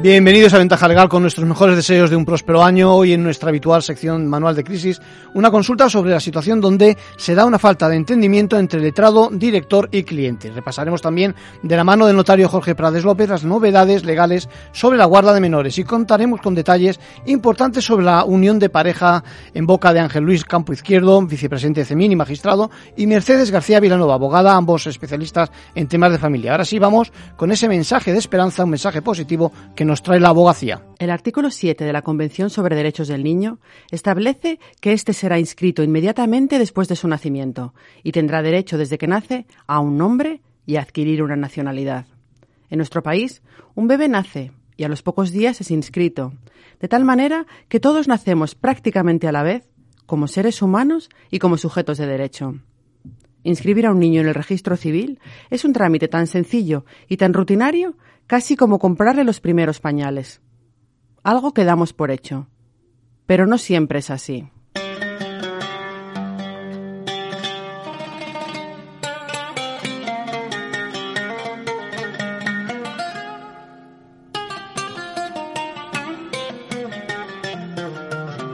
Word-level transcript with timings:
Bienvenidos 0.00 0.54
a 0.54 0.58
Ventaja 0.58 0.86
Legal 0.86 1.08
con 1.08 1.22
nuestros 1.22 1.44
mejores 1.44 1.74
deseos 1.74 2.08
de 2.08 2.14
un 2.14 2.24
próspero 2.24 2.62
año. 2.62 2.94
Hoy 2.94 3.14
en 3.14 3.24
nuestra 3.24 3.48
habitual 3.48 3.82
sección 3.82 4.28
Manual 4.28 4.54
de 4.54 4.62
Crisis, 4.62 5.02
una 5.34 5.50
consulta 5.50 5.90
sobre 5.90 6.12
la 6.12 6.20
situación 6.20 6.60
donde 6.60 6.96
se 7.16 7.34
da 7.34 7.44
una 7.44 7.58
falta 7.58 7.88
de 7.88 7.96
entendimiento 7.96 8.56
entre 8.56 8.78
letrado, 8.80 9.28
director 9.32 9.88
y 9.90 10.04
cliente. 10.04 10.52
Repasaremos 10.52 11.02
también 11.02 11.34
de 11.64 11.76
la 11.76 11.82
mano 11.82 12.06
del 12.06 12.14
notario 12.14 12.48
Jorge 12.48 12.76
Prades 12.76 13.02
López 13.02 13.28
las 13.28 13.42
novedades 13.42 14.04
legales 14.04 14.48
sobre 14.70 14.98
la 14.98 15.04
guarda 15.04 15.34
de 15.34 15.40
menores 15.40 15.76
y 15.78 15.84
contaremos 15.84 16.40
con 16.40 16.54
detalles 16.54 17.00
importantes 17.26 17.84
sobre 17.84 18.04
la 18.04 18.22
unión 18.22 18.60
de 18.60 18.68
pareja 18.68 19.24
en 19.52 19.66
boca 19.66 19.92
de 19.92 19.98
Ángel 19.98 20.22
Luis 20.22 20.44
Campo 20.44 20.72
Izquierdo, 20.72 21.20
vicepresidente 21.22 21.80
de 21.80 21.86
CEMIN 21.86 22.12
y 22.12 22.16
magistrado, 22.16 22.70
y 22.96 23.08
Mercedes 23.08 23.50
García 23.50 23.80
Vilanova, 23.80 24.14
abogada, 24.14 24.54
ambos 24.54 24.86
especialistas 24.86 25.50
en 25.74 25.88
temas 25.88 26.12
de 26.12 26.18
familia. 26.18 26.52
Ahora 26.52 26.64
sí 26.64 26.78
vamos 26.78 27.10
con 27.36 27.50
ese 27.50 27.68
mensaje 27.68 28.12
de 28.12 28.18
esperanza, 28.18 28.62
un 28.62 28.70
mensaje 28.70 29.02
positivo 29.02 29.50
que 29.74 29.87
nos 29.88 30.02
trae 30.02 30.20
la 30.20 30.28
abogacía. 30.28 30.82
El 30.98 31.10
artículo 31.10 31.50
7 31.50 31.82
de 31.82 31.92
la 31.92 32.02
Convención 32.02 32.50
sobre 32.50 32.76
Derechos 32.76 33.08
del 33.08 33.24
Niño 33.24 33.58
establece 33.90 34.60
que 34.80 34.92
éste 34.92 35.14
será 35.14 35.38
inscrito 35.38 35.82
inmediatamente 35.82 36.58
después 36.58 36.88
de 36.88 36.94
su 36.94 37.08
nacimiento 37.08 37.72
y 38.02 38.12
tendrá 38.12 38.42
derecho 38.42 38.76
desde 38.76 38.98
que 38.98 39.06
nace 39.06 39.46
a 39.66 39.80
un 39.80 39.96
nombre 39.96 40.42
y 40.66 40.76
a 40.76 40.82
adquirir 40.82 41.22
una 41.22 41.36
nacionalidad. 41.36 42.04
En 42.68 42.76
nuestro 42.76 43.02
país, 43.02 43.40
un 43.74 43.88
bebé 43.88 44.08
nace 44.08 44.52
y 44.76 44.84
a 44.84 44.88
los 44.88 45.02
pocos 45.02 45.32
días 45.32 45.60
es 45.62 45.70
inscrito, 45.70 46.34
de 46.80 46.88
tal 46.88 47.06
manera 47.06 47.46
que 47.68 47.80
todos 47.80 48.08
nacemos 48.08 48.54
prácticamente 48.54 49.26
a 49.26 49.32
la 49.32 49.42
vez 49.42 49.70
como 50.04 50.28
seres 50.28 50.60
humanos 50.60 51.08
y 51.30 51.38
como 51.38 51.56
sujetos 51.56 51.96
de 51.96 52.06
derecho. 52.06 52.56
Inscribir 53.42 53.86
a 53.86 53.92
un 53.92 54.00
niño 54.00 54.20
en 54.20 54.28
el 54.28 54.34
registro 54.34 54.76
civil 54.76 55.18
es 55.48 55.64
un 55.64 55.72
trámite 55.72 56.08
tan 56.08 56.26
sencillo 56.26 56.84
y 57.08 57.16
tan 57.16 57.32
rutinario 57.32 57.96
casi 58.28 58.56
como 58.56 58.78
comprarle 58.78 59.24
los 59.24 59.40
primeros 59.40 59.80
pañales. 59.80 60.40
Algo 61.24 61.52
que 61.52 61.64
damos 61.64 61.92
por 61.94 62.12
hecho. 62.12 62.46
Pero 63.26 63.46
no 63.46 63.58
siempre 63.58 63.98
es 63.98 64.10
así. 64.10 64.48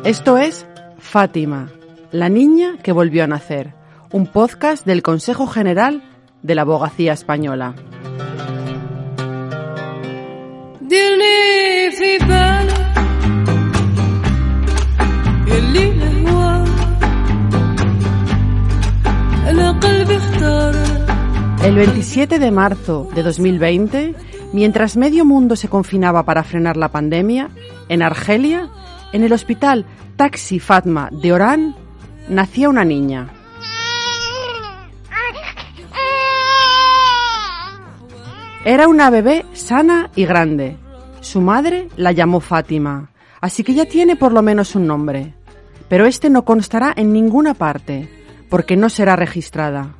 Esto 0.04 0.38
es 0.38 0.66
Fátima, 0.98 1.70
la 2.12 2.28
niña 2.28 2.76
que 2.82 2.92
volvió 2.92 3.24
a 3.24 3.26
nacer, 3.26 3.74
un 4.12 4.26
podcast 4.26 4.86
del 4.86 5.02
Consejo 5.02 5.46
General 5.46 6.02
de 6.42 6.54
la 6.54 6.62
Abogacía 6.62 7.14
Española. 7.14 7.74
El 21.64 21.76
27 21.76 22.38
de 22.38 22.50
marzo 22.50 23.08
de 23.14 23.22
2020, 23.22 24.14
mientras 24.52 24.98
medio 24.98 25.24
mundo 25.24 25.56
se 25.56 25.68
confinaba 25.68 26.24
para 26.24 26.44
frenar 26.44 26.76
la 26.76 26.90
pandemia, 26.90 27.48
en 27.88 28.02
Argelia, 28.02 28.68
en 29.14 29.24
el 29.24 29.32
hospital 29.32 29.86
Taxi 30.16 30.60
Fatma 30.60 31.08
de 31.10 31.32
Orán, 31.32 31.74
nacía 32.28 32.68
una 32.68 32.84
niña. 32.84 33.33
Era 38.66 38.88
una 38.88 39.10
bebé 39.10 39.44
sana 39.52 40.10
y 40.16 40.24
grande. 40.24 40.78
Su 41.20 41.42
madre 41.42 41.88
la 41.98 42.12
llamó 42.12 42.40
Fátima, 42.40 43.10
así 43.42 43.62
que 43.62 43.74
ya 43.74 43.84
tiene 43.84 44.16
por 44.16 44.32
lo 44.32 44.40
menos 44.40 44.74
un 44.74 44.86
nombre. 44.86 45.34
Pero 45.90 46.06
este 46.06 46.30
no 46.30 46.46
constará 46.46 46.90
en 46.96 47.12
ninguna 47.12 47.52
parte, 47.52 48.08
porque 48.48 48.74
no 48.78 48.88
será 48.88 49.16
registrada. 49.16 49.94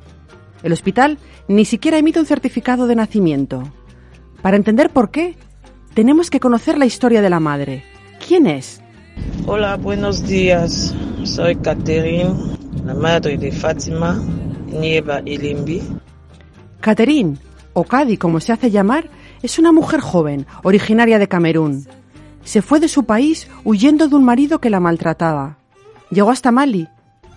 El 0.63 0.73
hospital 0.73 1.19
ni 1.47 1.63
siquiera 1.63 1.99
emite 1.99 2.19
un 2.19 2.25
certificado 2.25 2.87
de 2.87 2.95
nacimiento. 2.95 3.71
Para 4.41 4.57
entender 4.57 4.89
por 4.89 5.11
qué, 5.11 5.37
tenemos 5.93 6.31
que 6.31 6.39
conocer 6.39 6.79
la 6.79 6.87
historia 6.87 7.21
de 7.21 7.29
la 7.29 7.39
madre. 7.39 7.83
¿Quién 8.27 8.47
es? 8.47 8.81
Hola, 9.45 9.77
buenos 9.77 10.25
días. 10.25 10.95
Soy 11.23 11.55
Catherine, 11.57 12.33
la 12.83 12.95
madre 12.95 13.37
de 13.37 13.51
Fátima, 13.51 14.19
Nieva 14.65 15.21
y 15.23 15.37
Limbi. 15.37 15.83
Catherine, 16.81 17.37
o 17.75 17.83
Cadi 17.83 18.17
como 18.17 18.39
se 18.39 18.53
hace 18.53 18.71
llamar, 18.71 19.09
es 19.43 19.59
una 19.59 19.73
mujer 19.73 19.99
joven, 19.99 20.47
originaria 20.63 21.19
de 21.19 21.27
Camerún. 21.27 21.85
Se 22.43 22.61
fue 22.61 22.79
de 22.79 22.87
su 22.87 23.03
país 23.03 23.49
huyendo 23.65 24.07
de 24.07 24.15
un 24.15 24.23
marido 24.23 24.59
que 24.59 24.69
la 24.69 24.79
maltrataba. 24.79 25.57
Llegó 26.09 26.31
hasta 26.31 26.51
Mali, 26.51 26.87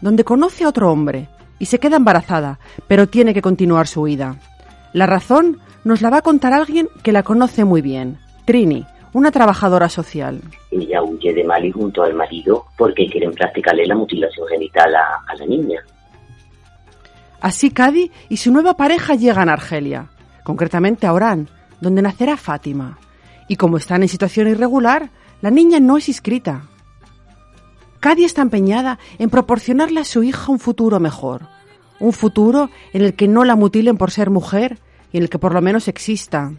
donde 0.00 0.22
conoce 0.22 0.62
a 0.62 0.69
otro 0.69 0.93
hombre 0.93 1.28
y 1.59 1.66
se 1.66 1.81
queda 1.81 1.97
embarazada, 1.97 2.60
pero 2.87 3.09
tiene 3.09 3.34
que 3.34 3.43
continuar 3.43 3.88
su 3.88 4.03
huida. 4.03 4.37
La 4.93 5.06
razón 5.06 5.59
nos 5.82 6.03
la 6.03 6.10
va 6.10 6.19
a 6.19 6.22
contar 6.22 6.53
alguien 6.53 6.88
que 7.03 7.10
la 7.10 7.25
conoce 7.25 7.65
muy 7.65 7.82
bien, 7.82 8.19
Trini, 8.44 8.87
una 9.12 9.32
trabajadora 9.32 9.88
social. 9.88 10.41
Ella 10.70 11.03
huye 11.03 11.34
de 11.34 11.43
Mali 11.43 11.72
junto 11.72 12.05
al 12.05 12.15
marido 12.15 12.66
porque 12.76 13.09
quieren 13.10 13.32
practicarle 13.32 13.87
la 13.87 13.97
mutilación 13.97 14.47
genital 14.47 14.94
a, 14.94 15.25
a 15.26 15.34
la 15.34 15.47
niña. 15.47 15.81
Así 17.41 17.72
Cadi 17.72 18.12
y 18.28 18.37
su 18.37 18.53
nueva 18.53 18.75
pareja 18.75 19.16
llegan 19.16 19.49
a 19.49 19.55
Argelia 19.55 20.10
concretamente 20.48 21.06
a 21.06 21.12
Orán, 21.12 21.50
donde 21.78 22.00
nacerá 22.00 22.38
Fátima. 22.38 22.98
Y 23.48 23.56
como 23.56 23.76
están 23.76 24.00
en 24.00 24.09
situación 24.09 24.48
irregular, 24.48 25.10
la 25.42 25.50
niña 25.50 25.78
no 25.78 25.98
es 25.98 26.09
inscrita. 26.09 26.62
Cadi 28.00 28.25
está 28.25 28.41
empeñada 28.41 28.98
en 29.19 29.28
proporcionarle 29.28 30.00
a 30.00 30.04
su 30.04 30.22
hija 30.22 30.50
un 30.50 30.58
futuro 30.58 31.00
mejor, 31.00 31.42
un 32.00 32.14
futuro 32.14 32.70
en 32.94 33.03
el 33.03 33.12
que 33.12 33.28
no 33.28 33.44
la 33.44 33.56
mutilen 33.56 33.98
por 33.98 34.10
ser 34.10 34.31
mujer 34.31 34.78
y 35.12 35.19
en 35.19 35.25
el 35.25 35.28
que 35.28 35.38
por 35.38 35.53
lo 35.53 35.60
menos 35.60 35.87
exista. 35.87 36.54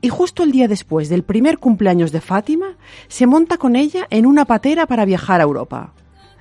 Y 0.00 0.08
justo 0.08 0.42
el 0.42 0.50
día 0.50 0.66
después 0.66 1.08
del 1.08 1.22
primer 1.22 1.58
cumpleaños 1.58 2.10
de 2.10 2.20
Fátima, 2.20 2.74
se 3.06 3.28
monta 3.28 3.58
con 3.58 3.76
ella 3.76 4.08
en 4.10 4.26
una 4.26 4.44
patera 4.44 4.88
para 4.88 5.04
viajar 5.04 5.40
a 5.40 5.44
Europa. 5.44 5.92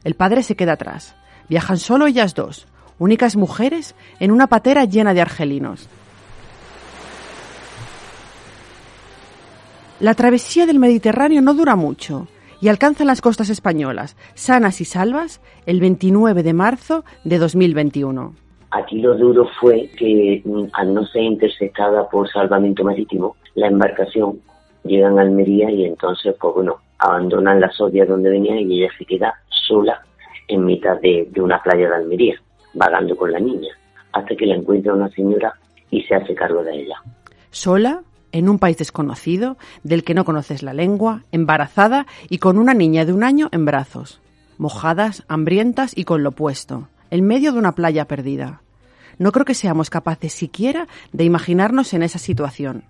El 0.04 0.16
padre 0.16 0.42
se 0.42 0.56
queda 0.56 0.74
atrás. 0.74 1.14
Viajan 1.50 1.78
solo 1.78 2.08
ellas 2.08 2.34
dos, 2.34 2.66
únicas 2.98 3.36
mujeres, 3.36 3.94
en 4.20 4.32
una 4.32 4.48
patera 4.48 4.86
llena 4.86 5.14
de 5.14 5.22
argelinos. 5.22 5.88
La 10.02 10.16
travesía 10.16 10.66
del 10.66 10.80
Mediterráneo 10.80 11.44
no 11.44 11.54
dura 11.54 11.76
mucho 11.76 12.28
y 12.60 12.70
alcanzan 12.70 13.06
las 13.06 13.22
costas 13.22 13.52
españolas, 13.52 14.18
sanas 14.34 14.82
y 14.82 14.86
salvas, 14.86 15.42
el 15.68 15.80
29 15.80 16.42
de 16.42 16.54
marzo 16.54 17.06
de 17.24 17.38
2021. 17.38 18.34
Aquí 18.72 19.00
lo 19.00 19.16
duro 19.16 19.48
fue 19.60 19.92
que 19.96 20.42
mm, 20.44 20.64
al 20.74 20.96
no 20.96 21.06
ser 21.06 21.22
interceptada 21.22 22.10
por 22.10 22.28
salvamento 22.32 22.84
marítimo, 22.84 23.36
la 23.54 23.68
embarcación 23.68 24.42
llegan 24.84 25.20
a 25.20 25.22
Almería 25.22 25.70
y 25.70 25.86
entonces, 25.86 26.36
pues 26.42 26.56
bueno, 26.56 26.78
abandonan 26.98 27.62
la 27.62 27.72
sodia 27.72 28.04
donde 28.04 28.32
venía 28.32 28.60
y 28.60 28.82
ella 28.82 28.92
se 28.98 29.06
queda 29.06 29.36
sola 29.68 30.02
en 30.48 30.66
mitad 30.66 31.00
de, 31.00 31.28
de 31.30 31.42
una 31.42 31.62
playa 31.62 31.90
de 31.90 31.96
Almería, 31.98 32.42
vagando 32.74 33.16
con 33.16 33.32
la 33.32 33.40
niña, 33.40 33.70
hasta 34.14 34.36
que 34.36 34.48
la 34.48 34.56
encuentra 34.56 34.96
una 34.96 35.10
señora 35.10 35.54
y 35.92 36.02
se 36.02 36.16
hace 36.16 36.34
cargo 36.34 36.64
de 36.64 36.82
ella. 36.82 36.96
¿Sola? 37.52 38.02
En 38.32 38.50
un 38.50 38.60
país 38.60 38.78
desconocido, 38.78 39.58
del 39.84 40.04
que 40.04 40.14
no 40.14 40.26
conoces 40.26 40.64
la 40.64 40.74
lengua, 40.74 41.24
embarazada 41.32 42.08
y 42.30 42.38
con 42.38 42.58
una 42.58 42.74
niña 42.74 43.06
de 43.06 43.14
un 43.14 43.24
año 43.24 43.50
en 43.52 43.66
brazos, 43.66 44.22
mojadas, 44.58 45.24
hambrientas 45.28 45.92
y 45.96 46.04
con 46.04 46.24
lo 46.24 46.32
puesto, 46.32 46.88
en 47.10 47.26
medio 47.26 47.52
de 47.52 47.60
una 47.60 47.74
playa 47.74 48.06
perdida. 48.06 48.62
No 49.18 49.32
creo 49.32 49.46
que 49.46 49.54
seamos 49.54 49.90
capaces 49.90 50.34
siquiera 50.34 50.88
de 51.12 51.24
imaginarnos 51.24 51.94
en 51.94 52.04
esa 52.04 52.20
situación. 52.20 52.84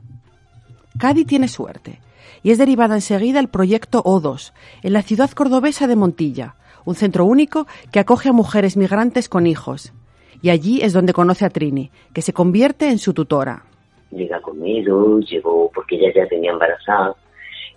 Cádiz 0.98 1.26
tiene 1.26 1.48
suerte 1.48 2.00
y 2.44 2.52
es 2.52 2.58
derivada 2.58 2.96
enseguida 2.96 3.40
el 3.40 3.50
proyecto 3.50 4.04
O2 4.04 4.54
en 4.84 4.94
la 4.94 5.02
ciudad 5.02 5.32
cordobesa 5.32 5.88
de 5.88 5.96
Montilla, 5.96 6.56
un 6.86 6.96
centro 6.96 7.26
único 7.26 7.68
que 7.92 8.00
acoge 8.00 8.30
a 8.30 8.34
mujeres 8.34 8.78
migrantes 8.78 9.30
con 9.30 9.48
hijos. 9.48 9.94
Y 10.42 10.50
allí 10.50 10.82
es 10.82 10.94
donde 10.94 11.14
conoce 11.14 11.46
a 11.46 11.50
Trini, 11.50 11.92
que 12.14 12.22
se 12.22 12.34
convierte 12.34 12.90
en 12.90 12.98
su 12.98 13.14
tutora 13.14 13.66
llega 14.12 14.40
con 14.42 14.62
miedo, 14.62 15.20
llegó 15.20 15.72
porque 15.74 15.96
ella 15.96 16.14
ya 16.14 16.28
tenía 16.28 16.52
embarazada, 16.52 17.16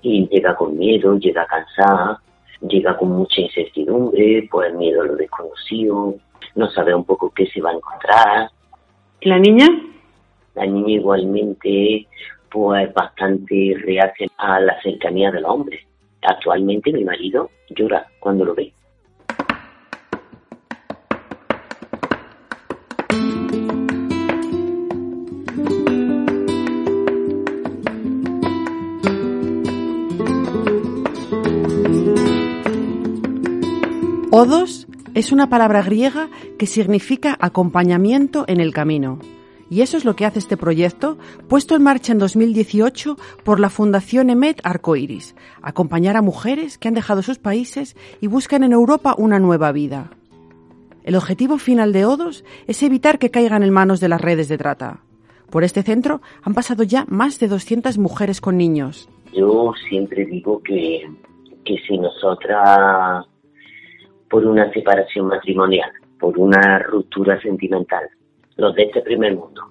y 0.02 0.28
llega 0.28 0.54
con 0.54 0.76
miedo, 0.76 1.16
llega 1.16 1.46
cansada, 1.46 2.20
llega 2.60 2.96
con 2.96 3.10
mucha 3.10 3.40
incertidumbre 3.40 4.46
por 4.50 4.66
el 4.66 4.74
miedo 4.74 5.02
a 5.02 5.06
lo 5.06 5.16
desconocido, 5.16 6.14
no 6.54 6.70
sabe 6.70 6.94
un 6.94 7.04
poco 7.04 7.30
qué 7.30 7.46
se 7.46 7.60
va 7.60 7.70
a 7.70 7.74
encontrar. 7.74 8.50
¿Y 9.20 9.28
la 9.28 9.38
niña? 9.38 9.66
La 10.54 10.66
niña 10.66 10.94
igualmente 10.94 12.06
pues 12.50 12.92
bastante 12.92 13.74
reacia 13.82 14.28
a 14.36 14.60
la 14.60 14.80
cercanía 14.82 15.30
del 15.32 15.46
hombre. 15.46 15.80
Actualmente 16.22 16.92
mi 16.92 17.02
marido 17.02 17.50
llora 17.70 18.06
cuando 18.20 18.44
lo 18.44 18.54
ve. 18.54 18.73
Odos 34.44 34.86
es 35.14 35.32
una 35.32 35.48
palabra 35.48 35.80
griega 35.80 36.28
que 36.58 36.66
significa 36.66 37.34
acompañamiento 37.40 38.44
en 38.46 38.60
el 38.60 38.74
camino. 38.74 39.18
Y 39.70 39.80
eso 39.80 39.96
es 39.96 40.04
lo 40.04 40.14
que 40.16 40.26
hace 40.26 40.38
este 40.38 40.58
proyecto, 40.58 41.16
puesto 41.48 41.74
en 41.74 41.82
marcha 41.82 42.12
en 42.12 42.18
2018 42.18 43.16
por 43.42 43.58
la 43.58 43.70
Fundación 43.70 44.28
Emet 44.28 44.60
Arcoiris, 44.62 45.34
acompañar 45.62 46.18
a 46.18 46.20
mujeres 46.20 46.76
que 46.76 46.88
han 46.88 46.94
dejado 46.94 47.22
sus 47.22 47.38
países 47.38 47.96
y 48.20 48.26
buscan 48.26 48.62
en 48.64 48.72
Europa 48.72 49.14
una 49.16 49.38
nueva 49.38 49.72
vida. 49.72 50.10
El 51.04 51.16
objetivo 51.16 51.56
final 51.56 51.94
de 51.94 52.04
Odos 52.04 52.44
es 52.66 52.82
evitar 52.82 53.18
que 53.18 53.30
caigan 53.30 53.62
en 53.62 53.72
manos 53.72 53.98
de 54.00 54.10
las 54.10 54.20
redes 54.20 54.48
de 54.48 54.58
trata. 54.58 55.00
Por 55.48 55.64
este 55.64 55.82
centro 55.82 56.20
han 56.42 56.52
pasado 56.52 56.82
ya 56.82 57.06
más 57.08 57.38
de 57.38 57.48
200 57.48 57.96
mujeres 57.96 58.42
con 58.42 58.58
niños. 58.58 59.08
Yo 59.32 59.72
siempre 59.88 60.26
digo 60.26 60.60
que, 60.62 61.00
que 61.64 61.78
si 61.88 61.96
nosotras, 61.96 63.24
por 64.28 64.46
una 64.46 64.72
separación 64.72 65.26
matrimonial, 65.26 65.90
por 66.18 66.38
una 66.38 66.78
ruptura 66.80 67.40
sentimental, 67.40 68.08
los 68.56 68.74
de 68.74 68.84
este 68.84 69.00
primer 69.02 69.34
mundo, 69.34 69.62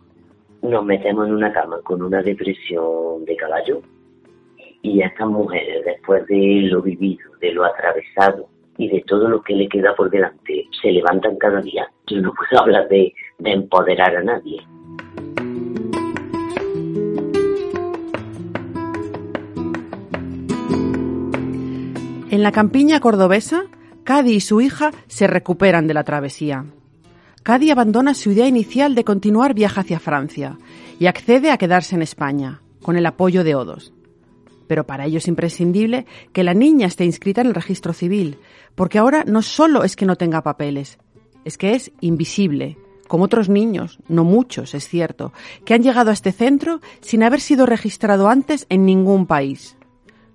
nos 0.62 0.86
metemos 0.86 1.28
en 1.28 1.34
una 1.34 1.52
cama 1.52 1.80
con 1.84 2.02
una 2.02 2.22
depresión 2.22 3.26
de 3.26 3.36
caballo 3.36 3.82
y 4.82 5.02
a 5.02 5.08
estas 5.08 5.28
mujeres, 5.28 5.84
después 5.86 6.26
de 6.28 6.62
lo 6.64 6.82
vivido, 6.82 7.32
de 7.40 7.54
lo 7.54 7.66
atravesado 7.66 8.48
y 8.78 8.90
de 8.90 9.02
todo 9.08 9.30
lo 9.30 9.42
que 9.42 9.56
le 9.56 9.68
queda 9.68 9.96
por 9.96 10.10
delante, 10.10 10.68
se 10.82 10.92
levantan 10.92 11.38
cada 11.38 11.62
día. 11.62 11.88
Yo 12.08 12.22
no 12.22 12.34
puedo 12.34 12.62
hablar 12.62 12.88
de, 12.90 13.14
de 13.40 13.52
empoderar 13.52 14.16
a 14.16 14.24
nadie. 14.24 14.62
En 22.30 22.42
la 22.42 22.52
campiña 22.52 23.00
cordobesa, 23.00 23.66
Cadi 24.04 24.34
y 24.34 24.40
su 24.42 24.60
hija 24.60 24.92
se 25.08 25.28
recuperan 25.28 25.88
de 25.88 25.94
la 25.94 26.04
travesía. 26.04 26.66
Cadi 27.42 27.72
abandona 27.72 28.14
su 28.14 28.32
idea 28.32 28.48
inicial 28.48 28.96
de 28.96 29.04
continuar 29.04 29.54
viaje 29.54 29.80
hacia 29.80 30.00
Francia 30.00 30.58
y 31.00 31.08
accede 31.08 31.52
a 31.52 31.58
quedarse 31.58 31.96
en 31.96 32.02
España, 32.02 32.62
con 32.82 32.98
el 32.98 33.06
apoyo 33.06 33.44
de 33.44 33.56
Odos. 33.56 33.94
Pero 34.68 34.86
para 34.86 35.06
ello 35.06 35.18
es 35.18 35.28
imprescindible 35.28 36.06
que 36.32 36.44
la 36.44 36.54
niña 36.54 36.88
esté 36.88 37.06
inscrita 37.06 37.42
en 37.42 37.48
el 37.48 37.56
registro 37.56 37.94
civil, 37.94 38.38
porque 38.76 38.98
ahora 38.98 39.24
no 39.26 39.42
solo 39.42 39.84
es 39.84 39.96
que 39.96 40.06
no 40.06 40.16
tenga 40.16 40.42
papeles, 40.42 40.98
es 41.46 41.58
que 41.58 41.74
es 41.74 41.92
invisible, 42.02 42.78
como 43.08 43.26
otros 43.26 43.50
niños, 43.50 44.00
no 44.08 44.24
muchos, 44.24 44.74
es 44.74 44.88
cierto, 44.88 45.34
que 45.66 45.74
han 45.74 45.84
llegado 45.84 46.10
a 46.10 46.14
este 46.14 46.32
centro 46.32 46.82
sin 47.02 47.24
haber 47.24 47.42
sido 47.42 47.66
registrado 47.66 48.28
antes 48.28 48.66
en 48.70 48.86
ningún 48.86 49.28
país. 49.28 49.76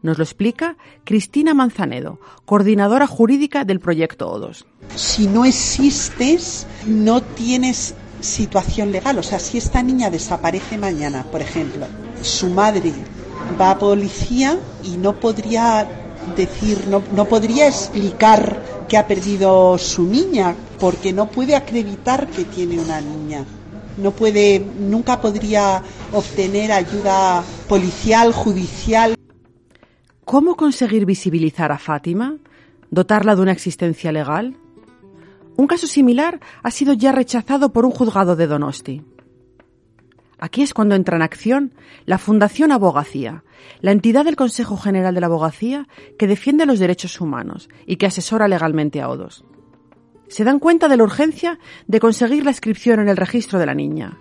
Nos 0.02 0.18
lo 0.18 0.24
explica 0.24 0.76
Cristina 1.04 1.54
Manzanedo, 1.54 2.20
coordinadora 2.44 3.06
jurídica 3.06 3.64
del 3.64 3.80
proyecto 3.80 4.32
O2. 4.32 4.64
Si 4.94 5.26
no 5.26 5.44
existes, 5.44 6.66
no 6.86 7.20
tienes 7.20 7.94
situación 8.20 8.92
legal. 8.92 9.18
O 9.18 9.22
sea, 9.22 9.38
si 9.38 9.58
esta 9.58 9.82
niña 9.82 10.10
desaparece 10.10 10.78
mañana, 10.78 11.24
por 11.24 11.40
ejemplo, 11.40 11.86
su 12.22 12.48
madre 12.48 12.92
va 13.60 13.72
a 13.72 13.78
policía 13.78 14.58
y 14.84 14.96
no 14.96 15.18
podría 15.18 15.88
decir, 16.36 16.86
no, 16.88 17.02
no 17.14 17.24
podría 17.24 17.68
explicar 17.68 18.62
que 18.88 18.96
ha 18.96 19.06
perdido 19.06 19.76
su 19.78 20.04
niña, 20.04 20.54
porque 20.78 21.12
no 21.12 21.30
puede 21.30 21.54
acreditar 21.54 22.28
que 22.28 22.44
tiene 22.44 22.78
una 22.78 23.00
niña. 23.00 23.44
No 23.98 24.12
puede, 24.12 24.64
nunca 24.78 25.20
podría 25.20 25.82
obtener 26.12 26.72
ayuda 26.72 27.42
policial, 27.68 28.32
judicial. 28.32 29.17
¿Cómo 30.28 30.56
conseguir 30.56 31.06
visibilizar 31.06 31.72
a 31.72 31.78
Fátima? 31.78 32.36
¿Dotarla 32.90 33.34
de 33.34 33.40
una 33.40 33.52
existencia 33.52 34.12
legal? 34.12 34.58
Un 35.56 35.66
caso 35.66 35.86
similar 35.86 36.38
ha 36.62 36.70
sido 36.70 36.92
ya 36.92 37.12
rechazado 37.12 37.72
por 37.72 37.86
un 37.86 37.92
juzgado 37.92 38.36
de 38.36 38.46
Donosti. 38.46 39.02
Aquí 40.38 40.60
es 40.60 40.74
cuando 40.74 40.96
entra 40.96 41.16
en 41.16 41.22
acción 41.22 41.72
la 42.04 42.18
Fundación 42.18 42.72
Abogacía, 42.72 43.42
la 43.80 43.90
entidad 43.92 44.26
del 44.26 44.36
Consejo 44.36 44.76
General 44.76 45.14
de 45.14 45.22
la 45.22 45.28
Abogacía 45.28 45.88
que 46.18 46.26
defiende 46.26 46.66
los 46.66 46.78
derechos 46.78 47.22
humanos 47.22 47.70
y 47.86 47.96
que 47.96 48.04
asesora 48.04 48.48
legalmente 48.48 49.00
a 49.00 49.08
ODOS. 49.08 49.46
Se 50.28 50.44
dan 50.44 50.58
cuenta 50.58 50.88
de 50.88 50.98
la 50.98 51.04
urgencia 51.04 51.58
de 51.86 52.00
conseguir 52.00 52.44
la 52.44 52.50
inscripción 52.50 53.00
en 53.00 53.08
el 53.08 53.16
registro 53.16 53.58
de 53.58 53.64
la 53.64 53.74
niña 53.74 54.18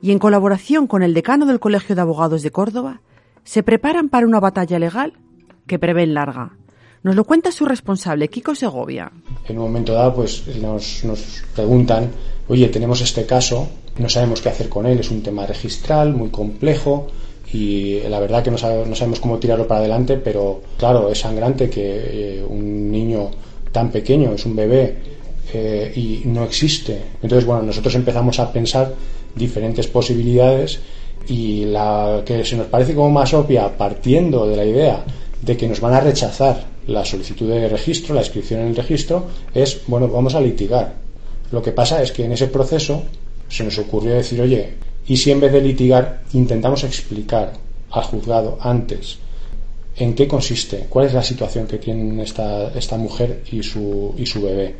y 0.00 0.10
en 0.10 0.18
colaboración 0.18 0.88
con 0.88 1.04
el 1.04 1.14
decano 1.14 1.46
del 1.46 1.60
Colegio 1.60 1.94
de 1.94 2.02
Abogados 2.02 2.42
de 2.42 2.50
Córdoba 2.50 3.02
se 3.44 3.62
preparan 3.62 4.08
para 4.08 4.26
una 4.26 4.40
batalla 4.40 4.80
legal 4.80 5.20
que 5.66 5.78
prevén 5.78 6.14
larga. 6.14 6.52
Nos 7.02 7.16
lo 7.16 7.24
cuenta 7.24 7.52
su 7.52 7.66
responsable, 7.66 8.28
Kiko 8.28 8.54
Segovia. 8.54 9.12
En 9.46 9.58
un 9.58 9.64
momento 9.64 9.92
dado, 9.92 10.14
pues 10.14 10.46
nos, 10.56 11.04
nos 11.04 11.42
preguntan, 11.54 12.10
oye, 12.48 12.68
tenemos 12.68 13.02
este 13.02 13.26
caso, 13.26 13.68
no 13.98 14.08
sabemos 14.08 14.40
qué 14.40 14.48
hacer 14.48 14.70
con 14.70 14.86
él, 14.86 15.00
es 15.00 15.10
un 15.10 15.22
tema 15.22 15.44
registral 15.46 16.14
muy 16.14 16.30
complejo 16.30 17.08
y 17.52 18.00
la 18.08 18.20
verdad 18.20 18.42
que 18.42 18.50
no, 18.50 18.56
sabe, 18.56 18.86
no 18.86 18.94
sabemos 18.94 19.20
cómo 19.20 19.38
tirarlo 19.38 19.68
para 19.68 19.80
adelante, 19.80 20.16
pero 20.16 20.62
claro, 20.78 21.10
es 21.10 21.18
sangrante 21.20 21.68
que 21.68 22.38
eh, 22.38 22.42
un 22.42 22.90
niño 22.90 23.30
tan 23.70 23.90
pequeño, 23.90 24.32
es 24.32 24.46
un 24.46 24.56
bebé, 24.56 24.96
eh, 25.52 25.92
y 25.94 26.22
no 26.26 26.44
existe. 26.44 27.00
Entonces, 27.22 27.44
bueno, 27.44 27.62
nosotros 27.62 27.94
empezamos 27.94 28.38
a 28.40 28.50
pensar 28.50 28.94
diferentes 29.34 29.86
posibilidades 29.88 30.80
y 31.28 31.66
la 31.66 32.22
que 32.24 32.44
se 32.44 32.56
nos 32.56 32.66
parece 32.66 32.94
como 32.94 33.10
más 33.10 33.34
obvia, 33.34 33.76
partiendo 33.76 34.46
de 34.46 34.56
la 34.56 34.64
idea 34.64 35.04
de 35.44 35.56
que 35.56 35.68
nos 35.68 35.80
van 35.80 35.94
a 35.94 36.00
rechazar 36.00 36.64
la 36.86 37.04
solicitud 37.04 37.48
de 37.48 37.68
registro, 37.68 38.14
la 38.14 38.22
inscripción 38.22 38.60
en 38.60 38.68
el 38.68 38.76
registro, 38.76 39.26
es, 39.54 39.82
bueno, 39.86 40.08
vamos 40.08 40.34
a 40.34 40.40
litigar. 40.40 40.94
Lo 41.50 41.62
que 41.62 41.72
pasa 41.72 42.02
es 42.02 42.12
que 42.12 42.24
en 42.24 42.32
ese 42.32 42.48
proceso 42.48 43.02
se 43.48 43.64
nos 43.64 43.78
ocurrió 43.78 44.14
decir, 44.14 44.40
oye, 44.40 44.74
¿y 45.06 45.16
si 45.16 45.30
en 45.30 45.40
vez 45.40 45.52
de 45.52 45.60
litigar 45.60 46.22
intentamos 46.32 46.84
explicar 46.84 47.52
al 47.90 48.02
juzgado 48.04 48.58
antes 48.60 49.18
en 49.96 50.14
qué 50.14 50.26
consiste, 50.26 50.86
cuál 50.88 51.06
es 51.06 51.14
la 51.14 51.22
situación 51.22 51.66
que 51.66 51.78
tiene 51.78 52.22
esta, 52.22 52.72
esta 52.76 52.96
mujer 52.96 53.42
y 53.52 53.62
su, 53.62 54.14
y 54.16 54.26
su 54.26 54.42
bebé? 54.42 54.74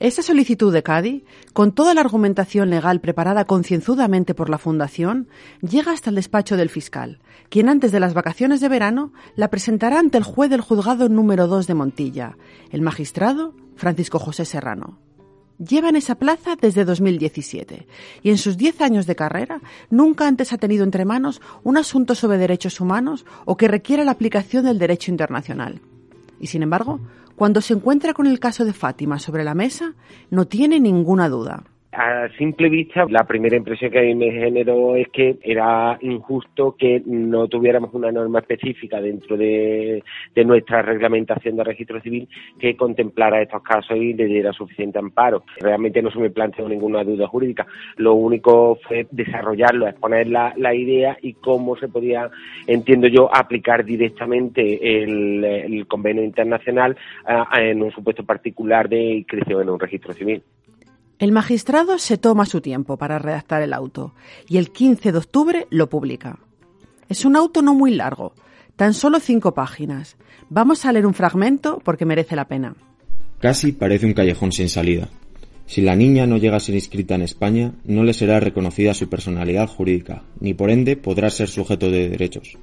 Esta 0.00 0.22
solicitud 0.22 0.72
de 0.72 0.82
Cadi, 0.82 1.24
con 1.52 1.72
toda 1.72 1.92
la 1.92 2.00
argumentación 2.00 2.70
legal 2.70 3.02
preparada 3.02 3.44
concienzudamente 3.44 4.34
por 4.34 4.48
la 4.48 4.56
Fundación, 4.56 5.28
llega 5.60 5.92
hasta 5.92 6.08
el 6.08 6.16
despacho 6.16 6.56
del 6.56 6.70
fiscal, 6.70 7.20
quien 7.50 7.68
antes 7.68 7.92
de 7.92 8.00
las 8.00 8.14
vacaciones 8.14 8.60
de 8.60 8.70
verano 8.70 9.12
la 9.36 9.50
presentará 9.50 9.98
ante 9.98 10.16
el 10.16 10.24
juez 10.24 10.48
del 10.48 10.62
juzgado 10.62 11.10
número 11.10 11.48
2 11.48 11.66
de 11.66 11.74
Montilla, 11.74 12.38
el 12.70 12.80
magistrado 12.80 13.54
Francisco 13.76 14.18
José 14.18 14.46
Serrano. 14.46 14.98
Lleva 15.58 15.90
en 15.90 15.96
esa 15.96 16.14
plaza 16.14 16.56
desde 16.58 16.86
2017 16.86 17.86
y 18.22 18.30
en 18.30 18.38
sus 18.38 18.56
10 18.56 18.80
años 18.80 19.06
de 19.06 19.16
carrera 19.16 19.60
nunca 19.90 20.26
antes 20.26 20.54
ha 20.54 20.56
tenido 20.56 20.84
entre 20.84 21.04
manos 21.04 21.42
un 21.62 21.76
asunto 21.76 22.14
sobre 22.14 22.38
derechos 22.38 22.80
humanos 22.80 23.26
o 23.44 23.58
que 23.58 23.68
requiera 23.68 24.04
la 24.04 24.12
aplicación 24.12 24.64
del 24.64 24.78
derecho 24.78 25.10
internacional. 25.10 25.82
Y 26.40 26.46
sin 26.46 26.62
embargo, 26.62 27.00
cuando 27.40 27.62
se 27.62 27.72
encuentra 27.72 28.12
con 28.12 28.26
el 28.26 28.38
caso 28.38 28.66
de 28.66 28.74
Fátima 28.74 29.18
sobre 29.18 29.44
la 29.44 29.54
mesa, 29.54 29.94
no 30.28 30.44
tiene 30.44 30.78
ninguna 30.78 31.30
duda. 31.30 31.64
A 31.92 32.28
simple 32.38 32.68
vista, 32.68 33.04
la 33.08 33.24
primera 33.24 33.56
impresión 33.56 33.90
que 33.90 33.98
a 33.98 34.02
mí 34.02 34.14
me 34.14 34.30
generó 34.30 34.94
es 34.94 35.08
que 35.08 35.38
era 35.42 35.98
injusto 36.02 36.76
que 36.78 37.02
no 37.04 37.48
tuviéramos 37.48 37.92
una 37.94 38.12
norma 38.12 38.38
específica 38.38 39.00
dentro 39.00 39.36
de, 39.36 40.00
nuestra 40.44 40.82
reglamentación 40.82 41.56
de 41.56 41.64
registro 41.64 42.00
civil 42.00 42.28
que 42.60 42.76
contemplara 42.76 43.42
estos 43.42 43.64
casos 43.64 43.96
y 43.96 44.14
le 44.14 44.26
diera 44.26 44.52
suficiente 44.52 45.00
amparo. 45.00 45.42
Realmente 45.58 46.00
no 46.00 46.12
se 46.12 46.20
me 46.20 46.30
planteó 46.30 46.68
ninguna 46.68 47.02
duda 47.02 47.26
jurídica. 47.26 47.66
Lo 47.96 48.14
único 48.14 48.78
fue 48.86 49.08
desarrollarlo, 49.10 49.88
exponer 49.88 50.28
la, 50.28 50.54
la 50.56 50.72
idea 50.72 51.18
y 51.20 51.32
cómo 51.34 51.76
se 51.76 51.88
podía, 51.88 52.30
entiendo 52.68 53.08
yo, 53.08 53.28
aplicar 53.34 53.84
directamente 53.84 55.02
el, 55.02 55.86
convenio 55.88 56.22
internacional 56.22 56.96
en 57.58 57.82
un 57.82 57.90
supuesto 57.90 58.24
particular 58.24 58.88
de 58.88 59.02
inscripción 59.02 59.62
en 59.62 59.70
un 59.70 59.80
registro 59.80 60.12
civil. 60.12 60.40
El 61.20 61.32
magistrado 61.32 61.98
se 61.98 62.16
toma 62.16 62.46
su 62.46 62.62
tiempo 62.62 62.96
para 62.96 63.18
redactar 63.18 63.60
el 63.60 63.74
auto 63.74 64.14
y 64.48 64.56
el 64.56 64.70
15 64.70 65.12
de 65.12 65.18
octubre 65.18 65.66
lo 65.68 65.90
publica. 65.90 66.38
Es 67.10 67.26
un 67.26 67.36
auto 67.36 67.60
no 67.60 67.74
muy 67.74 67.94
largo, 67.94 68.32
tan 68.74 68.94
solo 68.94 69.20
cinco 69.20 69.52
páginas. 69.52 70.16
Vamos 70.48 70.86
a 70.86 70.92
leer 70.92 71.04
un 71.04 71.12
fragmento 71.12 71.78
porque 71.84 72.06
merece 72.06 72.36
la 72.36 72.48
pena. 72.48 72.74
Casi 73.38 73.72
parece 73.72 74.06
un 74.06 74.14
callejón 74.14 74.50
sin 74.50 74.70
salida. 74.70 75.10
Si 75.66 75.82
la 75.82 75.94
niña 75.94 76.26
no 76.26 76.38
llega 76.38 76.56
a 76.56 76.60
ser 76.60 76.74
inscrita 76.74 77.16
en 77.16 77.22
España, 77.22 77.74
no 77.84 78.02
le 78.02 78.14
será 78.14 78.40
reconocida 78.40 78.94
su 78.94 79.10
personalidad 79.10 79.68
jurídica, 79.68 80.22
ni 80.40 80.54
por 80.54 80.70
ende 80.70 80.96
podrá 80.96 81.28
ser 81.28 81.50
sujeto 81.50 81.90
de 81.90 82.08
derechos. 82.08 82.56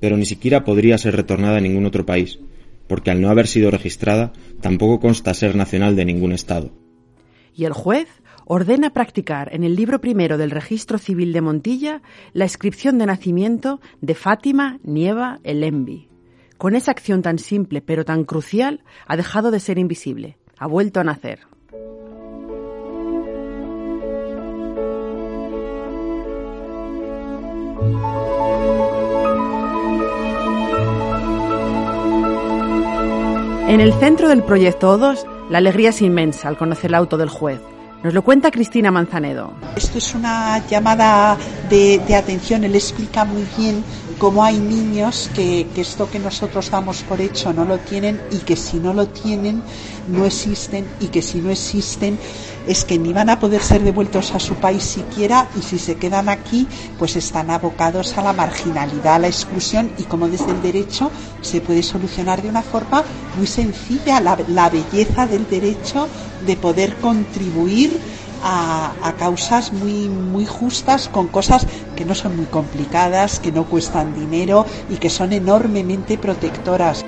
Pero 0.00 0.16
ni 0.16 0.26
siquiera 0.26 0.64
podría 0.64 0.98
ser 0.98 1.14
retornada 1.14 1.58
a 1.58 1.60
ningún 1.60 1.86
otro 1.86 2.04
país, 2.06 2.40
porque 2.88 3.12
al 3.12 3.20
no 3.20 3.30
haber 3.30 3.46
sido 3.46 3.70
registrada, 3.70 4.32
tampoco 4.60 4.98
consta 4.98 5.32
ser 5.32 5.54
nacional 5.54 5.94
de 5.94 6.06
ningún 6.06 6.32
Estado. 6.32 6.72
Y 7.54 7.64
el 7.64 7.72
juez 7.72 8.08
ordena 8.44 8.90
practicar 8.90 9.54
en 9.54 9.64
el 9.64 9.76
libro 9.76 10.00
primero 10.00 10.38
del 10.38 10.50
Registro 10.50 10.98
Civil 10.98 11.32
de 11.32 11.40
Montilla 11.40 12.02
la 12.32 12.44
inscripción 12.44 12.98
de 12.98 13.06
nacimiento 13.06 13.80
de 14.00 14.14
Fátima 14.14 14.78
Nieva 14.82 15.38
Elembi. 15.44 16.08
Con 16.58 16.74
esa 16.74 16.90
acción 16.90 17.22
tan 17.22 17.38
simple 17.38 17.80
pero 17.80 18.04
tan 18.04 18.24
crucial 18.24 18.82
ha 19.06 19.16
dejado 19.16 19.50
de 19.50 19.60
ser 19.60 19.78
invisible. 19.78 20.36
ha 20.58 20.66
vuelto 20.66 21.00
a 21.00 21.04
nacer. 21.04 21.40
En 33.70 33.80
el 33.80 33.94
centro 33.94 34.28
del 34.28 34.42
proyecto 34.42 34.98
O2, 34.98 35.24
la 35.50 35.58
alegría 35.58 35.90
es 35.90 36.00
inmensa 36.00 36.48
al 36.48 36.56
conocer 36.56 36.90
el 36.90 36.94
auto 36.94 37.18
del 37.18 37.28
juez. 37.28 37.60
Nos 38.02 38.14
lo 38.14 38.22
cuenta 38.22 38.50
Cristina 38.50 38.90
Manzanedo. 38.90 39.52
Esto 39.76 39.98
es 39.98 40.14
una 40.14 40.66
llamada 40.68 41.36
de, 41.68 41.98
de 42.06 42.14
atención. 42.16 42.64
Él 42.64 42.74
explica 42.74 43.26
muy 43.26 43.44
bien 43.58 43.84
cómo 44.16 44.42
hay 44.42 44.58
niños 44.58 45.28
que, 45.34 45.66
que, 45.74 45.82
esto 45.82 46.08
que 46.08 46.18
nosotros 46.18 46.70
damos 46.70 47.02
por 47.02 47.20
hecho 47.20 47.52
no 47.52 47.64
lo 47.64 47.78
tienen 47.78 48.20
y 48.30 48.38
que 48.38 48.56
si 48.56 48.78
no 48.78 48.94
lo 48.94 49.08
tienen 49.08 49.62
no 50.08 50.24
existen 50.24 50.86
y 51.00 51.08
que 51.08 51.20
si 51.20 51.40
no 51.40 51.50
existen 51.50 52.18
es 52.66 52.84
que 52.84 52.98
ni 52.98 53.12
van 53.12 53.30
a 53.30 53.38
poder 53.38 53.62
ser 53.62 53.82
devueltos 53.82 54.32
a 54.32 54.40
su 54.40 54.54
país 54.54 54.82
siquiera 54.82 55.48
y 55.58 55.62
si 55.62 55.78
se 55.78 55.96
quedan 55.96 56.28
aquí 56.28 56.66
pues 56.98 57.16
están 57.16 57.50
abocados 57.50 58.16
a 58.18 58.22
la 58.22 58.32
marginalidad, 58.32 59.14
a 59.14 59.18
la 59.20 59.28
exclusión 59.28 59.90
y 59.98 60.04
como 60.04 60.28
desde 60.28 60.50
el 60.50 60.62
derecho 60.62 61.10
se 61.40 61.60
puede 61.60 61.82
solucionar 61.82 62.42
de 62.42 62.48
una 62.48 62.62
forma 62.62 63.04
muy 63.36 63.46
sencilla 63.46 64.20
la, 64.20 64.38
la 64.48 64.70
belleza 64.70 65.26
del 65.26 65.48
derecho 65.48 66.08
de 66.46 66.56
poder 66.56 66.96
contribuir 66.96 67.98
a, 68.42 68.92
a, 69.02 69.12
causas 69.16 69.72
muy, 69.72 70.08
muy 70.08 70.46
justas 70.46 71.08
con 71.08 71.28
cosas 71.28 71.66
que 71.94 72.04
no 72.04 72.14
son 72.14 72.36
muy 72.36 72.46
complicadas, 72.46 73.38
que 73.38 73.52
no 73.52 73.64
cuestan 73.64 74.14
dinero 74.14 74.64
y 74.88 74.96
que 74.96 75.10
son 75.10 75.32
enormemente 75.32 76.16
protectoras. 76.16 77.04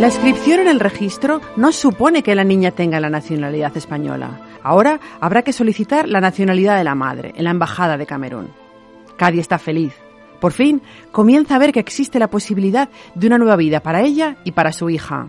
La 0.00 0.06
inscripción 0.06 0.60
en 0.60 0.68
el 0.68 0.80
registro 0.80 1.42
no 1.56 1.72
supone 1.72 2.22
que 2.22 2.34
la 2.34 2.42
niña 2.42 2.70
tenga 2.70 3.00
la 3.00 3.10
nacionalidad 3.10 3.76
española. 3.76 4.40
Ahora 4.62 4.98
habrá 5.20 5.42
que 5.42 5.52
solicitar 5.52 6.08
la 6.08 6.22
nacionalidad 6.22 6.78
de 6.78 6.84
la 6.84 6.94
madre 6.94 7.34
en 7.36 7.44
la 7.44 7.50
Embajada 7.50 7.98
de 7.98 8.06
Camerún. 8.06 8.48
Cadi 9.18 9.40
está 9.40 9.58
feliz. 9.58 9.92
Por 10.40 10.52
fin 10.52 10.80
comienza 11.12 11.56
a 11.56 11.58
ver 11.58 11.70
que 11.70 11.80
existe 11.80 12.18
la 12.18 12.30
posibilidad 12.30 12.88
de 13.14 13.26
una 13.26 13.36
nueva 13.36 13.56
vida 13.56 13.80
para 13.80 14.00
ella 14.00 14.38
y 14.42 14.52
para 14.52 14.72
su 14.72 14.88
hija. 14.88 15.28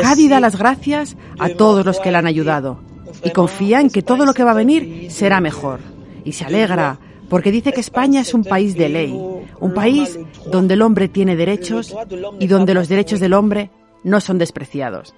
Cadi 0.00 0.28
da 0.30 0.40
las 0.40 0.56
gracias 0.56 1.18
a 1.38 1.50
todos 1.50 1.84
los 1.84 2.00
que 2.00 2.10
la 2.10 2.20
han 2.20 2.26
ayudado 2.26 2.80
y 3.22 3.28
confía 3.32 3.82
en 3.82 3.90
que 3.90 4.00
todo 4.00 4.24
lo 4.24 4.32
que 4.32 4.42
va 4.42 4.52
a 4.52 4.54
venir 4.54 5.10
será 5.10 5.42
mejor. 5.42 5.80
Y 6.24 6.32
se 6.32 6.46
alegra 6.46 6.98
porque 7.34 7.50
dice 7.50 7.72
que 7.72 7.80
España 7.80 8.20
es 8.20 8.32
un 8.32 8.44
país 8.44 8.76
de 8.76 8.88
ley, 8.88 9.20
un 9.58 9.74
país 9.74 10.20
donde 10.52 10.74
el 10.74 10.82
hombre 10.82 11.08
tiene 11.08 11.34
derechos 11.34 11.92
y 12.38 12.46
donde 12.46 12.74
los 12.74 12.88
derechos 12.88 13.18
del 13.18 13.32
hombre 13.32 13.70
no 14.04 14.20
son 14.20 14.38
despreciados. 14.38 15.16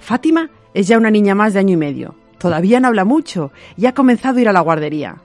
Fátima 0.00 0.50
es 0.74 0.88
ya 0.88 0.98
una 0.98 1.12
niña 1.12 1.36
más 1.36 1.54
de 1.54 1.60
año 1.60 1.74
y 1.74 1.76
medio. 1.76 2.16
Todavía 2.38 2.80
no 2.80 2.88
habla 2.88 3.04
mucho 3.04 3.52
y 3.76 3.86
ha 3.86 3.94
comenzado 3.94 4.38
a 4.38 4.40
ir 4.40 4.48
a 4.48 4.52
la 4.52 4.58
guardería. 4.58 5.22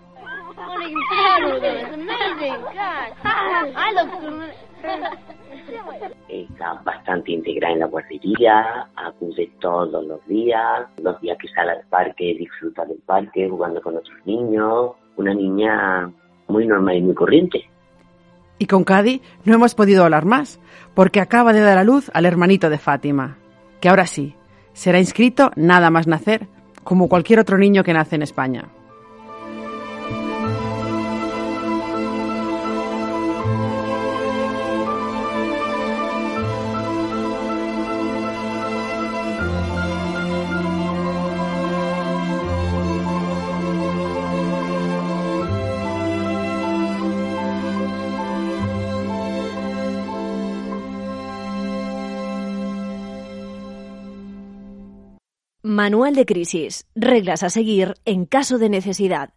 Está 6.30 6.74
bastante 6.84 7.32
integrada 7.32 7.74
en 7.74 7.80
la 7.80 7.88
guardería, 7.88 8.90
acude 8.96 9.50
todos 9.60 10.04
los 10.06 10.24
días, 10.28 10.88
los 11.02 11.20
días 11.20 11.36
que 11.42 11.48
sale 11.48 11.72
al 11.72 11.84
parque 11.90 12.36
disfruta 12.38 12.86
del 12.86 13.00
parque 13.00 13.50
jugando 13.50 13.82
con 13.82 13.98
otros 13.98 14.18
niños, 14.26 14.92
una 15.18 15.34
niña 15.34 16.12
muy 16.48 16.66
normal 16.68 16.98
y 16.98 17.02
muy 17.02 17.14
corriente. 17.16 17.70
Y 18.58 18.68
con 18.68 18.84
Cadi 18.84 19.22
no 19.44 19.56
hemos 19.56 19.74
podido 19.74 20.04
hablar 20.04 20.26
más, 20.26 20.60
porque 20.94 21.20
acaba 21.20 21.54
de 21.54 21.62
dar 21.62 21.78
a 21.78 21.84
luz 21.84 22.12
al 22.14 22.26
hermanito 22.26 22.70
de 22.70 22.78
Fátima, 22.78 23.38
que 23.80 23.90
ahora 23.90 24.06
sí, 24.06 24.36
será 24.74 25.00
inscrito 25.00 25.52
nada 25.56 25.90
más 25.90 26.08
nacer, 26.08 26.48
como 26.84 27.10
cualquier 27.10 27.40
otro 27.40 27.58
niño 27.58 27.84
que 27.84 27.94
nace 27.94 28.16
en 28.16 28.22
España. 28.22 28.70
Manual 55.82 56.14
de 56.14 56.28
crisis. 56.28 56.86
Reglas 56.94 57.42
a 57.42 57.50
seguir 57.50 57.96
en 58.06 58.28
caso 58.28 58.60
de 58.60 58.70
necesidad. 58.70 59.34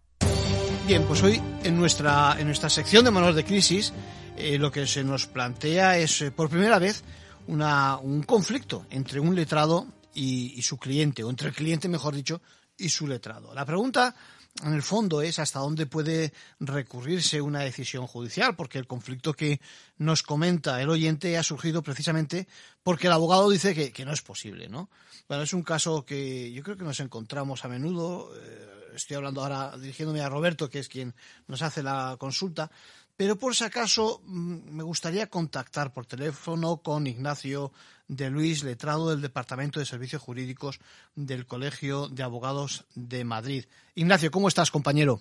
Bien, 0.86 1.02
pues 1.04 1.22
hoy 1.22 1.40
en 1.62 1.74
nuestra, 1.74 2.36
en 2.38 2.44
nuestra 2.48 2.68
sección 2.68 3.02
de 3.06 3.10
manual 3.10 3.34
de 3.34 3.46
crisis 3.46 3.94
eh, 4.36 4.58
lo 4.58 4.70
que 4.70 4.86
se 4.86 5.02
nos 5.04 5.26
plantea 5.26 5.96
es 5.96 6.20
eh, 6.20 6.30
por 6.30 6.50
primera 6.50 6.78
vez 6.78 7.02
una, 7.46 7.96
un 7.96 8.24
conflicto 8.24 8.84
entre 8.90 9.20
un 9.20 9.34
letrado 9.34 9.86
y, 10.12 10.52
y 10.54 10.60
su 10.60 10.76
cliente, 10.76 11.24
o 11.24 11.30
entre 11.30 11.48
el 11.48 11.54
cliente, 11.54 11.88
mejor 11.88 12.14
dicho, 12.14 12.42
y 12.76 12.90
su 12.90 13.06
letrado. 13.06 13.54
La 13.54 13.64
pregunta 13.64 14.14
en 14.62 14.72
el 14.72 14.82
fondo 14.82 15.20
es 15.20 15.38
hasta 15.38 15.58
dónde 15.58 15.86
puede 15.86 16.32
recurrirse 16.60 17.40
una 17.40 17.60
decisión 17.60 18.06
judicial, 18.06 18.54
porque 18.54 18.78
el 18.78 18.86
conflicto 18.86 19.32
que 19.32 19.60
nos 19.98 20.22
comenta 20.22 20.80
el 20.80 20.90
oyente 20.90 21.36
ha 21.36 21.42
surgido 21.42 21.82
precisamente 21.82 22.46
porque 22.82 23.08
el 23.08 23.12
abogado 23.12 23.50
dice 23.50 23.74
que, 23.92 24.04
no 24.04 24.12
es 24.12 24.22
posible, 24.22 24.68
¿no? 24.68 24.90
Bueno, 25.28 25.42
es 25.42 25.52
un 25.54 25.62
caso 25.62 26.04
que 26.04 26.52
yo 26.52 26.62
creo 26.62 26.76
que 26.76 26.84
nos 26.84 27.00
encontramos 27.00 27.64
a 27.64 27.68
menudo. 27.68 28.30
Eh, 28.36 28.92
estoy 28.94 29.16
hablando 29.16 29.42
ahora 29.42 29.76
dirigiéndome 29.76 30.20
a 30.20 30.28
Roberto, 30.28 30.70
que 30.70 30.78
es 30.78 30.88
quien 30.88 31.14
nos 31.48 31.62
hace 31.62 31.82
la 31.82 32.16
consulta. 32.18 32.70
Pero 33.16 33.36
por 33.36 33.54
si 33.54 33.64
acaso 33.64 34.20
me 34.26 34.82
gustaría 34.82 35.28
contactar 35.28 35.92
por 35.92 36.06
teléfono 36.06 36.78
con 36.78 37.06
Ignacio 37.06 37.72
de 38.08 38.28
Luis, 38.28 38.64
letrado 38.64 39.10
del 39.10 39.20
Departamento 39.20 39.78
de 39.78 39.86
Servicios 39.86 40.20
Jurídicos 40.20 40.80
del 41.14 41.46
Colegio 41.46 42.08
de 42.08 42.22
Abogados 42.24 42.84
de 42.94 43.24
Madrid. 43.24 43.66
Ignacio, 43.94 44.30
¿cómo 44.30 44.48
estás, 44.48 44.70
compañero? 44.70 45.20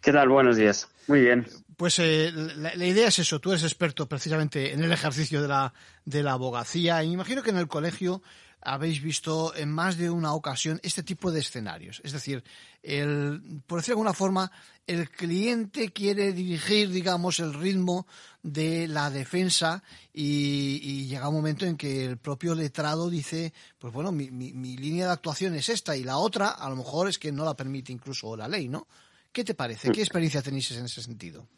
¿Qué 0.00 0.12
tal? 0.12 0.28
Buenos 0.28 0.56
días. 0.56 0.88
Muy 1.06 1.20
bien. 1.20 1.46
Pues 1.76 1.98
eh, 1.98 2.30
la, 2.32 2.74
la, 2.74 2.86
idea 2.86 3.08
es 3.08 3.18
eso. 3.18 3.40
Tú 3.40 3.52
eres 3.52 3.64
experto 3.64 4.06
precisamente 4.06 4.72
en 4.72 4.82
el 4.82 4.92
ejercicio 4.92 5.42
de 5.42 5.48
la, 5.48 5.74
de 6.04 6.22
la 6.22 6.32
abogacía 6.32 7.02
y 7.02 7.08
me 7.08 7.14
imagino 7.14 7.42
que 7.42 7.50
en 7.50 7.58
el 7.58 7.68
colegio 7.68 8.22
habéis 8.64 9.02
visto 9.02 9.54
en 9.54 9.70
más 9.70 9.96
de 9.96 10.10
una 10.10 10.32
ocasión 10.34 10.80
este 10.82 11.02
tipo 11.02 11.30
de 11.30 11.40
escenarios. 11.40 12.00
Es 12.02 12.12
decir, 12.12 12.42
el, 12.82 13.62
por 13.66 13.78
decir 13.78 13.88
de 13.88 13.92
alguna 13.92 14.14
forma, 14.14 14.50
el 14.86 15.10
cliente 15.10 15.92
quiere 15.92 16.32
dirigir, 16.32 16.90
digamos, 16.90 17.40
el 17.40 17.54
ritmo 17.54 18.06
de 18.42 18.88
la 18.88 19.10
defensa 19.10 19.82
y, 20.12 20.80
y 20.82 21.06
llega 21.06 21.28
un 21.28 21.36
momento 21.36 21.66
en 21.66 21.76
que 21.76 22.04
el 22.04 22.18
propio 22.18 22.54
letrado 22.54 23.08
dice, 23.10 23.52
pues 23.78 23.92
bueno, 23.92 24.12
mi, 24.12 24.30
mi, 24.30 24.52
mi, 24.52 24.76
línea 24.76 25.06
de 25.06 25.12
actuación 25.12 25.54
es 25.54 25.68
esta 25.68 25.96
y 25.96 26.02
la 26.02 26.18
otra 26.18 26.48
a 26.48 26.68
lo 26.68 26.76
mejor 26.76 27.08
es 27.08 27.18
que 27.18 27.32
no 27.32 27.44
la 27.44 27.54
permite 27.54 27.92
incluso 27.92 28.36
la 28.36 28.48
ley, 28.48 28.68
¿no? 28.68 28.86
¿Qué 29.32 29.44
te 29.44 29.54
parece? 29.54 29.90
¿Qué 29.90 30.00
experiencia 30.00 30.42
tenéis 30.42 30.70
en 30.72 30.84
ese 30.84 31.02
sentido? 31.02 31.48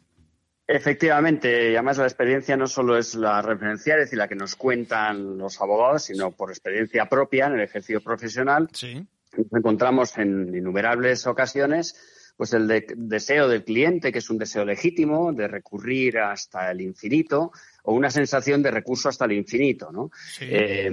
Efectivamente, 0.69 1.71
y 1.71 1.75
además 1.75 1.99
la 1.99 2.05
experiencia 2.05 2.57
no 2.57 2.67
solo 2.67 2.99
es 2.99 3.15
la 3.15 3.41
referencial, 3.41 4.01
es 4.01 4.07
decir, 4.07 4.19
la 4.19 4.27
que 4.27 4.35
nos 4.35 4.57
cuentan 4.57 5.39
los 5.39 5.61
abogados, 5.61 6.05
sino 6.05 6.33
por 6.33 6.51
experiencia 6.51 7.07
propia 7.07 7.47
en 7.47 7.55
el 7.55 7.61
ejercicio 7.61 8.01
profesional. 8.01 8.69
Sí. 8.73 9.07
Nos 9.37 9.53
encontramos 9.53 10.19
en 10.19 10.55
innumerables 10.55 11.27
ocasiones 11.27 11.95
pues 12.37 12.53
el 12.53 12.69
de 12.69 12.87
deseo 12.97 13.49
del 13.49 13.65
cliente, 13.65 14.13
que 14.13 14.19
es 14.19 14.29
un 14.29 14.39
deseo 14.39 14.65
legítimo, 14.65 15.33
de 15.33 15.49
recurrir 15.49 16.19
hasta 16.19 16.71
el 16.71 16.83
infinito, 16.83 17.51
o 17.87 17.95
una 17.95 18.11
sensación 18.11 18.63
de 18.63 18.71
recurso 18.71 19.09
hasta 19.09 19.25
el 19.25 19.33
infinito, 19.33 19.91
¿no? 19.93 20.11
Sí. 20.15 20.47
Eh, 20.51 20.91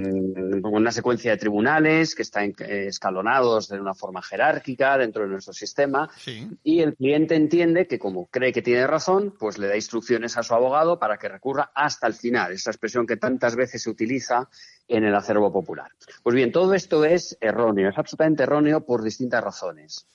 una 0.62 0.92
secuencia 0.92 1.32
de 1.32 1.36
tribunales 1.36 2.14
que 2.14 2.22
están 2.22 2.54
escalonados 2.58 3.68
de 3.68 3.80
una 3.80 3.94
forma 3.94 4.22
jerárquica 4.22 4.96
dentro 4.96 5.24
de 5.24 5.30
nuestro 5.30 5.52
sistema 5.52 6.08
sí. 6.16 6.48
y 6.62 6.80
el 6.80 6.94
cliente 6.94 7.34
entiende 7.34 7.86
que 7.86 7.98
como 7.98 8.26
cree 8.26 8.52
que 8.52 8.62
tiene 8.62 8.86
razón, 8.86 9.34
pues 9.38 9.58
le 9.58 9.66
da 9.66 9.76
instrucciones 9.76 10.36
a 10.36 10.44
su 10.44 10.54
abogado 10.54 10.98
para 10.98 11.18
que 11.18 11.28
recurra 11.28 11.72
hasta 11.74 12.06
el 12.06 12.14
final, 12.14 12.52
esa 12.52 12.70
expresión 12.70 13.06
que 13.06 13.16
tantas 13.16 13.56
veces 13.56 13.82
se 13.82 13.90
utiliza 13.90 14.48
en 14.86 15.04
el 15.04 15.14
acervo 15.14 15.52
popular. 15.52 15.90
Pues 16.22 16.36
bien, 16.36 16.52
todo 16.52 16.74
esto 16.74 17.04
es 17.04 17.36
erróneo, 17.40 17.88
es 17.90 17.98
absolutamente 17.98 18.44
erróneo 18.44 18.84
por 18.86 19.02
distintas 19.02 19.42
razones. 19.42 20.06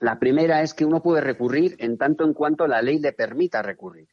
La 0.00 0.18
primera 0.18 0.62
es 0.62 0.74
que 0.74 0.84
uno 0.84 1.00
puede 1.00 1.20
recurrir 1.20 1.76
en 1.78 1.96
tanto 1.96 2.24
en 2.24 2.34
cuanto 2.34 2.66
la 2.66 2.82
ley 2.82 2.98
le 2.98 3.12
permita 3.12 3.62
recurrir. 3.62 4.08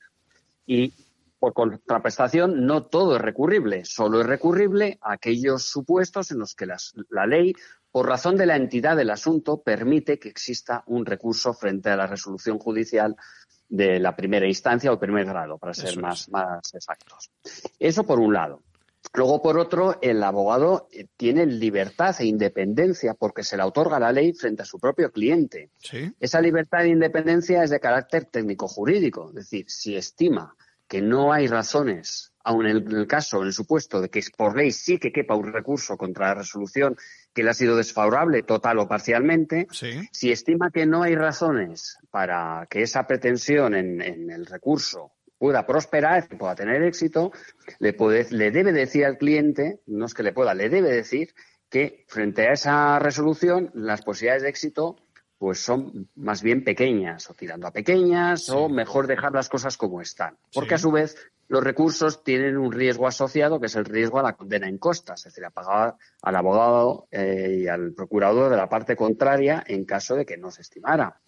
Y 0.67 0.93
por 1.41 1.53
contraprestación, 1.53 2.67
no 2.67 2.86
todo 2.86 3.15
es 3.15 3.21
recurrible, 3.21 3.83
solo 3.83 4.21
es 4.21 4.27
recurrible 4.27 5.00
a 5.01 5.13
aquellos 5.13 5.63
supuestos 5.63 6.29
en 6.29 6.38
los 6.38 6.53
que 6.53 6.67
las, 6.67 6.93
la 7.10 7.25
ley, 7.25 7.55
por 7.89 8.07
razón 8.07 8.38
de 8.38 8.45
la 8.45 8.55
entidad 8.55 8.95
del 8.95 9.10
asunto, 9.10 9.63
permite 9.63 10.19
que 10.19 10.29
exista 10.29 10.83
un 10.86 11.03
recurso 11.03 11.55
frente 11.55 11.89
a 11.89 11.95
la 11.95 12.05
resolución 12.05 12.60
judicial 12.60 13.15
de 13.67 14.00
la 14.00 14.15
primera 14.15 14.45
instancia 14.45 14.93
o 14.93 15.00
primer 15.00 15.25
grado, 15.25 15.57
para 15.57 15.74
ser 15.74 16.00
más, 16.00 16.29
más 16.29 16.75
exactos. 16.75 17.31
Eso 17.79 18.03
por 18.03 18.19
un 18.19 18.33
lado. 18.33 18.62
Luego, 19.15 19.41
por 19.41 19.57
otro, 19.57 19.98
el 20.00 20.21
abogado 20.21 20.89
eh, 20.91 21.07
tiene 21.17 21.48
libertad 21.48 22.15
e 22.19 22.25
independencia 22.27 23.15
porque 23.15 23.43
se 23.43 23.57
le 23.57 23.63
otorga 23.63 24.00
la 24.00 24.12
ley 24.12 24.33
frente 24.33 24.62
a 24.62 24.65
su 24.65 24.79
propio 24.79 25.12
cliente. 25.12 25.71
Esa 26.19 26.39
libertad 26.39 26.86
e 26.86 26.89
independencia 26.89 27.63
es 27.63 27.71
de 27.71 27.79
carácter 27.79 28.25
técnico-jurídico. 28.25 29.29
Es 29.29 29.36
decir, 29.36 29.65
si 29.69 29.95
estima 29.95 30.55
que 30.91 31.01
no 31.01 31.31
hay 31.31 31.48
razones, 31.48 32.33
aun 32.43 32.67
en 32.67 32.86
el 32.91 33.07
caso, 33.07 33.39
en 33.39 33.48
el 33.48 33.53
supuesto 33.53 34.01
de 34.01 34.10
que 34.10 34.21
por 34.36 34.57
ley 34.57 34.71
sí 34.71 34.98
que 34.98 35.13
quepa 35.13 35.36
un 35.36 35.53
recurso 35.53 35.95
contra 35.95 36.27
la 36.27 36.33
resolución 36.33 36.98
que 37.33 37.43
le 37.43 37.51
ha 37.51 37.53
sido 37.53 37.77
desfavorable 37.77 38.43
total 38.43 38.77
o 38.77 38.89
parcialmente, 38.89 39.69
si 40.12 40.33
estima 40.33 40.69
que 40.69 40.86
no 40.86 41.03
hay 41.03 41.15
razones 41.15 41.98
para 42.10 42.67
que 42.69 42.81
esa 42.81 43.07
pretensión 43.07 43.74
en 43.74 44.29
el 44.29 44.45
recurso 44.45 45.13
pueda 45.38 45.65
prosperar, 45.65 46.27
pueda 46.38 46.55
tener 46.55 46.83
éxito, 46.83 47.31
le, 47.79 47.93
puede, 47.93 48.27
le 48.31 48.51
debe 48.51 48.74
decir 48.74 49.05
al 49.05 49.17
cliente, 49.17 49.79
no 49.88 50.07
es 50.07 50.13
que 50.13 50.24
le 50.24 50.33
pueda, 50.33 50.53
le 50.53 50.67
debe 50.67 50.91
decir 50.91 51.33
que 51.69 52.03
frente 52.10 52.50
a 52.50 52.51
esa 52.51 53.00
resolución 53.00 53.71
las 53.74 54.01
posibilidades 54.01 54.43
de 54.43 54.50
éxito 54.50 54.98
pues 55.41 55.57
son 55.57 56.07
más 56.17 56.43
bien 56.43 56.63
pequeñas 56.63 57.27
o 57.27 57.33
tirando 57.33 57.65
a 57.65 57.71
pequeñas 57.71 58.48
o 58.51 58.69
mejor 58.69 59.07
dejar 59.07 59.33
las 59.33 59.50
cosas 59.50 59.75
como 59.75 60.00
están. 60.00 60.38
Porque 60.53 60.75
a 60.75 60.77
su 60.77 60.91
vez 60.91 61.17
los 61.48 61.63
recursos 61.63 62.24
tienen 62.24 62.60
un 62.60 62.71
riesgo 62.71 63.07
asociado 63.07 63.60
que 63.60 63.65
es 63.65 63.75
el 63.75 63.86
riesgo 63.86 64.19
a 64.19 64.21
la 64.21 64.33
condena 64.33 64.69
en 64.69 64.77
costas, 64.77 65.21
es 65.21 65.33
decir, 65.33 65.43
a 65.43 65.50
pagar 65.50 65.95
al 66.21 66.36
abogado 66.36 67.07
eh, 67.10 67.62
y 67.63 67.67
al 67.67 67.91
procurador 67.93 68.51
de 68.51 68.57
la 68.57 68.69
parte 68.69 68.95
contraria 68.95 69.63
en 69.65 69.83
caso 69.83 70.15
de 70.15 70.27
que 70.27 70.38
no 70.38 70.51
se 70.51 70.62
estimara. 70.62 71.19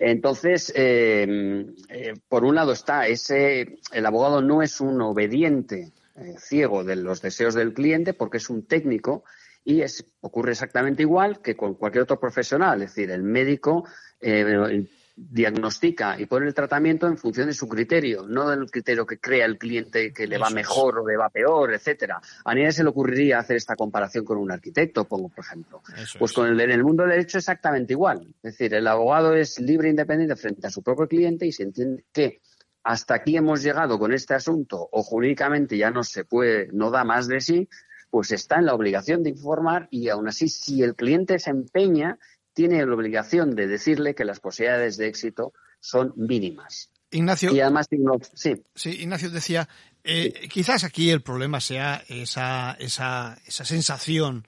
Entonces, 0.00 0.72
eh, 0.74 1.66
eh, 1.90 2.14
por 2.28 2.44
un 2.44 2.56
lado 2.56 2.72
está 2.72 3.06
ese, 3.06 3.78
el 3.92 4.06
abogado 4.06 4.42
no 4.42 4.60
es 4.60 4.80
un 4.80 5.00
obediente 5.00 5.92
ciego 6.36 6.82
de 6.82 6.96
los 6.96 7.22
deseos 7.22 7.54
del 7.54 7.74
cliente 7.74 8.12
porque 8.12 8.38
es 8.38 8.50
un 8.50 8.66
técnico 8.66 9.22
y 9.64 9.80
es, 9.80 10.04
ocurre 10.20 10.52
exactamente 10.52 11.02
igual 11.02 11.40
que 11.40 11.56
con 11.56 11.74
cualquier 11.74 12.02
otro 12.02 12.20
profesional, 12.20 12.82
es 12.82 12.94
decir, 12.94 13.10
el 13.10 13.22
médico 13.22 13.88
eh, 14.20 14.86
diagnostica 15.16 16.18
y 16.18 16.26
pone 16.26 16.46
el 16.46 16.54
tratamiento 16.54 17.06
en 17.06 17.16
función 17.16 17.46
de 17.46 17.54
su 17.54 17.68
criterio, 17.68 18.26
no 18.26 18.50
del 18.50 18.70
criterio 18.70 19.06
que 19.06 19.18
crea 19.18 19.46
el 19.46 19.58
cliente 19.58 20.12
que 20.12 20.26
le 20.26 20.38
va 20.38 20.50
mejor 20.50 20.98
o 20.98 21.06
le 21.06 21.16
va 21.16 21.30
peor, 21.30 21.72
etcétera. 21.72 22.20
A 22.44 22.54
nadie 22.54 22.72
se 22.72 22.82
le 22.82 22.90
ocurriría 22.90 23.38
hacer 23.38 23.56
esta 23.56 23.76
comparación 23.76 24.24
con 24.24 24.38
un 24.38 24.50
arquitecto, 24.50 25.04
pongo 25.04 25.28
por 25.28 25.44
ejemplo. 25.44 25.82
pues 26.18 26.32
con 26.32 26.48
el, 26.48 26.60
en 26.60 26.70
el 26.70 26.82
mundo 26.82 27.04
del 27.04 27.12
derecho 27.12 27.38
exactamente 27.38 27.92
igual. 27.92 28.26
Es 28.42 28.58
decir, 28.58 28.74
el 28.74 28.86
abogado 28.86 29.34
es 29.34 29.60
libre 29.60 29.86
e 29.88 29.90
independiente 29.90 30.36
frente 30.36 30.66
a 30.66 30.70
su 30.70 30.82
propio 30.82 31.06
cliente 31.06 31.46
y 31.46 31.52
se 31.52 31.62
entiende 31.62 32.04
que 32.12 32.40
hasta 32.82 33.14
aquí 33.14 33.36
hemos 33.36 33.62
llegado 33.62 33.98
con 33.98 34.12
este 34.12 34.34
asunto 34.34 34.88
o 34.90 35.02
jurídicamente 35.02 35.76
ya 35.76 35.90
no 35.90 36.02
se 36.02 36.24
puede, 36.24 36.68
no 36.72 36.90
da 36.90 37.04
más 37.04 37.28
de 37.28 37.40
sí, 37.40 37.68
pues 38.14 38.30
está 38.30 38.60
en 38.60 38.66
la 38.66 38.74
obligación 38.74 39.24
de 39.24 39.30
informar 39.30 39.88
y 39.90 40.08
aún 40.08 40.28
así, 40.28 40.48
si 40.48 40.84
el 40.84 40.94
cliente 40.94 41.40
se 41.40 41.50
empeña, 41.50 42.16
tiene 42.52 42.86
la 42.86 42.94
obligación 42.94 43.56
de 43.56 43.66
decirle 43.66 44.14
que 44.14 44.24
las 44.24 44.38
posibilidades 44.38 44.96
de 44.96 45.08
éxito 45.08 45.52
son 45.80 46.12
mínimas. 46.14 46.92
Ignacio. 47.10 47.52
Y 47.52 47.58
además, 47.58 47.88
sí. 48.34 48.62
Sí, 48.72 48.90
Ignacio 49.00 49.30
decía, 49.30 49.68
eh, 50.04 50.46
quizás 50.48 50.84
aquí 50.84 51.10
el 51.10 51.22
problema 51.22 51.58
sea 51.60 52.04
esa, 52.06 52.76
esa, 52.78 53.36
esa 53.46 53.64
sensación 53.64 54.46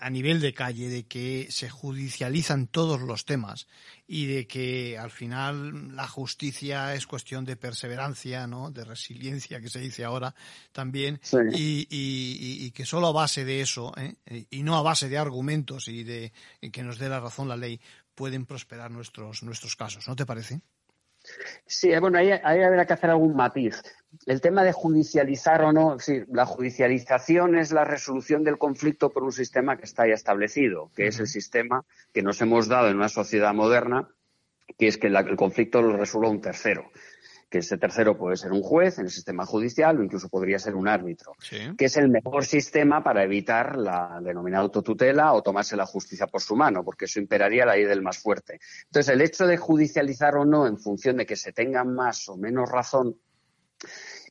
a 0.00 0.10
nivel 0.10 0.40
de 0.40 0.54
calle 0.54 0.88
de 0.88 1.04
que 1.04 1.48
se 1.50 1.68
judicializan 1.68 2.68
todos 2.68 3.00
los 3.00 3.24
temas 3.24 3.66
y 4.06 4.26
de 4.26 4.46
que 4.46 4.96
al 4.96 5.10
final 5.10 5.96
la 5.96 6.06
justicia 6.06 6.94
es 6.94 7.06
cuestión 7.06 7.44
de 7.44 7.56
perseverancia, 7.56 8.46
¿no? 8.46 8.70
de 8.70 8.84
resiliencia 8.84 9.60
que 9.60 9.68
se 9.68 9.80
dice 9.80 10.04
ahora 10.04 10.34
también 10.70 11.20
y, 11.52 11.88
y, 11.90 12.66
y, 12.66 12.70
que 12.70 12.86
solo 12.86 13.08
a 13.08 13.12
base 13.12 13.44
de 13.44 13.60
eso 13.60 13.92
¿eh? 13.96 14.46
y 14.50 14.62
no 14.62 14.76
a 14.76 14.82
base 14.82 15.08
de 15.08 15.18
argumentos 15.18 15.88
y 15.88 16.04
de 16.04 16.32
que 16.70 16.82
nos 16.82 16.98
dé 16.98 17.08
la 17.08 17.20
razón 17.20 17.48
la 17.48 17.56
ley 17.56 17.80
pueden 18.14 18.46
prosperar 18.46 18.90
nuestros 18.90 19.42
nuestros 19.42 19.74
casos, 19.74 20.06
¿no 20.06 20.14
te 20.14 20.26
parece? 20.26 20.60
Sí, 21.66 21.90
bueno, 22.00 22.18
ahí, 22.18 22.30
ahí 22.30 22.62
habrá 22.62 22.86
que 22.86 22.92
hacer 22.92 23.10
algún 23.10 23.34
matiz. 23.34 23.82
El 24.26 24.40
tema 24.40 24.62
de 24.62 24.72
judicializar 24.72 25.62
o 25.62 25.72
no, 25.72 25.98
sí, 25.98 26.22
la 26.28 26.46
judicialización 26.46 27.56
es 27.56 27.72
la 27.72 27.84
resolución 27.84 28.44
del 28.44 28.58
conflicto 28.58 29.10
por 29.10 29.22
un 29.22 29.32
sistema 29.32 29.76
que 29.76 29.84
está 29.84 30.06
ya 30.06 30.14
establecido, 30.14 30.90
que 30.94 31.06
es 31.06 31.18
el 31.18 31.26
sistema 31.26 31.84
que 32.12 32.22
nos 32.22 32.40
hemos 32.42 32.68
dado 32.68 32.88
en 32.88 32.96
una 32.96 33.08
sociedad 33.08 33.54
moderna, 33.54 34.08
que 34.78 34.88
es 34.88 34.98
que 34.98 35.08
el 35.08 35.36
conflicto 35.36 35.82
lo 35.82 35.96
resuelva 35.96 36.30
un 36.30 36.40
tercero 36.40 36.90
que 37.52 37.58
ese 37.58 37.76
tercero 37.76 38.16
puede 38.16 38.36
ser 38.36 38.50
un 38.50 38.62
juez 38.62 38.98
en 38.98 39.04
el 39.04 39.10
sistema 39.10 39.44
judicial 39.44 39.98
o 39.98 40.02
incluso 40.02 40.30
podría 40.30 40.58
ser 40.58 40.74
un 40.74 40.88
árbitro, 40.88 41.34
que 41.76 41.84
es 41.84 41.96
el 41.98 42.08
mejor 42.08 42.46
sistema 42.46 43.04
para 43.04 43.22
evitar 43.22 43.76
la 43.76 44.20
denominada 44.22 44.64
autotutela 44.64 45.34
o 45.34 45.42
tomarse 45.42 45.76
la 45.76 45.84
justicia 45.84 46.26
por 46.26 46.40
su 46.40 46.56
mano, 46.56 46.82
porque 46.82 47.04
eso 47.04 47.20
imperaría 47.20 47.66
la 47.66 47.74
ley 47.74 47.84
del 47.84 48.00
más 48.00 48.16
fuerte. 48.16 48.58
Entonces, 48.86 49.12
el 49.12 49.20
hecho 49.20 49.46
de 49.46 49.58
judicializar 49.58 50.34
o 50.36 50.46
no 50.46 50.66
en 50.66 50.78
función 50.78 51.18
de 51.18 51.26
que 51.26 51.36
se 51.36 51.52
tenga 51.52 51.84
más 51.84 52.26
o 52.30 52.38
menos 52.38 52.70
razón, 52.70 53.16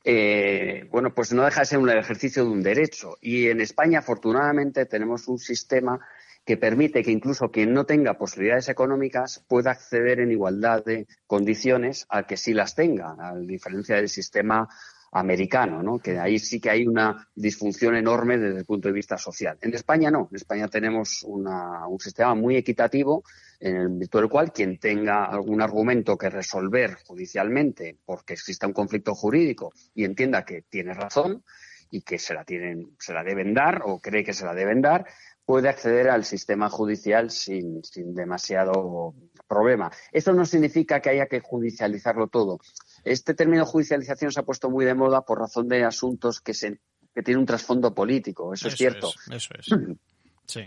eh, 0.04 0.88
bueno, 0.90 1.14
pues 1.14 1.32
no 1.32 1.44
deja 1.44 1.60
de 1.60 1.66
ser 1.66 1.78
un 1.78 1.90
ejercicio 1.90 2.44
de 2.44 2.50
un 2.50 2.62
derecho. 2.62 3.18
Y 3.20 3.48
en 3.48 3.60
España, 3.60 4.00
afortunadamente, 4.00 4.86
tenemos 4.86 5.28
un 5.28 5.38
sistema 5.38 6.00
que 6.44 6.56
permite 6.56 7.02
que 7.02 7.12
incluso 7.12 7.50
quien 7.50 7.72
no 7.72 7.84
tenga 7.84 8.18
posibilidades 8.18 8.68
económicas 8.68 9.44
pueda 9.48 9.70
acceder 9.70 10.18
en 10.18 10.32
igualdad 10.32 10.84
de 10.84 11.06
condiciones 11.26 12.06
a 12.08 12.26
que 12.26 12.36
sí 12.36 12.52
las 12.52 12.74
tenga, 12.74 13.14
a 13.18 13.36
diferencia 13.36 13.96
del 13.96 14.08
sistema 14.08 14.68
americano, 15.12 15.82
¿no? 15.82 15.98
que 15.98 16.18
ahí 16.18 16.38
sí 16.38 16.58
que 16.58 16.70
hay 16.70 16.86
una 16.86 17.28
disfunción 17.34 17.94
enorme 17.94 18.38
desde 18.38 18.60
el 18.60 18.64
punto 18.64 18.88
de 18.88 18.94
vista 18.94 19.18
social. 19.18 19.58
En 19.60 19.74
España 19.74 20.10
no, 20.10 20.28
en 20.30 20.36
España 20.36 20.68
tenemos 20.68 21.22
una, 21.24 21.86
un 21.86 22.00
sistema 22.00 22.34
muy 22.34 22.56
equitativo 22.56 23.22
en 23.60 23.76
el 23.76 23.88
virtud 23.88 24.20
del 24.20 24.30
cual 24.30 24.52
quien 24.52 24.78
tenga 24.78 25.26
algún 25.26 25.60
argumento 25.60 26.16
que 26.16 26.30
resolver 26.30 26.96
judicialmente 27.04 27.98
porque 28.06 28.32
exista 28.32 28.66
un 28.66 28.72
conflicto 28.72 29.14
jurídico 29.14 29.72
y 29.94 30.04
entienda 30.04 30.46
que 30.46 30.62
tiene 30.62 30.94
razón 30.94 31.44
y 31.90 32.00
que 32.00 32.18
se 32.18 32.32
la 32.32 32.44
tienen, 32.44 32.96
se 32.98 33.12
la 33.12 33.22
deben 33.22 33.52
dar 33.52 33.82
o 33.84 34.00
cree 34.00 34.24
que 34.24 34.32
se 34.32 34.46
la 34.46 34.54
deben 34.54 34.80
dar, 34.80 35.04
puede 35.44 35.68
acceder 35.68 36.08
al 36.08 36.24
sistema 36.24 36.70
judicial 36.70 37.30
sin, 37.30 37.84
sin 37.84 38.14
demasiado 38.14 39.14
problema. 39.46 39.90
Esto 40.10 40.32
no 40.32 40.46
significa 40.46 41.00
que 41.00 41.10
haya 41.10 41.26
que 41.26 41.40
judicializarlo 41.40 42.28
todo. 42.28 42.60
Este 43.04 43.34
término 43.34 43.66
judicialización 43.66 44.32
se 44.32 44.40
ha 44.40 44.44
puesto 44.44 44.70
muy 44.70 44.84
de 44.84 44.94
moda 44.94 45.22
por 45.22 45.38
razón 45.38 45.68
de 45.68 45.84
asuntos 45.84 46.40
que, 46.40 46.54
se, 46.54 46.80
que 47.14 47.22
tienen 47.22 47.40
un 47.40 47.46
trasfondo 47.46 47.94
político, 47.94 48.54
eso, 48.54 48.68
es 48.68 48.76
cierto. 48.76 49.10
eso 49.30 49.54
es. 49.58 49.66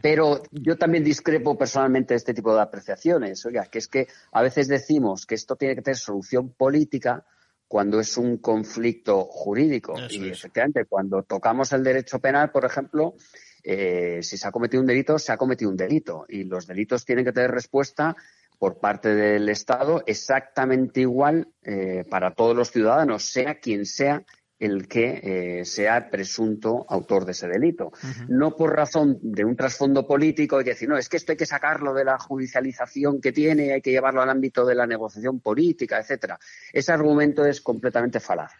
Pero 0.01 0.41
yo 0.51 0.77
también 0.77 1.03
discrepo 1.03 1.57
personalmente 1.57 2.13
de 2.13 2.17
este 2.17 2.33
tipo 2.33 2.55
de 2.55 2.61
apreciaciones. 2.61 3.45
Oiga, 3.45 3.65
que 3.65 3.79
es 3.79 3.87
que 3.87 4.07
a 4.31 4.41
veces 4.41 4.67
decimos 4.67 5.25
que 5.25 5.35
esto 5.35 5.55
tiene 5.55 5.75
que 5.75 5.81
tener 5.81 5.97
solución 5.97 6.49
política 6.53 7.25
cuando 7.67 7.99
es 7.99 8.17
un 8.17 8.37
conflicto 8.37 9.25
jurídico. 9.25 9.95
y 10.09 10.29
efectivamente, 10.29 10.85
cuando 10.85 11.23
tocamos 11.23 11.71
el 11.73 11.83
derecho 11.83 12.19
penal, 12.19 12.51
por 12.51 12.65
ejemplo, 12.65 13.15
eh, 13.63 14.19
si 14.21 14.37
se 14.37 14.47
ha 14.47 14.51
cometido 14.51 14.81
un 14.81 14.87
delito, 14.87 15.17
se 15.19 15.31
ha 15.31 15.37
cometido 15.37 15.71
un 15.71 15.77
delito. 15.77 16.25
Y 16.29 16.43
los 16.43 16.67
delitos 16.67 17.05
tienen 17.05 17.25
que 17.25 17.31
tener 17.31 17.51
respuesta 17.51 18.15
por 18.57 18.79
parte 18.79 19.13
del 19.13 19.49
Estado 19.49 20.03
exactamente 20.05 21.01
igual 21.01 21.47
eh, 21.63 22.03
para 22.09 22.33
todos 22.33 22.55
los 22.55 22.71
ciudadanos, 22.71 23.23
sea 23.23 23.59
quien 23.59 23.85
sea 23.85 24.23
el 24.57 24.87
que 24.87 25.59
eh, 25.59 25.65
sea 25.65 26.09
presunto 26.09 26.85
autor 26.87 27.25
de 27.25 27.33
ese 27.33 27.47
delito. 27.47 27.91
No 28.29 28.55
por 28.55 28.75
razón 28.75 29.19
de 29.21 29.43
un 29.43 29.55
trasfondo 29.55 30.07
político 30.07 30.61
y 30.61 30.63
decir, 30.63 30.87
no, 30.87 30.97
es 30.97 31.09
que 31.09 31.17
esto 31.17 31.33
hay 31.33 31.37
que 31.37 31.45
sacarlo 31.45 31.93
de 31.93 32.05
la 32.05 32.17
judicialización 32.17 33.19
que 33.19 33.33
tiene, 33.33 33.73
hay 33.73 33.81
que 33.81 33.91
llevarlo 33.91 34.21
al 34.21 34.29
ámbito 34.29 34.65
de 34.65 34.75
la 34.75 34.87
negociación 34.87 35.41
política, 35.41 35.99
etcétera. 35.99 36.39
Ese 36.71 36.91
argumento 36.91 37.45
es 37.45 37.59
completamente 37.59 38.19
falaz. 38.19 38.53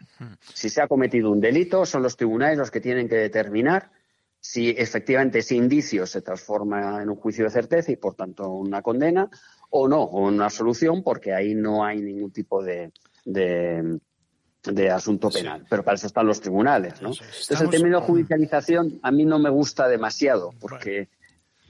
Si 0.52 0.68
se 0.68 0.82
ha 0.82 0.88
cometido 0.88 1.30
un 1.30 1.40
delito, 1.40 1.86
son 1.86 2.02
los 2.02 2.16
tribunales 2.16 2.58
los 2.58 2.70
que 2.70 2.80
tienen 2.80 3.08
que 3.08 3.16
determinar 3.16 3.90
si 4.38 4.70
efectivamente 4.70 5.40
ese 5.40 5.56
indicio 5.56 6.06
se 6.06 6.22
transforma 6.22 7.02
en 7.02 7.10
un 7.10 7.16
juicio 7.16 7.44
de 7.44 7.50
certeza 7.50 7.90
y 7.90 7.96
por 7.96 8.14
tanto 8.14 8.48
una 8.48 8.80
condena 8.80 9.28
o 9.70 9.88
no, 9.88 10.02
o 10.02 10.26
una 10.26 10.50
solución, 10.50 11.02
porque 11.02 11.32
ahí 11.32 11.54
no 11.54 11.84
hay 11.84 12.00
ningún 12.00 12.30
tipo 12.30 12.62
de, 12.62 12.92
de, 13.24 14.90
asunto 14.90 15.30
penal. 15.30 15.64
Pero 15.68 15.82
para 15.82 15.96
eso 15.96 16.06
están 16.06 16.26
los 16.26 16.40
tribunales, 16.40 17.00
¿no? 17.02 17.10
Entonces 17.10 17.60
el 17.60 17.70
término 17.70 18.00
judicialización 18.00 18.98
a 19.02 19.10
mí 19.10 19.24
no 19.24 19.38
me 19.38 19.50
gusta 19.50 19.88
demasiado, 19.88 20.52
porque 20.60 21.08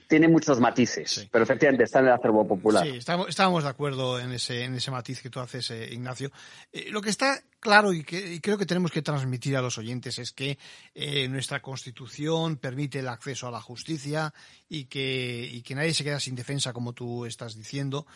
tiene 0.06 0.28
muchos 0.28 0.60
matices, 0.60 1.28
pero 1.30 1.44
efectivamente 1.44 1.84
está 1.84 1.98
en 1.98 2.06
el 2.06 2.12
acervo 2.12 2.46
popular. 2.46 2.86
Sí, 2.86 2.96
estábamos 2.96 3.64
de 3.64 3.68
acuerdo 3.68 4.20
en 4.20 4.32
ese, 4.32 4.64
en 4.64 4.74
ese 4.74 4.90
matiz 4.90 5.20
que 5.20 5.30
tú 5.30 5.40
haces, 5.40 5.70
eh, 5.70 5.88
Ignacio. 5.92 6.30
Eh, 6.72 6.88
lo 6.90 7.02
que 7.02 7.10
está 7.10 7.42
claro 7.58 7.92
y 7.92 8.04
que 8.04 8.40
creo 8.40 8.56
que 8.56 8.66
tenemos 8.66 8.92
que 8.92 9.02
transmitir 9.02 9.56
a 9.56 9.62
los 9.62 9.78
oyentes 9.78 10.18
es 10.18 10.32
que 10.32 10.58
eh, 10.94 11.26
nuestra 11.28 11.60
Constitución 11.60 12.56
permite 12.56 13.00
el 13.00 13.08
acceso 13.08 13.48
a 13.48 13.50
la 13.50 13.60
justicia 13.60 14.32
y 14.68 14.84
que, 14.84 15.48
y 15.52 15.62
que 15.62 15.74
nadie 15.74 15.94
se 15.94 16.04
queda 16.04 16.20
sin 16.20 16.36
defensa, 16.36 16.72
como 16.72 16.92
tú 16.92 17.26
estás 17.26 17.56
diciendo, 17.56 18.06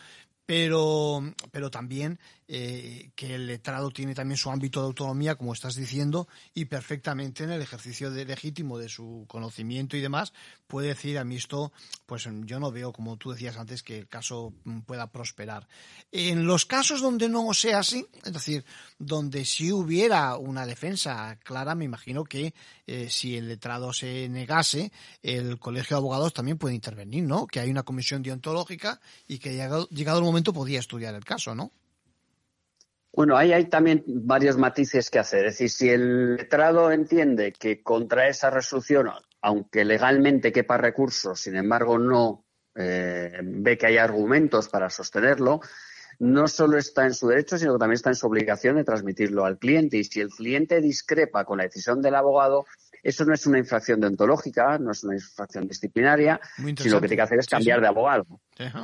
pero, 0.51 1.23
pero 1.53 1.71
también 1.71 2.19
eh, 2.53 3.11
que 3.15 3.35
el 3.35 3.47
letrado 3.47 3.91
tiene 3.91 4.13
también 4.13 4.35
su 4.37 4.51
ámbito 4.51 4.81
de 4.81 4.87
autonomía, 4.87 5.35
como 5.35 5.53
estás 5.53 5.75
diciendo, 5.75 6.27
y 6.53 6.65
perfectamente 6.65 7.45
en 7.45 7.51
el 7.51 7.61
ejercicio 7.61 8.09
legítimo 8.09 8.77
de 8.77 8.89
su 8.89 9.23
conocimiento 9.29 9.95
y 9.95 10.01
demás, 10.01 10.33
puede 10.67 10.89
decir 10.89 11.17
a 11.17 11.23
mí 11.23 11.37
esto, 11.37 11.71
pues 12.05 12.27
yo 12.43 12.59
no 12.59 12.69
veo, 12.69 12.91
como 12.91 13.15
tú 13.15 13.31
decías 13.31 13.55
antes, 13.55 13.83
que 13.83 13.99
el 13.99 14.09
caso 14.09 14.51
pueda 14.85 15.07
prosperar. 15.07 15.69
En 16.11 16.45
los 16.45 16.65
casos 16.65 16.99
donde 17.01 17.29
no 17.29 17.53
sea 17.53 17.79
así, 17.79 18.05
es 18.25 18.33
decir, 18.33 18.65
donde 18.99 19.45
si 19.45 19.71
hubiera 19.71 20.35
una 20.35 20.65
defensa 20.65 21.37
clara, 21.41 21.73
me 21.73 21.85
imagino 21.85 22.25
que 22.25 22.53
eh, 22.85 23.07
si 23.09 23.37
el 23.37 23.47
letrado 23.47 23.93
se 23.93 24.27
negase, 24.27 24.91
el 25.23 25.57
colegio 25.57 25.95
de 25.95 25.99
abogados 25.99 26.33
también 26.33 26.57
puede 26.57 26.75
intervenir, 26.75 27.23
¿no? 27.23 27.47
Que 27.47 27.61
hay 27.61 27.69
una 27.69 27.83
comisión 27.83 28.21
deontológica 28.21 28.99
y 29.25 29.39
que 29.39 29.51
llegado, 29.51 29.87
llegado 29.87 30.19
el 30.19 30.25
momento 30.25 30.40
podía 30.43 30.79
estudiar 30.79 31.15
el 31.15 31.23
caso, 31.23 31.55
¿no? 31.55 31.71
Bueno, 33.13 33.35
ahí 33.37 33.51
hay 33.51 33.65
también 33.65 34.03
varios 34.07 34.57
matices 34.57 35.09
que 35.09 35.19
hacer. 35.19 35.45
Es 35.45 35.53
decir, 35.53 35.69
si 35.69 35.89
el 35.89 36.35
letrado 36.37 36.91
entiende 36.91 37.51
que 37.51 37.83
contra 37.83 38.27
esa 38.27 38.49
resolución, 38.49 39.09
aunque 39.41 39.83
legalmente 39.83 40.51
quepa 40.51 40.77
recursos, 40.77 41.41
sin 41.41 41.57
embargo 41.57 41.97
no 41.97 42.45
eh, 42.75 43.39
ve 43.43 43.77
que 43.77 43.87
hay 43.87 43.97
argumentos 43.97 44.69
para 44.69 44.89
sostenerlo, 44.89 45.59
no 46.19 46.47
solo 46.47 46.77
está 46.77 47.05
en 47.05 47.13
su 47.13 47.27
derecho, 47.27 47.57
sino 47.57 47.73
que 47.73 47.79
también 47.79 47.95
está 47.95 48.11
en 48.11 48.15
su 48.15 48.27
obligación 48.27 48.75
de 48.77 48.83
transmitirlo 48.83 49.43
al 49.43 49.57
cliente. 49.57 49.97
Y 49.97 50.03
si 50.03 50.21
el 50.21 50.29
cliente 50.29 50.79
discrepa 50.79 51.43
con 51.45 51.57
la 51.57 51.63
decisión 51.63 52.01
del 52.01 52.15
abogado, 52.15 52.65
eso 53.03 53.25
no 53.25 53.33
es 53.33 53.45
una 53.47 53.57
infracción 53.57 53.99
deontológica, 53.99 54.77
no 54.77 54.91
es 54.91 55.03
una 55.03 55.15
infracción 55.15 55.67
disciplinaria, 55.67 56.39
sino 56.55 56.95
lo 56.95 57.01
que 57.01 57.07
tiene 57.07 57.15
que 57.15 57.21
hacer 57.21 57.39
es 57.39 57.47
cambiar 57.47 57.81
de 57.81 57.87
abogado. 57.87 58.25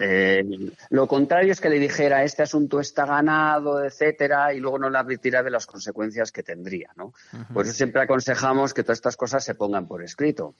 Eh, 0.01 0.43
lo 0.89 1.07
contrario 1.07 1.51
es 1.51 1.61
que 1.61 1.69
le 1.69 1.79
dijera 1.79 2.23
este 2.23 2.43
asunto 2.43 2.79
está 2.79 3.05
ganado, 3.05 3.83
etcétera, 3.83 4.53
y 4.53 4.59
luego 4.59 4.79
no 4.79 4.89
le 4.89 4.97
advirtiera 4.97 5.43
de 5.43 5.51
las 5.51 5.67
consecuencias 5.67 6.31
que 6.31 6.41
tendría, 6.41 6.91
¿no? 6.95 7.13
Por 7.53 7.65
eso 7.65 7.73
siempre 7.73 8.01
aconsejamos 8.01 8.73
que 8.73 8.83
todas 8.83 8.97
estas 8.97 9.17
cosas 9.17 9.43
se 9.43 9.55
pongan 9.55 9.87
por 9.87 10.03
escrito. 10.03 10.55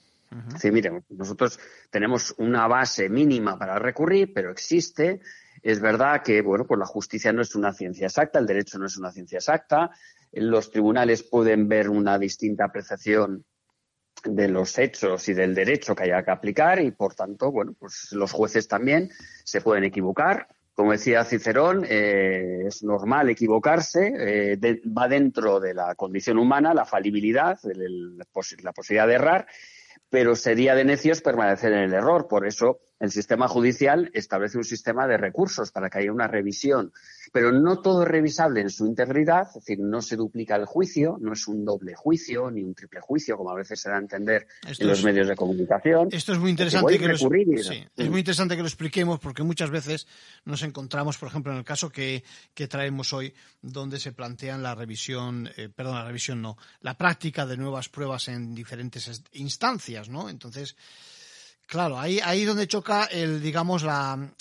Sí, 0.60 0.72
miren, 0.72 1.04
nosotros 1.10 1.60
tenemos 1.90 2.36
una 2.38 2.68
base 2.68 3.10
mínima 3.10 3.58
para 3.58 3.80
recurrir, 3.80 4.34
pero 4.34 4.52
existe. 4.52 5.22
Es 5.68 5.82
verdad 5.82 6.24
que, 6.24 6.42
bueno, 6.42 6.66
pues 6.66 6.80
la 6.80 6.86
justicia 6.86 7.34
no 7.34 7.42
es 7.42 7.54
una 7.54 7.74
ciencia 7.74 8.08
exacta, 8.08 8.40
el 8.40 8.46
derecho 8.46 8.80
no 8.80 8.86
es 8.86 8.96
una 8.96 9.12
ciencia 9.12 9.40
exacta, 9.40 9.92
los 10.32 10.72
tribunales 10.72 11.24
pueden 11.24 11.68
ver 11.68 11.90
una 11.90 12.18
distinta 12.18 12.64
apreciación 12.64 13.44
de 14.24 14.48
los 14.48 14.78
hechos 14.78 15.28
y 15.28 15.34
del 15.34 15.54
derecho 15.54 15.94
que 15.94 16.04
haya 16.04 16.24
que 16.24 16.32
aplicar 16.32 16.80
y, 16.80 16.92
por 16.92 17.16
tanto, 17.16 17.52
bueno, 17.52 17.76
pues 17.78 18.14
los 18.14 18.32
jueces 18.32 18.70
también 18.70 19.10
se 19.44 19.60
pueden 19.60 19.84
equivocar. 19.84 20.48
Como 20.74 20.94
decía 20.94 21.26
Cicerón, 21.26 21.86
eh, 21.90 22.64
es 22.66 22.82
normal 22.84 23.30
equivocarse, 23.30 24.14
eh, 24.18 24.82
va 24.98 25.10
dentro 25.10 25.60
de 25.60 25.74
la 25.74 25.96
condición 25.96 26.38
humana, 26.38 26.74
la 26.74 26.86
falibilidad, 26.86 27.60
la 27.64 28.72
posibilidad 28.72 29.06
de 29.06 29.14
errar, 29.14 29.48
pero 30.10 30.36
sería 30.36 30.76
de 30.76 30.86
necios 30.86 31.22
permanecer 31.22 31.74
en 31.74 31.80
el 31.80 31.94
error. 31.94 32.28
Por 32.28 32.48
eso 32.48 32.80
el 33.00 33.12
sistema 33.12 33.48
judicial 33.48 34.10
establece 34.14 34.58
un 34.58 34.64
sistema 34.64 35.08
de 35.08 35.18
recursos 35.18 35.72
para 35.72 35.90
que 35.90 36.00
haya 36.00 36.12
una 36.12 36.28
revisión 36.28 36.94
pero 37.32 37.52
no 37.52 37.80
todo 37.80 38.04
es 38.04 38.08
revisable 38.08 38.62
en 38.62 38.70
su 38.70 38.86
integridad, 38.86 39.48
es 39.48 39.54
decir, 39.56 39.80
no 39.80 40.02
se 40.02 40.16
duplica 40.16 40.56
el 40.56 40.66
juicio, 40.66 41.18
no 41.20 41.34
es 41.34 41.48
un 41.48 41.66
doble 41.66 41.96
juicio 41.96 42.50
ni 42.52 42.64
un 42.64 42.74
triple 42.74 43.02
juicio, 43.02 43.38
como 43.38 43.52
a 43.52 43.56
veces 43.56 43.80
se 43.80 43.90
da 43.90 43.96
a 43.96 44.00
entender 44.00 44.48
en 44.66 44.88
los 44.88 45.04
medios 45.04 45.28
de 45.28 45.36
comunicación. 45.36 46.10
Esto 46.12 46.34
es 46.34 46.40
muy 46.40 46.52
interesante 46.52 46.98
que, 46.98 47.08
lo, 47.08 47.16
es 47.16 48.10
muy 48.10 48.20
interesante 48.20 48.56
que 48.56 48.62
lo 48.62 48.68
expliquemos 48.68 49.20
porque 49.20 49.44
muchas 49.44 49.70
veces 49.70 50.08
nos 50.46 50.64
encontramos, 50.64 51.18
por 51.18 51.30
ejemplo, 51.30 51.52
en 51.52 51.60
el 51.60 51.66
caso 51.66 51.90
que, 51.90 52.24
traemos 52.70 53.14
hoy, 53.14 53.34
donde 53.62 54.00
se 54.00 54.12
plantean 54.12 54.62
la 54.62 54.76
revisión, 54.76 55.50
eh, 55.56 55.70
perdón, 55.74 55.96
la 55.96 56.06
revisión 56.06 56.42
no, 56.42 56.58
la 56.82 56.98
práctica 56.98 57.46
de 57.46 57.58
nuevas 57.58 57.90
pruebas 57.90 58.28
en 58.28 58.54
diferentes 58.54 59.24
instancias, 59.34 60.10
¿no? 60.10 60.30
Entonces, 60.30 60.76
Claro, 61.68 62.00
ahí 62.00 62.20
ahí 62.24 62.46
donde 62.46 62.68
choca 62.68 63.06
el 63.06 63.42
digamos 63.42 63.84
la, 63.84 64.32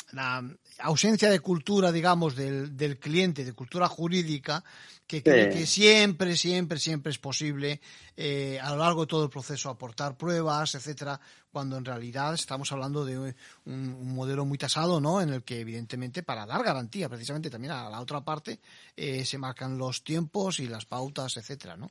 ausencia 0.78 1.30
de 1.30 1.40
cultura, 1.40 1.90
digamos, 1.90 2.36
del, 2.36 2.76
del 2.76 2.98
cliente, 2.98 3.44
de 3.44 3.52
cultura 3.52 3.88
jurídica, 3.88 4.62
que 5.06 5.22
cree 5.22 5.48
que 5.50 5.66
siempre, 5.66 6.36
siempre, 6.36 6.78
siempre 6.78 7.10
es 7.10 7.18
posible 7.18 7.80
eh, 8.16 8.58
a 8.60 8.70
lo 8.70 8.78
largo 8.78 9.02
de 9.02 9.06
todo 9.06 9.24
el 9.24 9.30
proceso 9.30 9.70
aportar 9.70 10.16
pruebas, 10.16 10.74
etcétera, 10.74 11.20
cuando 11.50 11.76
en 11.76 11.84
realidad 11.84 12.34
estamos 12.34 12.72
hablando 12.72 13.04
de 13.04 13.34
un, 13.64 14.14
modelo 14.14 14.44
muy 14.44 14.58
tasado, 14.58 15.00
¿no? 15.00 15.20
En 15.20 15.32
el 15.32 15.42
que 15.44 15.60
evidentemente 15.60 16.22
para 16.22 16.44
dar 16.44 16.62
garantía, 16.64 17.08
precisamente 17.08 17.50
también 17.50 17.72
a 17.72 17.88
la 17.88 18.00
otra 18.00 18.20
parte, 18.22 18.60
eh, 18.96 19.24
se 19.24 19.38
marcan 19.38 19.78
los 19.78 20.02
tiempos 20.02 20.58
y 20.60 20.66
las 20.66 20.84
pautas, 20.84 21.36
etcétera, 21.36 21.76
¿no? 21.76 21.90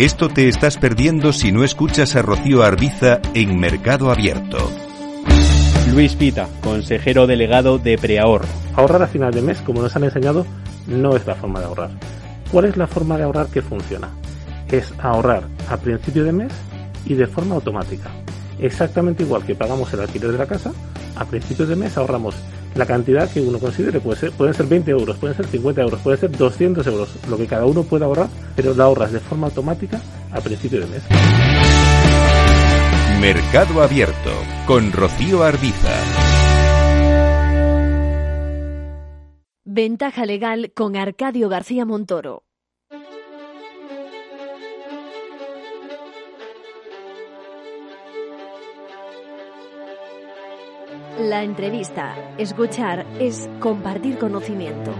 Esto 0.00 0.30
te 0.30 0.48
estás 0.48 0.78
perdiendo 0.78 1.30
si 1.30 1.52
no 1.52 1.62
escuchas 1.62 2.16
a 2.16 2.22
Rocío 2.22 2.62
Arbiza 2.62 3.20
en 3.34 3.60
Mercado 3.60 4.10
Abierto. 4.10 4.56
Luis 5.92 6.14
Pita, 6.14 6.48
consejero 6.62 7.26
delegado 7.26 7.76
de 7.76 7.98
Preahorro. 7.98 8.46
Ahorrar 8.76 9.02
a 9.02 9.06
final 9.06 9.30
de 9.30 9.42
mes, 9.42 9.60
como 9.60 9.82
nos 9.82 9.94
han 9.94 10.04
enseñado, 10.04 10.46
no 10.86 11.14
es 11.16 11.26
la 11.26 11.34
forma 11.34 11.60
de 11.60 11.66
ahorrar. 11.66 11.90
¿Cuál 12.50 12.64
es 12.64 12.78
la 12.78 12.86
forma 12.86 13.18
de 13.18 13.24
ahorrar 13.24 13.48
que 13.48 13.60
funciona? 13.60 14.08
Es 14.72 14.90
ahorrar 15.00 15.42
a 15.68 15.76
principio 15.76 16.24
de 16.24 16.32
mes 16.32 16.52
y 17.04 17.12
de 17.12 17.26
forma 17.26 17.56
automática. 17.56 18.08
Exactamente 18.60 19.22
igual 19.22 19.44
que 19.44 19.54
pagamos 19.54 19.92
el 19.94 20.00
alquiler 20.00 20.32
de 20.32 20.38
la 20.38 20.46
casa, 20.46 20.72
a 21.16 21.24
principios 21.24 21.68
de 21.68 21.76
mes 21.76 21.96
ahorramos 21.96 22.34
la 22.74 22.86
cantidad 22.86 23.30
que 23.30 23.40
uno 23.40 23.58
considere. 23.58 24.00
Puede 24.00 24.20
ser, 24.20 24.32
pueden 24.32 24.54
ser 24.54 24.66
20 24.66 24.90
euros, 24.90 25.16
pueden 25.16 25.36
ser 25.36 25.46
50 25.46 25.80
euros, 25.80 26.00
puede 26.00 26.16
ser 26.18 26.30
200 26.30 26.86
euros, 26.86 27.08
lo 27.28 27.36
que 27.36 27.46
cada 27.46 27.64
uno 27.64 27.82
pueda 27.82 28.06
ahorrar, 28.06 28.28
pero 28.54 28.74
la 28.74 28.84
ahorras 28.84 29.12
de 29.12 29.20
forma 29.20 29.46
automática 29.46 30.00
a 30.30 30.40
principio 30.40 30.80
de 30.80 30.86
mes. 30.86 31.02
Mercado 33.20 33.82
Abierto 33.82 34.30
con 34.66 34.92
Rocío 34.92 35.42
Arbiza. 35.42 35.94
Ventaja 39.64 40.26
legal 40.26 40.72
con 40.74 40.96
Arcadio 40.96 41.48
García 41.48 41.84
Montoro. 41.84 42.44
La 51.20 51.44
entrevista, 51.44 52.14
escuchar, 52.38 53.04
es 53.18 53.46
compartir 53.60 54.16
conocimiento. 54.16 54.90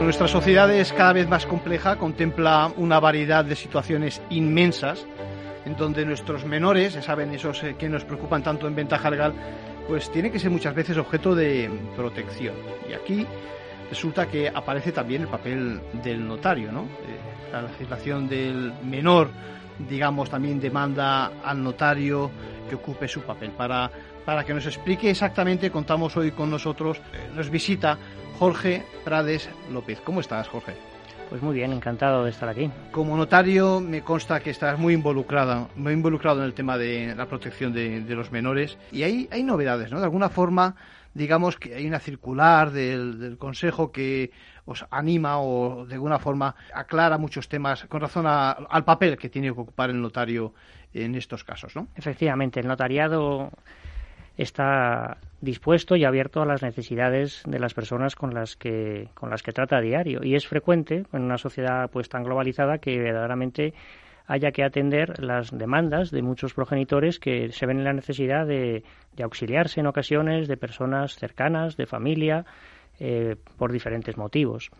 Nuestra 0.00 0.28
sociedad 0.28 0.72
es 0.72 0.92
cada 0.92 1.14
vez 1.14 1.28
más 1.28 1.44
compleja, 1.44 1.96
contempla 1.96 2.72
una 2.76 3.00
variedad 3.00 3.44
de 3.44 3.56
situaciones 3.56 4.22
inmensas 4.30 5.04
en 5.64 5.76
donde 5.76 6.06
nuestros 6.06 6.44
menores, 6.44 6.94
ya 6.94 7.02
saben, 7.02 7.34
esos 7.34 7.64
eh, 7.64 7.74
que 7.76 7.88
nos 7.88 8.04
preocupan 8.04 8.44
tanto 8.44 8.68
en 8.68 8.76
ventaja 8.76 9.10
legal, 9.10 9.34
pues 9.88 10.08
tienen 10.12 10.30
que 10.30 10.38
ser 10.38 10.50
muchas 10.50 10.74
veces 10.74 10.96
objeto 10.98 11.34
de 11.34 11.68
protección. 11.96 12.54
Y 12.88 12.92
aquí 12.92 13.26
resulta 13.88 14.26
que 14.26 14.48
aparece 14.48 14.92
también 14.92 15.22
el 15.22 15.28
papel 15.28 15.80
del 16.02 16.26
notario, 16.26 16.72
¿no? 16.72 16.82
Eh, 16.82 17.52
la 17.52 17.62
legislación 17.62 18.28
del 18.28 18.72
menor, 18.84 19.30
digamos, 19.88 20.30
también 20.30 20.60
demanda 20.60 21.32
al 21.44 21.62
notario 21.62 22.30
que 22.68 22.74
ocupe 22.74 23.08
su 23.08 23.22
papel. 23.22 23.50
Para, 23.52 23.90
para 24.24 24.44
que 24.44 24.52
nos 24.52 24.66
explique 24.66 25.10
exactamente, 25.10 25.70
contamos 25.70 26.16
hoy 26.16 26.32
con 26.32 26.50
nosotros, 26.50 26.98
eh, 26.98 27.30
nos 27.34 27.50
visita 27.50 27.98
Jorge 28.38 28.84
Prades 29.04 29.48
López. 29.72 30.00
¿Cómo 30.02 30.20
estás, 30.20 30.48
Jorge? 30.48 30.74
Pues 31.28 31.42
muy 31.42 31.54
bien, 31.54 31.72
encantado 31.72 32.24
de 32.24 32.30
estar 32.30 32.48
aquí. 32.48 32.70
Como 32.90 33.14
notario 33.14 33.80
me 33.80 34.02
consta 34.02 34.40
que 34.40 34.48
estás 34.48 34.78
muy 34.78 34.94
involucrado, 34.94 35.68
muy 35.76 35.92
involucrado 35.92 36.38
en 36.40 36.46
el 36.46 36.54
tema 36.54 36.78
de 36.78 37.14
la 37.14 37.26
protección 37.26 37.72
de, 37.74 38.00
de 38.00 38.14
los 38.14 38.32
menores 38.32 38.78
y 38.92 39.02
hay, 39.02 39.28
hay 39.30 39.42
novedades, 39.42 39.90
¿no? 39.90 39.98
De 39.98 40.04
alguna 40.04 40.30
forma 40.30 40.74
digamos 41.14 41.56
que 41.56 41.74
hay 41.74 41.86
una 41.86 42.00
circular 42.00 42.70
del, 42.70 43.36
Consejo 43.38 43.92
que 43.92 44.30
os 44.66 44.86
anima 44.90 45.40
o 45.40 45.86
de 45.86 45.94
alguna 45.94 46.18
forma 46.18 46.54
aclara 46.74 47.18
muchos 47.18 47.48
temas 47.48 47.84
con 47.86 48.00
razón 48.00 48.26
al 48.26 48.84
papel 48.84 49.16
que 49.16 49.28
tiene 49.28 49.48
que 49.48 49.60
ocupar 49.60 49.90
el 49.90 50.00
notario 50.00 50.52
en 50.92 51.14
estos 51.14 51.44
casos, 51.44 51.74
¿no? 51.76 51.88
Efectivamente, 51.96 52.60
el 52.60 52.66
notariado 52.66 53.50
está 54.36 55.18
dispuesto 55.40 55.96
y 55.96 56.04
abierto 56.04 56.40
a 56.42 56.46
las 56.46 56.62
necesidades 56.62 57.42
de 57.46 57.58
las 57.58 57.74
personas 57.74 58.14
con 58.14 58.34
las 58.34 58.56
que 58.56 59.08
con 59.14 59.30
las 59.30 59.42
que 59.42 59.52
trata 59.52 59.76
a 59.76 59.80
diario 59.80 60.22
y 60.22 60.34
es 60.36 60.46
frecuente 60.46 61.04
en 61.12 61.22
una 61.22 61.38
sociedad 61.38 61.90
pues 61.90 62.08
tan 62.08 62.24
globalizada 62.24 62.78
que 62.78 62.98
verdaderamente 62.98 63.74
haya 64.28 64.52
que 64.52 64.62
atender 64.62 65.24
las 65.24 65.50
demandas 65.50 66.10
de 66.10 66.22
muchos 66.22 66.52
progenitores 66.52 67.18
que 67.18 67.50
se 67.50 67.66
ven 67.66 67.78
en 67.78 67.84
la 67.84 67.94
necesidad 67.94 68.46
de, 68.46 68.84
auxiliarse 69.20 69.80
en 69.80 69.86
ocasiones 69.86 70.46
de 70.46 70.56
personas 70.56 71.16
cercanas, 71.16 71.76
de 71.76 71.86
familia, 71.86 72.44
eh, 73.00 73.36
por 73.56 73.72
diferentes 73.72 74.16
motivos. 74.16 74.70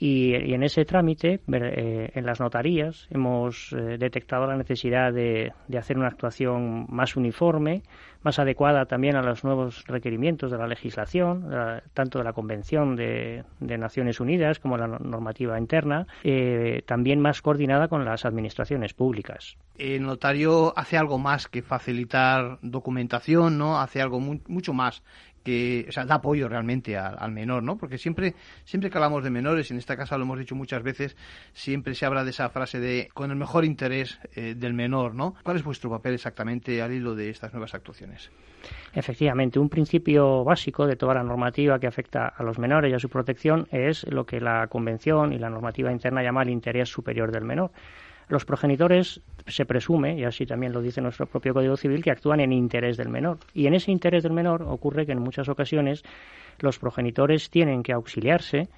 Y, 0.00 0.34
en 0.34 0.62
ese 0.62 0.84
trámite, 0.84 1.40
eh, 1.52 2.10
en 2.14 2.24
las 2.24 2.38
notarías, 2.38 3.08
hemos 3.10 3.72
eh, 3.72 3.98
detectado 3.98 4.46
la 4.46 4.56
necesidad 4.56 5.12
de, 5.12 5.52
hacer 5.76 5.98
una 5.98 6.06
actuación 6.06 6.86
más 6.88 7.16
uniforme, 7.16 7.82
más 8.22 8.38
adecuada 8.38 8.86
también 8.86 9.16
a 9.16 9.22
los 9.22 9.42
nuevos 9.42 9.84
requerimientos 9.86 10.52
de 10.52 10.58
la 10.58 10.68
legislación, 10.68 11.50
tanto 11.94 12.18
de 12.18 12.24
la 12.24 12.32
Convención 12.32 12.94
de, 12.94 13.44
Naciones 13.60 14.20
Unidas 14.20 14.58
como 14.58 14.76
la 14.76 14.86
normativa 14.86 15.58
interna, 15.58 16.06
eh, 16.22 16.82
también 16.86 17.20
más 17.20 17.42
coordinada 17.42 17.88
con 17.88 18.04
las 18.04 18.24
administraciones 18.24 18.94
públicas. 18.94 19.56
El 19.76 20.02
notario 20.02 20.72
hace 20.76 20.96
algo 20.96 21.18
más 21.18 21.48
que 21.48 21.62
facilitar 21.62 22.58
documentación, 22.62 23.58
¿no? 23.58 23.80
Hace 23.80 24.00
algo 24.00 24.20
mucho 24.20 24.72
más 24.72 25.02
que 25.48 25.86
o 25.88 25.92
sea, 25.92 26.04
da 26.04 26.16
apoyo 26.16 26.46
realmente 26.46 26.98
al, 26.98 27.32
menor, 27.32 27.62
¿no? 27.62 27.78
Porque 27.78 27.96
siempre, 27.96 28.34
siempre 28.64 28.90
que 28.90 28.98
hablamos 28.98 29.24
de 29.24 29.30
menores, 29.30 29.70
en 29.70 29.78
esta 29.78 29.96
casa 29.96 30.18
lo 30.18 30.24
hemos 30.24 30.38
dicho 30.38 30.54
muchas 30.54 30.82
veces, 30.82 31.16
siempre 31.54 31.94
se 31.94 32.04
habla 32.04 32.22
de 32.22 32.30
esa 32.30 32.50
frase 32.50 32.78
de 32.80 33.08
con 33.14 33.30
el 33.30 33.36
mejor 33.38 33.64
interés 33.64 34.18
eh, 34.34 34.54
del 34.54 34.74
menor, 34.74 35.14
¿no? 35.14 35.34
¿Cuál 35.42 35.56
es 35.56 35.64
vuestro 35.64 35.88
papel 35.88 36.12
exactamente 36.12 36.82
al 36.82 36.92
hilo 36.92 37.14
de 37.14 37.30
estas 37.30 37.54
nuevas 37.54 37.74
actuaciones? 37.74 38.30
Efectivamente, 38.92 39.58
un 39.58 39.70
principio 39.70 40.44
básico 40.44 40.86
de 40.86 40.96
toda 40.96 41.14
la 41.14 41.22
normativa 41.22 41.78
que 41.78 41.86
afecta 41.86 42.26
a 42.28 42.42
los 42.42 42.58
menores 42.58 42.92
y 42.92 42.94
a 42.94 42.98
su 42.98 43.08
protección 43.08 43.66
es 43.70 44.04
lo 44.10 44.26
que 44.26 44.40
la 44.40 44.66
Convención 44.66 45.32
y 45.32 45.38
la 45.38 45.48
normativa 45.48 45.90
interna 45.90 46.22
llama 46.22 46.42
el 46.42 46.50
interés 46.50 46.90
superior 46.90 47.32
del 47.32 47.44
menor. 47.44 47.70
Los 48.28 48.44
progenitores 48.44 49.22
se 49.46 49.64
presume, 49.64 50.18
y 50.18 50.24
así 50.24 50.44
también 50.44 50.72
lo 50.72 50.82
dice 50.82 51.00
nuestro 51.00 51.26
propio 51.26 51.54
Código 51.54 51.76
Civil, 51.76 52.02
que 52.02 52.10
actúan 52.10 52.40
en 52.40 52.52
interés 52.52 52.96
del 52.96 53.08
menor. 53.08 53.38
Y 53.54 53.66
en 53.66 53.74
ese 53.74 53.90
interés 53.90 54.22
del 54.22 54.32
menor 54.32 54.62
ocurre 54.62 55.06
que 55.06 55.12
en 55.12 55.20
muchas 55.20 55.48
ocasiones 55.48 56.02
los 56.58 56.78
progenitores 56.78 57.48
tienen 57.50 57.82
que 57.82 57.92
auxiliarse 57.92 58.68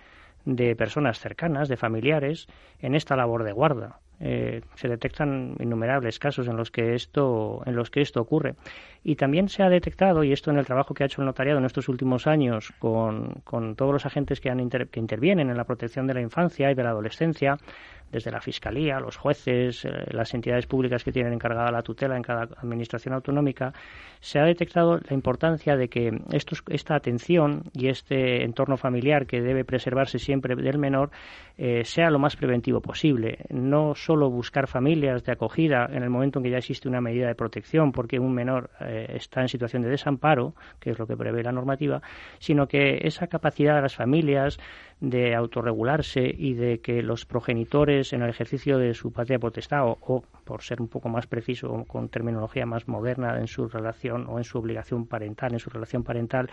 de 0.44 0.76
personas 0.76 1.18
cercanas, 1.18 1.68
de 1.68 1.76
familiares, 1.76 2.46
en 2.80 2.94
esta 2.94 3.16
labor 3.16 3.44
de 3.44 3.52
guarda. 3.52 3.98
Eh, 4.22 4.60
se 4.74 4.86
detectan 4.86 5.56
innumerables 5.60 6.18
casos 6.18 6.46
en 6.46 6.54
los 6.54 6.70
que 6.70 6.94
esto 6.94 7.62
en 7.64 7.74
los 7.74 7.88
que 7.88 8.02
esto 8.02 8.20
ocurre 8.20 8.54
y 9.02 9.16
también 9.16 9.48
se 9.48 9.62
ha 9.62 9.70
detectado 9.70 10.22
y 10.22 10.32
esto 10.32 10.50
en 10.50 10.58
el 10.58 10.66
trabajo 10.66 10.92
que 10.92 11.02
ha 11.02 11.06
hecho 11.06 11.22
el 11.22 11.26
notariado 11.26 11.58
en 11.58 11.64
estos 11.64 11.88
últimos 11.88 12.26
años 12.26 12.70
con, 12.78 13.40
con 13.44 13.76
todos 13.76 13.94
los 13.94 14.04
agentes 14.04 14.38
que, 14.38 14.50
han 14.50 14.68
que 14.68 15.00
intervienen 15.00 15.48
en 15.48 15.56
la 15.56 15.64
protección 15.64 16.06
de 16.06 16.12
la 16.12 16.20
infancia 16.20 16.70
y 16.70 16.74
de 16.74 16.82
la 16.82 16.90
adolescencia 16.90 17.56
desde 18.10 18.30
la 18.30 18.40
Fiscalía, 18.40 18.98
los 19.00 19.16
jueces, 19.16 19.84
eh, 19.84 19.90
las 20.10 20.34
entidades 20.34 20.66
públicas 20.66 21.04
que 21.04 21.12
tienen 21.12 21.32
encargada 21.32 21.70
la 21.70 21.82
tutela 21.82 22.16
en 22.16 22.22
cada 22.22 22.48
administración 22.58 23.14
autonómica, 23.14 23.72
se 24.20 24.38
ha 24.38 24.44
detectado 24.44 24.98
la 24.98 25.14
importancia 25.14 25.76
de 25.76 25.88
que 25.88 26.10
esta 26.68 26.94
atención 26.94 27.64
y 27.72 27.88
este 27.88 28.44
entorno 28.44 28.76
familiar 28.76 29.26
que 29.26 29.40
debe 29.40 29.64
preservarse 29.64 30.18
siempre 30.18 30.54
del 30.56 30.78
menor 30.78 31.10
eh, 31.56 31.84
sea 31.84 32.10
lo 32.10 32.18
más 32.18 32.36
preventivo 32.36 32.80
posible. 32.80 33.38
No 33.50 33.94
solo 33.94 34.30
buscar 34.30 34.66
familias 34.66 35.24
de 35.24 35.32
acogida 35.32 35.88
en 35.90 36.02
el 36.02 36.10
momento 36.10 36.38
en 36.38 36.44
que 36.44 36.50
ya 36.50 36.58
existe 36.58 36.88
una 36.88 37.00
medida 37.00 37.28
de 37.28 37.34
protección 37.34 37.92
porque 37.92 38.18
un 38.18 38.34
menor 38.34 38.70
eh, 38.80 39.06
está 39.14 39.42
en 39.42 39.48
situación 39.48 39.82
de 39.82 39.90
desamparo, 39.90 40.54
que 40.78 40.90
es 40.90 40.98
lo 40.98 41.06
que 41.06 41.16
prevé 41.16 41.42
la 41.42 41.52
normativa, 41.52 42.02
sino 42.38 42.66
que 42.66 43.00
esa 43.02 43.26
capacidad 43.26 43.76
de 43.76 43.82
las 43.82 43.94
familias 43.94 44.58
de 45.00 45.34
autorregularse 45.34 46.34
y 46.36 46.54
de 46.54 46.80
que 46.80 47.02
los 47.02 47.24
progenitores 47.26 48.12
en 48.12 48.22
el 48.22 48.30
ejercicio 48.30 48.78
de 48.78 48.94
su 48.94 49.12
patria 49.12 49.38
potestad 49.38 49.84
o, 49.86 50.24
por 50.50 50.62
ser 50.62 50.80
un 50.80 50.88
poco 50.88 51.08
más 51.08 51.28
preciso 51.28 51.84
con 51.86 52.08
terminología 52.08 52.66
más 52.66 52.88
moderna 52.88 53.38
en 53.38 53.46
su 53.46 53.68
relación 53.68 54.26
o 54.28 54.36
en 54.38 54.42
su 54.42 54.58
obligación 54.58 55.06
parental, 55.06 55.52
en 55.52 55.60
su 55.60 55.70
relación 55.70 56.02
parental, 56.02 56.50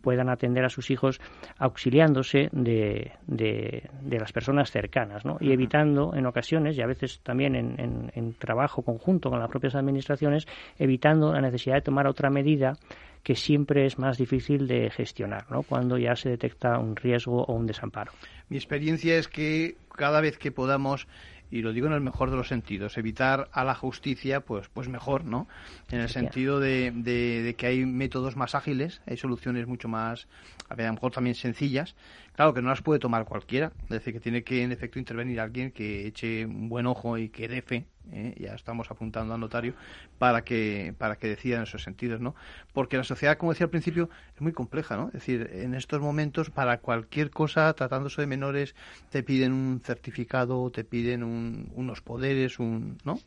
puedan 0.00 0.30
atender 0.30 0.64
a 0.64 0.70
sus 0.70 0.90
hijos 0.90 1.20
auxiliándose 1.58 2.48
de, 2.52 3.12
de, 3.26 4.18
las 4.18 4.32
personas 4.32 4.70
cercanas 4.70 5.26
¿no? 5.26 5.36
y 5.40 5.52
evitando 5.52 6.14
en 6.14 6.24
ocasiones 6.24 6.78
y 6.78 6.80
a 6.80 6.86
veces 6.86 7.20
también 7.22 7.54
en, 7.54 8.10
en 8.14 8.32
trabajo 8.32 8.80
conjunto 8.80 9.28
con 9.28 9.40
las 9.40 9.50
propias 9.50 9.74
administraciones, 9.74 10.46
evitando 10.78 11.30
la 11.30 11.42
necesidad 11.42 11.74
de 11.74 11.82
tomar 11.82 12.06
otra 12.06 12.30
medida 12.30 12.78
que 13.24 13.34
siempre 13.34 13.86
es 13.86 13.98
más 13.98 14.18
difícil 14.18 14.68
de 14.68 14.90
gestionar, 14.90 15.50
¿no? 15.50 15.62
Cuando 15.62 15.96
ya 15.96 16.14
se 16.14 16.28
detecta 16.28 16.78
un 16.78 16.94
riesgo 16.94 17.42
o 17.42 17.54
un 17.54 17.66
desamparo. 17.66 18.12
Mi 18.50 18.58
experiencia 18.58 19.16
es 19.16 19.28
que 19.28 19.76
cada 19.96 20.20
vez 20.20 20.36
que 20.36 20.52
podamos 20.52 21.08
y 21.54 21.62
lo 21.62 21.72
digo 21.72 21.86
en 21.86 21.92
el 21.92 22.00
mejor 22.00 22.32
de 22.32 22.36
los 22.36 22.48
sentidos, 22.48 22.98
evitar 22.98 23.48
a 23.52 23.62
la 23.62 23.76
justicia, 23.76 24.40
pues, 24.40 24.66
pues 24.74 24.88
mejor, 24.88 25.24
¿no? 25.24 25.46
En 25.88 26.00
el 26.00 26.08
sentido 26.08 26.58
de, 26.58 26.90
de, 26.90 27.54
que 27.56 27.68
hay 27.68 27.86
métodos 27.86 28.34
más 28.34 28.56
ágiles, 28.56 29.02
hay 29.06 29.16
soluciones 29.16 29.68
mucho 29.68 29.86
más, 29.86 30.26
a, 30.68 30.74
ver, 30.74 30.86
a 30.86 30.88
lo 30.88 30.94
mejor 30.94 31.12
también 31.12 31.36
sencillas, 31.36 31.94
Claro 32.34 32.52
que 32.52 32.62
no 32.62 32.68
las 32.68 32.82
puede 32.82 32.98
tomar 32.98 33.24
cualquiera, 33.26 33.70
es 33.84 33.88
decir, 33.90 34.12
que 34.12 34.18
tiene 34.18 34.42
que 34.42 34.64
en 34.64 34.72
efecto 34.72 34.98
intervenir 34.98 35.38
alguien 35.38 35.70
que 35.70 36.06
eche 36.06 36.44
un 36.44 36.68
buen 36.68 36.84
ojo 36.86 37.16
y 37.16 37.28
que 37.28 37.46
dé 37.46 37.62
fe, 37.62 37.86
¿eh? 38.12 38.34
ya 38.36 38.54
estamos 38.54 38.90
apuntando 38.90 39.34
al 39.34 39.40
notario, 39.40 39.74
para 40.18 40.42
que, 40.42 40.94
para 40.98 41.14
que 41.14 41.28
decida 41.28 41.56
en 41.56 41.62
esos 41.62 41.84
sentidos, 41.84 42.20
¿no? 42.20 42.34
Porque 42.72 42.96
la 42.96 43.04
sociedad, 43.04 43.38
como 43.38 43.52
decía 43.52 43.66
al 43.66 43.70
principio, 43.70 44.10
es 44.34 44.40
muy 44.40 44.52
compleja, 44.52 44.96
¿no? 44.96 45.06
Es 45.08 45.14
decir, 45.14 45.48
en 45.52 45.74
estos 45.74 46.00
momentos, 46.00 46.50
para 46.50 46.78
cualquier 46.78 47.30
cosa, 47.30 47.72
tratándose 47.74 48.22
de 48.22 48.26
menores, 48.26 48.74
te 49.10 49.22
piden 49.22 49.52
un 49.52 49.80
certificado, 49.84 50.68
te 50.72 50.82
piden 50.82 51.22
unos 51.22 52.00
poderes, 52.00 52.58
un, 52.58 52.98
¿no? 53.04 53.20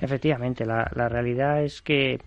Efectivamente, 0.00 0.64
la, 0.64 0.88
la 0.94 1.08
realidad 1.08 1.64
es 1.64 1.82
que 1.82 2.20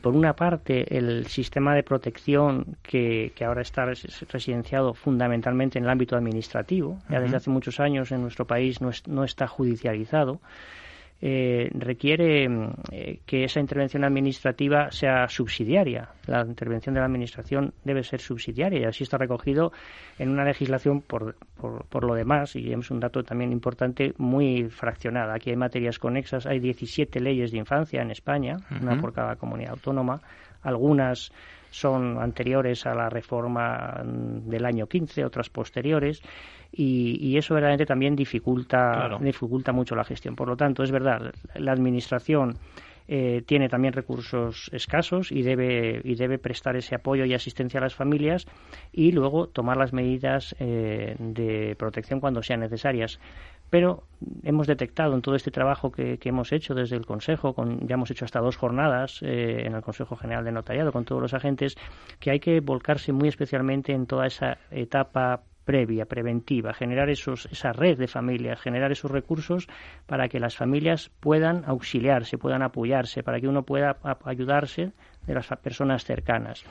por 0.00 0.14
una 0.14 0.34
parte, 0.34 0.96
el 0.96 1.26
sistema 1.26 1.74
de 1.74 1.82
protección 1.82 2.76
que, 2.82 3.32
que, 3.34 3.44
ahora 3.44 3.62
está 3.62 3.84
residenciado 3.84 4.94
fundamentalmente 4.94 5.78
en 5.78 5.84
el 5.84 5.90
ámbito 5.90 6.16
administrativo, 6.16 6.98
ya 7.08 7.20
desde 7.20 7.36
hace 7.36 7.50
muchos 7.50 7.80
años 7.80 8.10
en 8.12 8.22
nuestro 8.22 8.46
país 8.46 8.80
no, 8.80 8.90
no 9.06 9.24
está 9.24 9.46
judicializado, 9.46 10.40
eh, 11.26 11.70
requiere 11.72 12.46
mm, 12.46 12.72
eh, 12.92 13.20
que 13.24 13.44
esa 13.44 13.58
intervención 13.58 14.04
administrativa 14.04 14.90
sea 14.90 15.26
subsidiaria. 15.26 16.10
La 16.26 16.42
intervención 16.42 16.94
de 16.94 17.00
la 17.00 17.06
Administración 17.06 17.72
debe 17.82 18.02
ser 18.02 18.20
subsidiaria 18.20 18.80
y 18.80 18.84
así 18.84 19.04
está 19.04 19.16
recogido 19.16 19.72
en 20.18 20.28
una 20.28 20.44
legislación, 20.44 21.00
por, 21.00 21.36
por, 21.56 22.04
lo 22.04 22.14
demás, 22.14 22.56
y 22.56 22.70
es 22.70 22.90
un 22.90 23.00
dato 23.00 23.22
también 23.22 23.52
importante, 23.52 24.12
muy 24.18 24.68
fraccionada. 24.68 25.34
Aquí 25.34 25.48
hay 25.48 25.56
materias 25.56 25.98
conexas, 25.98 26.44
hay 26.44 26.60
17 26.60 27.18
leyes 27.20 27.52
de 27.52 27.56
infancia 27.56 28.02
en 28.02 28.10
España, 28.10 28.58
una 28.82 29.00
por 29.00 29.14
cada 29.14 29.36
comunidad 29.36 29.70
autónoma. 29.70 30.20
Algunas 30.60 31.32
son 31.74 32.18
anteriores 32.20 32.86
a 32.86 32.94
la 32.94 33.10
reforma 33.10 34.00
del 34.04 34.64
año 34.64 34.86
15, 34.86 35.24
otras 35.24 35.50
posteriores, 35.50 36.22
y, 36.70 37.36
eso 37.36 37.54
verdaderamente 37.54 37.86
también 37.86 38.14
dificulta, 38.14 39.18
dificulta 39.20 39.72
mucho 39.72 39.96
la 39.96 40.04
gestión. 40.04 40.36
Por 40.36 40.48
lo 40.48 40.56
tanto, 40.56 40.84
es 40.84 40.92
verdad, 40.92 41.32
la 41.54 41.72
Administración 41.72 42.58
eh, 43.06 43.42
tiene 43.44 43.68
también 43.68 43.92
recursos 43.92 44.70
escasos 44.72 45.30
y 45.30 45.42
debe, 45.42 46.00
y 46.04 46.14
debe 46.14 46.38
prestar 46.38 46.76
ese 46.76 46.94
apoyo 46.94 47.26
y 47.26 47.34
asistencia 47.34 47.78
a 47.78 47.82
las 47.82 47.94
familias 47.94 48.46
y 48.92 49.12
luego 49.12 49.48
tomar 49.48 49.76
las 49.76 49.92
medidas 49.92 50.56
eh, 50.58 51.14
de 51.18 51.76
protección 51.76 52.20
cuando 52.20 52.42
sean 52.42 52.60
necesarias 52.60 53.20
pero 53.74 54.04
hemos 54.44 54.68
detectado 54.68 55.16
en 55.16 55.20
todo 55.20 55.34
este 55.34 55.50
trabajo 55.50 55.90
que, 55.90 56.16
hemos 56.22 56.52
hecho 56.52 56.76
desde 56.76 56.94
el 56.94 57.04
Consejo, 57.04 57.54
con, 57.54 57.88
ya 57.88 57.94
hemos 57.94 58.08
hecho 58.08 58.24
hasta 58.24 58.38
dos 58.38 58.56
jornadas 58.56 59.20
eh, 59.20 59.66
en 59.66 59.74
el 59.74 59.82
Consejo 59.82 60.14
General 60.14 60.44
de 60.44 60.52
Notariado 60.52 60.92
con 60.92 61.04
todos 61.04 61.20
los 61.20 61.34
agentes, 61.34 61.74
que 62.20 62.30
hay 62.30 62.38
que 62.38 62.60
volcarse 62.60 63.12
muy 63.12 63.26
especialmente 63.26 63.90
en 63.92 64.06
toda 64.06 64.28
esa 64.28 64.58
etapa 64.70 65.42
previa, 65.64 66.06
preventiva, 66.06 66.72
generar 66.72 67.10
esos, 67.10 67.46
esa 67.46 67.72
red 67.72 67.98
de 67.98 68.06
familias, 68.06 68.60
generar 68.60 68.92
esos 68.92 69.10
recursos 69.10 69.66
para 70.06 70.28
que 70.28 70.38
las 70.38 70.56
familias 70.56 71.10
puedan 71.18 71.64
auxiliarse, 71.66 72.38
puedan 72.38 72.62
apoyarse, 72.62 73.24
para 73.24 73.40
que 73.40 73.48
uno 73.48 73.64
pueda 73.64 73.96
ayudarse 74.24 74.92
de 75.26 75.34
las 75.34 75.46
personas 75.62 76.04
cercanas. 76.04 76.64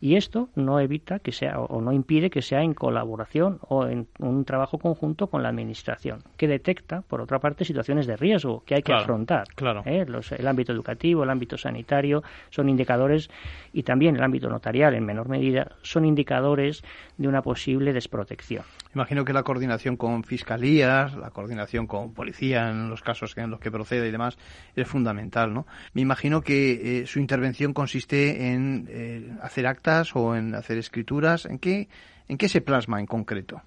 Y 0.00 0.16
esto 0.16 0.48
no 0.54 0.80
evita 0.80 1.18
que 1.18 1.32
sea 1.32 1.58
o 1.58 1.80
no 1.80 1.92
impide 1.92 2.30
que 2.30 2.42
sea 2.42 2.62
en 2.62 2.74
colaboración 2.74 3.58
o 3.68 3.86
en 3.86 4.08
un 4.18 4.44
trabajo 4.44 4.78
conjunto 4.78 5.26
con 5.28 5.42
la 5.42 5.50
administración, 5.50 6.22
que 6.36 6.48
detecta, 6.48 7.02
por 7.02 7.20
otra 7.20 7.38
parte, 7.38 7.64
situaciones 7.64 8.06
de 8.06 8.16
riesgo 8.16 8.62
que 8.64 8.76
hay 8.76 8.82
que 8.82 8.92
afrontar. 8.92 9.48
Claro. 9.54 9.82
¿eh? 9.84 10.06
el 10.38 10.46
ámbito 10.46 10.72
educativo, 10.72 11.22
el 11.22 11.30
ámbito 11.30 11.56
sanitario 11.56 12.22
son 12.50 12.68
indicadores 12.68 13.30
y 13.72 13.82
también 13.82 14.16
el 14.16 14.22
ámbito 14.22 14.48
notarial, 14.48 14.94
en 14.94 15.04
menor 15.04 15.28
medida, 15.28 15.76
son 15.82 16.04
indicadores 16.04 16.82
de 17.16 17.28
una 17.28 17.42
posible 17.42 17.92
desprotección. 17.92 18.64
Imagino 18.94 19.24
que 19.24 19.32
la 19.32 19.42
coordinación 19.42 19.96
con 19.96 20.24
fiscalías, 20.24 21.14
la 21.14 21.30
coordinación 21.30 21.86
con 21.86 22.12
policía 22.12 22.70
en 22.70 22.90
los 22.90 23.02
casos 23.02 23.36
en 23.36 23.50
los 23.50 23.60
que 23.60 23.70
procede 23.70 24.08
y 24.08 24.10
demás 24.10 24.36
es 24.74 24.88
fundamental, 24.88 25.54
¿no? 25.54 25.66
Me 25.94 26.00
imagino 26.00 26.40
que 26.40 27.00
eh, 27.00 27.06
su 27.06 27.20
intervención 27.20 27.72
consiste 27.72 27.99
en 28.10 28.86
eh, 28.88 29.32
hacer 29.42 29.66
actas 29.66 30.14
o 30.14 30.34
en 30.36 30.54
hacer 30.54 30.78
escrituras. 30.78 31.46
¿En 31.46 31.58
qué, 31.58 31.88
en 32.28 32.38
qué 32.38 32.48
se 32.48 32.60
plasma 32.60 33.00
en 33.00 33.06
concreto? 33.06 33.62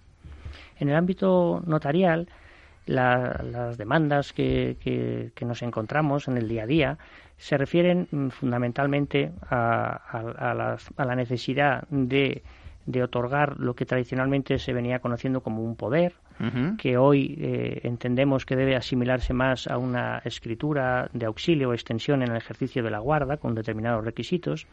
En 0.80 0.90
el 0.90 0.96
ámbito 0.96 1.62
notarial, 1.66 2.28
las 2.86 3.78
demandas 3.78 4.34
que, 4.34 5.32
nos 5.42 5.62
encontramos 5.62 6.28
en 6.28 6.38
el 6.38 6.48
día 6.48 6.64
a 6.64 6.68
día 6.68 6.98
se 7.38 7.58
refieren 7.58 8.08
mm, 8.12 8.30
fundamentalmente 8.30 9.32
a 9.50 10.78
la 10.98 11.16
necesidad 11.16 11.88
de 11.90 12.44
de 12.86 13.04
otorgar 13.04 13.60
lo 13.60 13.76
que 13.76 13.86
tradicionalmente 13.86 14.60
se 14.60 14.74
venía 14.74 15.00
conociendo 15.00 15.42
como 15.42 15.64
un 15.64 15.76
poder, 15.76 16.14
que 16.78 16.98
hoy 16.98 17.38
eh, 17.40 17.82
entendemos 17.84 18.46
que 18.46 18.56
debe 18.56 18.76
asimilarse 18.76 19.34
más 19.34 19.68
a 19.68 19.78
una 19.78 20.22
escritura 20.26 21.10
de 21.14 21.26
auxilio 21.26 21.70
o 21.70 21.74
extensión 21.74 22.22
en 22.22 22.32
el 22.32 22.38
ejercicio 22.38 22.84
de 22.84 22.92
la 22.92 23.00
guarda 23.00 23.38
con 23.38 23.56
determinados 23.56 24.04
requisitos. 24.04 24.68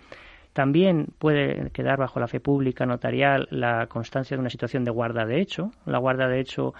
También 0.53 1.09
puede 1.19 1.71
quedar 1.71 1.99
bajo 1.99 2.19
la 2.19 2.27
fe 2.27 2.41
pública 2.41 2.87
notarial 2.87 3.47
la 3.51 3.87
constancia 3.87 4.37
de 4.37 4.41
una 4.41 4.51
situación 4.51 4.85
de 4.85 4.91
guarda 4.91 5.25
de 5.25 5.41
hecho. 5.41 5.71
La 5.87 5.99
guarda 5.99 6.27
de 6.27 6.41
hecho 6.41 6.75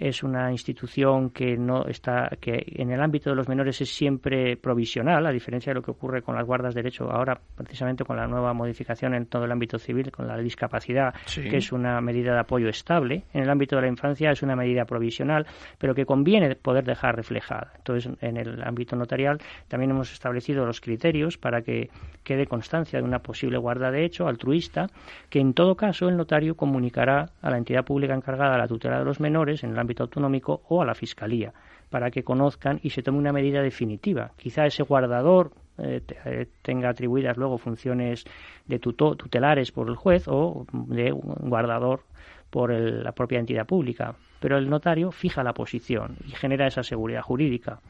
es 0.00 0.22
una 0.22 0.50
institución 0.50 1.28
que 1.28 1.58
no 1.58 1.84
está 1.84 2.30
que 2.40 2.64
en 2.66 2.90
el 2.90 3.02
ámbito 3.02 3.28
de 3.28 3.36
los 3.36 3.48
menores 3.48 3.82
es 3.82 3.94
siempre 3.94 4.56
provisional 4.56 5.26
a 5.26 5.30
diferencia 5.30 5.70
de 5.70 5.74
lo 5.74 5.82
que 5.82 5.90
ocurre 5.90 6.22
con 6.22 6.34
las 6.34 6.46
guardas 6.46 6.74
de 6.74 6.80
derecho 6.82 7.10
ahora 7.12 7.38
precisamente 7.54 8.02
con 8.04 8.16
la 8.16 8.26
nueva 8.26 8.54
modificación 8.54 9.14
en 9.14 9.26
todo 9.26 9.44
el 9.44 9.52
ámbito 9.52 9.78
civil 9.78 10.10
con 10.10 10.26
la 10.26 10.38
discapacidad 10.38 11.14
que 11.34 11.58
es 11.58 11.70
una 11.70 12.00
medida 12.00 12.32
de 12.32 12.40
apoyo 12.40 12.70
estable. 12.70 13.24
En 13.34 13.42
el 13.42 13.50
ámbito 13.50 13.76
de 13.76 13.82
la 13.82 13.88
infancia 13.88 14.30
es 14.30 14.42
una 14.42 14.56
medida 14.56 14.86
provisional 14.86 15.46
pero 15.78 15.94
que 15.94 16.06
conviene 16.06 16.56
poder 16.56 16.84
dejar 16.84 17.16
reflejada. 17.16 17.72
Entonces 17.76 18.10
en 18.22 18.38
el 18.38 18.62
ámbito 18.62 18.96
notarial 18.96 19.38
también 19.68 19.90
hemos 19.90 20.10
establecido 20.14 20.64
los 20.64 20.80
criterios 20.80 21.36
para 21.36 21.60
que 21.60 21.90
quede 22.24 22.46
constancia 22.46 22.98
de 22.98 23.04
una 23.04 23.18
posible 23.18 23.58
guarda 23.58 23.90
de 23.90 24.06
hecho 24.06 24.26
altruista 24.26 24.86
que 25.28 25.40
en 25.40 25.52
todo 25.52 25.74
caso 25.74 26.08
el 26.08 26.16
notario 26.16 26.56
comunicará 26.56 27.26
a 27.42 27.50
la 27.50 27.58
entidad 27.58 27.84
pública 27.84 28.14
encargada 28.14 28.52
de 28.52 28.58
la 28.58 28.66
tutela 28.66 28.98
de 28.98 29.04
los 29.04 29.20
menores 29.20 29.62
en 29.62 29.72
el 29.72 29.78
ámbito 29.78 29.89
autonómico 29.98 30.62
o 30.68 30.82
a 30.82 30.86
la 30.86 30.94
Fiscalía 30.94 31.52
para 31.90 32.10
que 32.10 32.22
conozcan 32.22 32.78
y 32.82 32.90
se 32.90 33.02
tome 33.02 33.18
una 33.18 33.32
medida 33.32 33.62
definitiva. 33.62 34.30
Quizá 34.36 34.66
ese 34.66 34.84
guardador 34.84 35.52
eh, 35.78 36.02
eh, 36.24 36.46
tenga 36.62 36.90
atribuidas 36.90 37.36
luego 37.36 37.58
funciones 37.58 38.24
de 38.66 38.78
tutelares 38.78 39.72
por 39.72 39.88
el 39.88 39.96
juez 39.96 40.24
o 40.28 40.66
de 40.72 41.10
guardador 41.10 42.04
por 42.50 42.72
la 42.72 43.12
propia 43.12 43.38
entidad 43.38 43.66
pública, 43.66 44.14
pero 44.40 44.58
el 44.58 44.68
notario 44.68 45.12
fija 45.12 45.42
la 45.44 45.52
posición 45.52 46.16
y 46.26 46.30
genera 46.30 46.66
esa 46.66 46.82
seguridad 46.82 47.22
jurídica. 47.22 47.80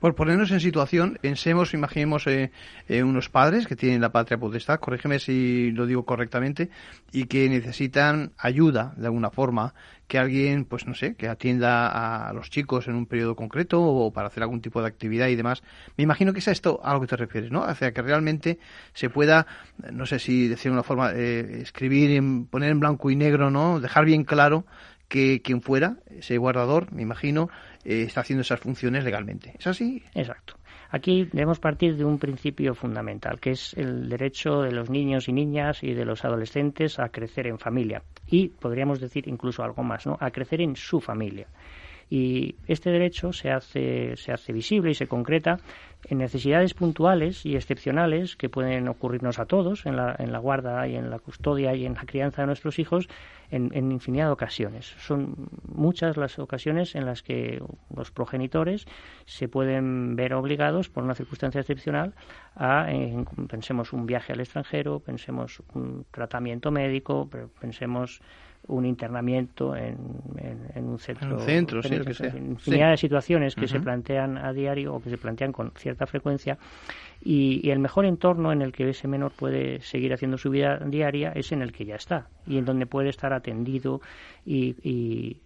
Por 0.00 0.14
ponernos 0.14 0.50
en 0.50 0.60
situación, 0.60 1.18
pensemos, 1.20 1.72
imaginemos 1.72 2.26
eh, 2.26 2.50
eh, 2.88 3.02
unos 3.02 3.30
padres 3.30 3.66
que 3.66 3.76
tienen 3.76 4.00
la 4.00 4.12
patria 4.12 4.38
potestad, 4.38 4.78
corrígeme 4.78 5.18
si 5.18 5.70
lo 5.70 5.86
digo 5.86 6.04
correctamente, 6.04 6.70
y 7.10 7.24
que 7.24 7.48
necesitan 7.48 8.32
ayuda 8.36 8.92
de 8.96 9.06
alguna 9.06 9.30
forma, 9.30 9.74
que 10.06 10.18
alguien, 10.18 10.66
pues 10.66 10.86
no 10.86 10.94
sé, 10.94 11.14
que 11.14 11.28
atienda 11.28 12.28
a 12.28 12.32
los 12.34 12.50
chicos 12.50 12.88
en 12.88 12.94
un 12.94 13.06
periodo 13.06 13.34
concreto 13.34 13.82
o 13.82 14.12
para 14.12 14.28
hacer 14.28 14.42
algún 14.42 14.60
tipo 14.60 14.82
de 14.82 14.88
actividad 14.88 15.28
y 15.28 15.36
demás. 15.36 15.62
Me 15.96 16.04
imagino 16.04 16.32
que 16.32 16.40
es 16.40 16.48
a 16.48 16.52
esto 16.52 16.80
a 16.84 16.92
lo 16.92 17.00
que 17.00 17.06
te 17.06 17.16
refieres, 17.16 17.50
¿no? 17.50 17.64
Hacia 17.64 17.92
que 17.92 18.02
realmente 18.02 18.58
se 18.92 19.08
pueda, 19.08 19.46
no 19.90 20.04
sé 20.04 20.18
si 20.18 20.48
decir 20.48 20.70
una 20.70 20.82
forma, 20.82 21.12
eh, 21.14 21.60
escribir, 21.62 22.22
poner 22.50 22.70
en 22.70 22.80
blanco 22.80 23.10
y 23.10 23.16
negro, 23.16 23.50
¿no? 23.50 23.80
Dejar 23.80 24.04
bien 24.04 24.24
claro 24.24 24.66
que 25.08 25.42
quien 25.42 25.62
fuera, 25.62 25.98
ese 26.10 26.38
guardador, 26.38 26.92
me 26.92 27.02
imagino, 27.02 27.48
eh, 27.84 28.02
está 28.02 28.22
haciendo 28.22 28.42
esas 28.42 28.60
funciones 28.60 29.04
legalmente. 29.04 29.54
¿Es 29.58 29.66
así? 29.66 30.02
Exacto. 30.14 30.54
Aquí 30.90 31.24
debemos 31.32 31.58
partir 31.58 31.96
de 31.96 32.04
un 32.04 32.18
principio 32.18 32.74
fundamental, 32.74 33.40
que 33.40 33.50
es 33.50 33.74
el 33.74 34.08
derecho 34.08 34.62
de 34.62 34.70
los 34.70 34.90
niños 34.90 35.28
y 35.28 35.32
niñas 35.32 35.82
y 35.82 35.92
de 35.92 36.04
los 36.04 36.24
adolescentes 36.24 36.98
a 36.98 37.08
crecer 37.08 37.48
en 37.48 37.58
familia. 37.58 38.02
Y 38.28 38.48
podríamos 38.48 39.00
decir 39.00 39.26
incluso 39.26 39.64
algo 39.64 39.82
más, 39.82 40.06
¿no? 40.06 40.16
A 40.20 40.30
crecer 40.30 40.60
en 40.60 40.76
su 40.76 41.00
familia. 41.00 41.48
Y 42.10 42.56
este 42.66 42.90
derecho 42.90 43.32
se 43.32 43.50
hace, 43.50 44.16
se 44.16 44.32
hace 44.32 44.52
visible 44.52 44.90
y 44.90 44.94
se 44.94 45.06
concreta 45.06 45.58
en 46.08 46.18
necesidades 46.18 46.74
puntuales 46.74 47.46
y 47.46 47.56
excepcionales 47.56 48.36
que 48.36 48.48
pueden 48.48 48.88
ocurrirnos 48.88 49.38
a 49.38 49.46
todos 49.46 49.86
en 49.86 49.96
la, 49.96 50.14
en 50.18 50.32
la 50.32 50.38
guarda 50.38 50.86
y 50.86 50.96
en 50.96 51.10
la 51.10 51.18
custodia 51.18 51.74
y 51.74 51.86
en 51.86 51.94
la 51.94 52.02
crianza 52.02 52.42
de 52.42 52.46
nuestros 52.46 52.78
hijos 52.78 53.08
en, 53.50 53.70
en, 53.72 53.90
infinidad 53.90 54.26
de 54.26 54.32
ocasiones. 54.32 54.94
Son 54.98 55.48
muchas 55.66 56.16
las 56.16 56.38
ocasiones 56.38 56.94
en 56.94 57.06
las 57.06 57.22
que 57.22 57.62
los 57.94 58.10
progenitores 58.10 58.86
se 59.24 59.48
pueden 59.48 60.16
ver 60.16 60.34
obligados 60.34 60.88
por 60.90 61.04
una 61.04 61.14
circunstancia 61.14 61.60
excepcional 61.60 62.14
a, 62.56 62.86
pensemos, 63.48 63.92
un 63.92 64.06
viaje 64.06 64.32
al 64.32 64.40
extranjero, 64.40 65.00
pensemos 65.00 65.62
un 65.74 66.04
tratamiento 66.10 66.70
médico, 66.70 67.28
pensemos 67.60 68.20
un 68.66 68.86
internamiento 68.86 69.76
en, 69.76 69.96
un 70.76 70.98
centro. 70.98 71.36
un 71.36 71.40
centro, 71.40 71.82
sí, 71.82 71.94
Infinidad 72.36 72.90
de 72.90 72.96
situaciones 72.96 73.54
que 73.54 73.68
se 73.68 73.80
plantean 73.80 74.38
a 74.38 74.52
diario 74.52 74.94
o 74.94 75.02
que 75.02 75.10
se 75.10 75.18
plantean 75.18 75.52
con 75.52 75.70
cierta 75.76 76.06
frecuencia 76.06 76.58
y, 77.24 77.70
el 77.70 77.78
mejor 77.78 78.04
entorno 78.04 78.52
en 78.52 78.60
el 78.60 78.72
que 78.72 78.90
ese 78.90 79.08
menor 79.08 79.32
puede 79.32 79.80
seguir 79.80 80.12
haciendo 80.12 80.36
su 80.36 80.50
vida 80.50 80.78
diaria 80.84 81.32
es 81.34 81.52
en 81.52 81.62
el 81.62 81.72
que 81.72 81.86
ya 81.86 81.96
está 81.96 82.28
y 82.46 82.58
en 82.58 82.66
donde 82.66 82.86
puede 82.86 83.08
estar 83.08 83.32
atendido 83.32 84.00
y, 84.44 85.36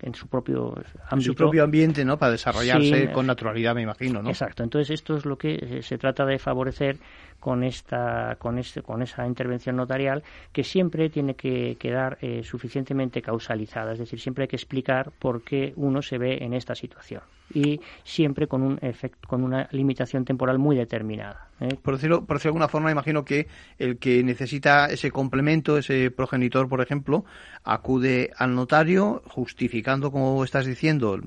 en 0.00 0.14
su 0.14 0.28
propio 0.28 0.68
ámbito. 0.68 1.14
En 1.16 1.20
su 1.22 1.34
propio 1.34 1.64
ambiente, 1.64 2.04
¿no? 2.04 2.16
Para 2.16 2.32
desarrollarse 2.32 3.10
con 3.10 3.26
naturalidad, 3.26 3.74
me 3.74 3.82
imagino, 3.82 4.22
¿no? 4.22 4.28
Exacto. 4.30 4.62
Entonces 4.62 4.90
esto 4.90 5.16
es 5.16 5.24
lo 5.24 5.36
que 5.36 5.54
eh, 5.54 5.82
se 5.82 5.98
trata 5.98 6.24
de 6.24 6.38
favorecer 6.38 6.96
con 7.42 7.64
esta 7.64 8.36
con 8.38 8.56
este 8.56 8.82
con 8.82 9.02
esa 9.02 9.26
intervención 9.26 9.74
notarial 9.74 10.22
que 10.52 10.62
siempre 10.62 11.10
tiene 11.10 11.34
que 11.34 11.76
quedar 11.76 12.16
eh, 12.20 12.44
suficientemente 12.44 13.20
causalizada. 13.20 13.92
Es 13.92 13.98
decir 13.98 14.20
siempre 14.20 14.44
hay 14.44 14.48
que 14.48 14.54
explicar 14.54 15.10
por 15.18 15.42
qué 15.42 15.72
uno 15.74 16.02
se 16.02 16.18
ve 16.18 16.38
en 16.44 16.54
esta 16.54 16.76
situación. 16.76 17.22
Y 17.52 17.80
siempre 18.04 18.46
con 18.46 18.62
un 18.62 18.78
efecto 18.80 19.28
con 19.28 19.42
una 19.42 19.68
limitación 19.72 20.24
temporal 20.24 20.60
muy 20.60 20.76
determinada 20.76 21.48
¿eh? 21.62 21.76
por 21.80 21.94
decirlo 21.94 22.24
por 22.24 22.36
decirlo 22.36 22.52
de 22.52 22.56
alguna 22.56 22.68
forma 22.68 22.90
imagino 22.90 23.24
que 23.24 23.48
el 23.78 23.98
que 23.98 24.22
necesita 24.22 24.86
ese 24.86 25.10
complemento 25.10 25.78
ese 25.78 26.10
progenitor 26.10 26.68
por 26.68 26.80
ejemplo 26.80 27.24
acude 27.64 28.30
al 28.36 28.54
notario 28.54 29.22
justificando 29.26 30.10
como 30.10 30.44
estás 30.44 30.66
diciendo 30.66 31.18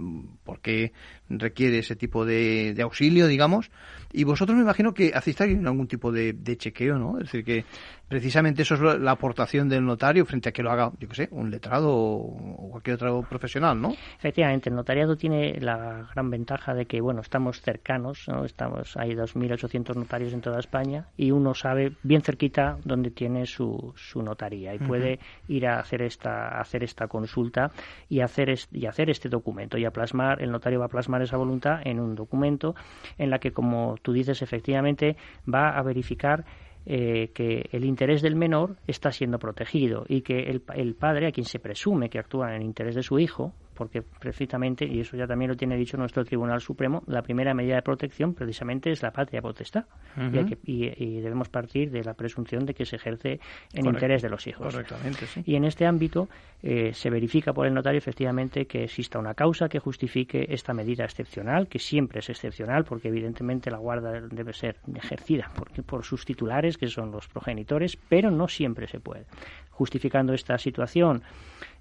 por 0.43 0.59
qué 0.59 0.91
requiere 1.29 1.79
ese 1.79 1.95
tipo 1.95 2.25
de, 2.25 2.75
auxilio 2.81 3.27
digamos 3.27 3.71
y 4.11 4.23
vosotros 4.23 4.55
me 4.55 4.63
imagino 4.63 4.93
que 4.93 5.11
hacéis 5.13 5.41
algún 5.41 5.87
tipo 5.87 6.09
de, 6.09 6.31
de, 6.31 6.55
chequeo, 6.55 6.97
¿no? 6.97 7.17
Es 7.17 7.25
decir, 7.25 7.43
que 7.43 7.65
precisamente 8.07 8.61
eso 8.61 8.75
es 8.75 9.01
la 9.01 9.11
aportación 9.11 9.69
del 9.69 9.85
notario 9.85 10.25
frente 10.25 10.49
a 10.49 10.51
que 10.51 10.63
lo 10.63 10.71
haga, 10.71 10.91
yo 10.99 11.07
qué 11.07 11.15
sé, 11.15 11.27
un 11.31 11.49
letrado 11.51 11.91
o 11.93 12.69
cualquier 12.71 12.95
otro 12.95 13.23
profesional, 13.23 13.81
¿no? 13.81 13.95
Efectivamente, 14.17 14.69
el 14.69 14.75
notariado 14.75 15.15
tiene 15.17 15.59
la 15.59 16.07
gran 16.13 16.29
ventaja 16.29 16.73
de 16.73 16.85
que, 16.85 17.01
bueno, 17.01 17.21
estamos 17.21 17.61
cercanos, 17.61 18.27
¿no? 18.27 18.45
Estamos, 18.45 18.95
hay 18.97 19.11
2.800 19.15 19.95
notarios 19.95 20.33
en 20.33 20.41
toda 20.41 20.59
España 20.59 21.07
y 21.17 21.31
uno 21.31 21.53
sabe 21.53 21.93
bien 22.03 22.21
cerquita 22.21 22.77
dónde 22.83 23.11
tiene 23.11 23.45
su, 23.45 23.93
su 23.95 24.21
notaría 24.21 24.75
y 24.75 24.79
puede 24.79 25.19
ir 25.47 25.67
a 25.67 25.79
hacer 25.79 26.01
esta, 26.01 26.59
hacer 26.59 26.83
esta 26.83 27.07
consulta 27.07 27.71
y 28.09 28.19
hacer, 28.19 28.53
y 28.71 28.85
hacer 28.85 29.09
este 29.09 29.29
documento 29.29 29.77
y 29.77 29.85
a 29.85 29.91
plasmar, 29.91 30.41
el 30.41 30.51
notario 30.51 30.79
va 30.79 30.85
a 30.85 30.89
plasmar 30.89 31.21
esa 31.21 31.37
voluntad 31.37 31.81
en 31.83 31.99
un 31.99 32.15
documento 32.15 32.75
en 33.17 33.29
la 33.29 33.39
que, 33.39 33.51
como 33.51 33.97
tú 34.01 34.13
dices, 34.13 34.41
efectivamente 34.41 35.17
va 35.51 35.69
a 35.69 35.81
verificar 35.81 36.45
eh, 36.85 37.31
que 37.33 37.67
el 37.71 37.83
interés 37.83 38.21
del 38.21 38.35
menor 38.35 38.77
está 38.87 39.11
siendo 39.11 39.39
protegido 39.39 40.05
y 40.07 40.21
que 40.21 40.49
el, 40.49 40.61
el, 40.75 40.95
padre, 40.95 41.27
a 41.27 41.31
quien 41.31 41.45
se 41.45 41.59
presume 41.59 42.09
que 42.09 42.19
actúa 42.19 42.49
en 42.49 42.61
el 42.61 42.63
interés 42.63 42.95
de 42.95 43.03
su 43.03 43.17
hijo, 43.19 43.53
porque 43.75 44.01
precisamente, 44.01 44.85
y 44.85 45.01
eso 45.01 45.15
ya 45.17 45.27
también 45.27 45.51
lo 45.51 45.57
tiene 45.57 45.77
dicho 45.77 45.97
nuestro 45.97 46.25
Tribunal 46.25 46.61
Supremo, 46.61 47.03
la 47.05 47.21
primera 47.21 47.53
medida 47.53 47.75
de 47.75 47.81
protección 47.81 48.33
precisamente 48.33 48.91
es 48.91 49.03
la 49.03 49.11
patria 49.11 49.41
potestad. 49.41 49.85
y, 50.33 50.37
hay 50.37 50.45
que- 50.45 50.57
y- 50.63 50.85
y 51.03 51.19
debemos 51.19 51.49
partir 51.49 51.91
de 51.91 52.01
la 52.03 52.13
presunción 52.13 52.65
de 52.65 52.73
que 52.73 52.85
se 52.85 52.95
ejerce 52.95 53.31
en 53.33 53.39
Correcto. 53.83 53.89
interés 53.89 54.21
de 54.21 54.29
los 54.29 54.47
hijos. 54.47 54.73
Correctamente, 54.73 55.27
sí. 55.27 55.43
Y 55.45 55.55
en 55.55 55.65
este 55.65 55.85
ámbito 55.85 56.29
eh, 56.63 56.93
se 56.93 57.09
verifica 57.09 57.51
por 57.53 57.67
el 57.67 57.73
notario 57.73 57.97
efectivamente 57.97 58.65
que 58.65 58.85
exista 58.85 59.19
una 59.19 59.33
causa 59.33 59.67
que 59.67 59.77
justifique 59.79 60.47
esta 60.49 60.73
medida 60.73 61.03
excepcional, 61.03 61.67
que 61.67 61.79
siempre 61.79 62.19
es 62.19 62.29
excepcional 62.29 62.85
porque 62.85 63.09
evidentemente 63.09 63.69
la 63.69 63.77
guarda 63.77 64.21
debe 64.21 64.53
ser 64.53 64.77
ejercida 64.95 65.51
por 65.85 66.05
sus 66.05 66.23
titulares, 66.23 66.77
que 66.77 66.87
son 66.87 67.11
los 67.11 67.27
progenitores, 67.27 67.97
pero 67.97 68.31
no 68.31 68.47
siempre 68.47 68.87
se 68.87 69.01
puede. 69.01 69.25
Justificando 69.69 70.33
esta 70.33 70.57
situación 70.57 71.23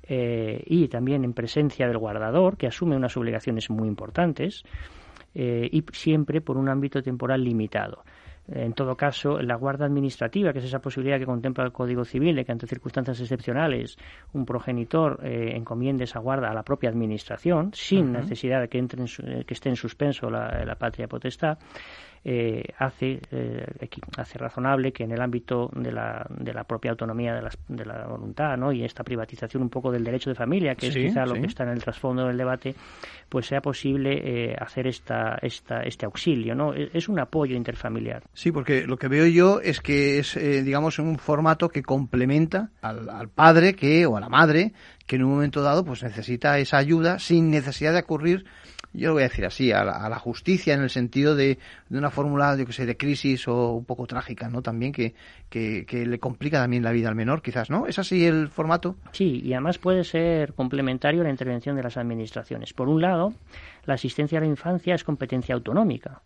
eh, 0.09 0.63
y 0.67 0.89
también 0.89 1.25
en 1.25 1.33
presencia 1.33 1.87
del 1.87 1.99
guardador, 1.99 2.57
que 2.57 2.67
asume 2.67 2.97
unas 2.97 3.17
obligaciones 3.17 3.71
muy 3.71 3.89
importantes, 3.89 4.63
eh, 5.35 5.69
y 5.71 5.83
siempre 5.93 6.41
por 6.41 6.57
un 6.57 6.69
ámbito 6.69 7.03
temporal 7.03 7.43
limitado. 7.43 8.05
En 8.47 8.75
todo 8.75 8.95
caso, 8.95 9.41
la 9.41 9.55
guarda 9.55 9.87
administrativa, 9.87 10.53
que 10.53 10.59
es 10.59 10.67
esa 10.67 10.79
posibilidad 10.79 11.19
que 11.19 11.25
contempla 11.25 11.65
el 11.65 11.73
Código 11.73 12.05
Civil 12.05 12.37
de 12.37 12.45
que 12.45 12.53
ante 12.53 12.67
circunstancias 12.67 13.19
excepcionales 13.19 13.97
un 14.35 14.45
progenitor 14.45 15.19
eh, 15.25 15.53
encomiende 15.57 16.05
esa 16.05 16.19
guarda 16.21 16.51
a 16.51 16.55
la 16.55 16.63
propia 16.63 16.91
administración, 16.91 17.71
sin 17.73 18.13
necesidad 18.13 18.61
de 18.61 18.69
que, 18.69 18.77
entre 18.79 19.01
en 19.01 19.09
su- 19.09 19.23
eh, 19.23 19.45
que 19.47 19.55
esté 19.55 19.71
en 19.71 19.77
suspenso 19.77 20.29
la, 20.29 20.63
la 20.67 20.75
patria 20.75 21.09
potestad, 21.09 21.57
eh, 22.25 22.65
hace, 22.79 23.21
eh, 23.31 23.67
hace 24.17 24.39
razonable 24.39 24.93
que 24.93 25.05
en 25.05 25.13
el 25.13 25.21
ámbito 25.21 25.71
de 25.75 25.93
la, 25.93 26.27
de 26.31 26.55
la 26.55 26.65
propia 26.65 26.91
autonomía 26.93 27.35
de, 27.35 27.43
las- 27.43 27.59
de 27.69 27.85
la 27.85 28.07
voluntad 28.07 28.57
¿no? 28.57 28.73
y 28.73 28.83
esta 28.85 29.05
privatización 29.05 29.63
un 29.63 29.69
poco 29.71 29.93
del 29.93 30.05
derecho 30.05 30.31
de 30.31 30.37
familia, 30.37 30.75
que 30.75 30.91
Sí, 30.91 31.01
es 31.01 31.07
quizá 31.13 31.27
lo 31.27 31.35
que 31.35 31.47
está 31.47 31.65
en 31.65 31.71
el 31.71 31.83
trasfondo 31.83 32.27
del 32.27 32.37
debate, 32.39 32.75
pues 33.29 33.47
sea 33.47 33.61
posible 33.61 34.21
eh, 34.53 34.57
hacer 34.59 34.87
esta, 34.87 35.39
esta, 35.43 35.83
este 35.83 36.07
auxilio. 36.07 36.55
¿no? 36.55 36.73
Es 36.73 36.95
es 36.95 37.09
un 37.09 37.19
apoyo 37.19 37.55
interfamiliar. 37.57 38.23
Sí, 38.33 38.51
porque 38.53 38.87
lo 38.87 38.97
que 38.97 39.09
veo 39.09 39.27
yo 39.27 39.61
es 39.61 39.81
que 39.81 40.19
es, 40.19 40.37
eh, 40.37 40.63
digamos, 40.63 40.99
un 40.99 41.19
formato 41.19 41.69
que 41.69 41.83
complementa 41.83 42.71
al, 42.81 43.11
al 43.11 43.29
padre 43.29 43.75
que 43.75 44.07
o 44.07 44.17
a 44.17 44.21
la 44.21 44.29
madre 44.31 44.73
que 45.07 45.17
en 45.17 45.25
un 45.25 45.33
momento 45.33 45.61
dado 45.61 45.85
pues 45.85 46.03
necesita 46.03 46.59
esa 46.59 46.79
ayuda 46.79 47.19
sin 47.19 47.51
necesidad 47.51 47.93
de 47.93 47.99
ocurrir, 48.01 48.47
yo 48.95 49.09
lo 49.09 49.15
voy 49.15 49.25
a 49.25 49.29
decir 49.29 49.45
así, 49.45 49.73
a 49.73 49.85
la, 49.85 49.93
a 49.93 50.09
la 50.09 50.19
justicia 50.19 50.73
en 50.73 50.83
el 50.83 50.91
sentido 50.91 51.35
de, 51.35 51.59
una 51.91 52.11
fórmula, 52.11 52.57
yo 52.57 52.65
que 52.65 52.73
sé, 52.73 52.87
de 52.87 52.97
crisis 52.97 53.47
o 53.49 53.73
un 53.73 53.85
poco 53.85 54.07
trágica, 54.07 54.49
¿no? 54.49 54.63
También 54.63 54.93
que, 54.93 55.15
que, 55.51 55.85
que 55.85 56.07
le 56.07 56.19
complica 56.19 56.59
también 56.61 56.83
la 56.83 56.93
vida 56.93 57.09
al 57.09 57.15
menor, 57.15 57.43
quizás, 57.43 57.71
¿no? 57.71 57.87
¿Es 57.87 57.99
así 57.99 58.25
el 58.25 58.49
formato? 58.49 58.97
Sí, 59.13 59.43
y 59.45 59.53
además 59.53 59.79
puede 59.79 60.05
ser 60.05 60.55
complementario 60.55 61.23
la 61.23 61.31
intervención 61.31 61.77
de 61.77 61.83
las 61.83 61.97
administraciones. 61.97 62.73
Por 62.73 62.89
un 62.89 63.03
lado, 63.03 63.35
la 63.87 63.95
asistencia 63.95 64.39
a 64.39 64.41
la 64.41 64.47
infancia 64.47 64.95
es 64.95 65.05
competencia 65.05 65.55
autonómica, 65.55 66.23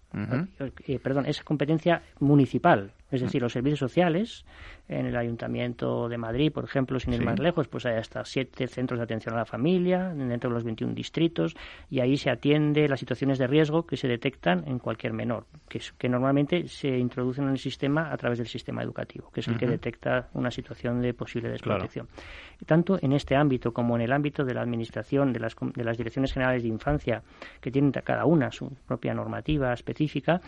eh, 0.87 0.99
perdón, 1.03 1.27
es 1.27 1.43
competencia 1.43 2.03
municipal. 2.21 2.93
Es 3.11 3.23
decir, 3.23 3.41
los 3.41 3.55
servicios 3.55 3.79
sociales, 3.79 4.45
en 4.87 5.07
el 5.07 5.17
Ayuntamiento 5.17 6.11
de 6.11 6.19
Madrid, 6.19 6.53
por 6.53 6.65
ejemplo, 6.65 7.01
sin 7.01 7.15
ir 7.15 7.21
Sí. 7.21 7.25
más 7.25 7.39
lejos, 7.39 7.67
pues 7.67 7.87
hay 7.87 7.97
hasta 7.97 8.23
siete 8.27 8.67
centros 8.67 8.99
de 9.01 9.05
atención 9.05 9.35
a 9.35 9.39
la 9.39 9.45
familia 9.47 10.13
dentro 10.15 10.51
de 10.51 10.55
los 10.55 10.63
21 10.65 10.93
distritos 10.95 11.57
y 11.89 12.01
ahí 12.01 12.19
se 12.19 12.29
atiende 12.29 12.87
las 12.87 13.01
situaciones 13.01 13.39
de 13.39 13.47
riesgo 13.47 13.87
que 13.87 13.97
se 13.97 14.09
detectan 14.09 14.65
en 14.69 14.79
cualquier 14.79 15.15
menor, 15.15 15.47
que, 15.71 15.79
es- 15.79 15.93
que 15.93 16.07
normalmente 16.11 16.69
se 16.69 16.99
introducen 16.99 17.45
en 17.45 17.51
el 17.53 17.59
sistema 17.59 18.13
a 18.13 18.17
través 18.19 18.39
del 18.39 18.47
sistema 18.49 18.83
educativo, 18.83 19.31
que 19.31 19.41
es 19.41 19.49
el 19.49 19.57
que 19.57 19.67
detecta 19.67 20.29
una 20.35 20.51
situación 20.51 21.01
de 21.01 21.15
posible 21.15 21.49
Claro. 21.49 21.55
desprotección. 21.83 22.09
Tanto 22.67 22.99
en 23.01 23.13
este 23.15 23.37
ámbito 23.37 23.73
como 23.73 23.97
en 23.97 24.03
el 24.03 24.13
ámbito 24.13 24.45
de 24.45 24.53
la 24.53 24.61
administración, 24.61 25.33
de 25.33 25.41
las, 25.41 25.57
de 25.75 25.85
las 25.85 25.97
direcciones 25.97 26.33
generales 26.35 26.63
de 26.63 26.69
infancia, 26.69 27.23
que 27.61 27.71
tienen 27.71 27.93
cada 27.93 28.25
una 28.25 28.51
su 28.51 28.71
propia 28.87 29.15
normativa 29.15 29.73
específica, 29.73 30.41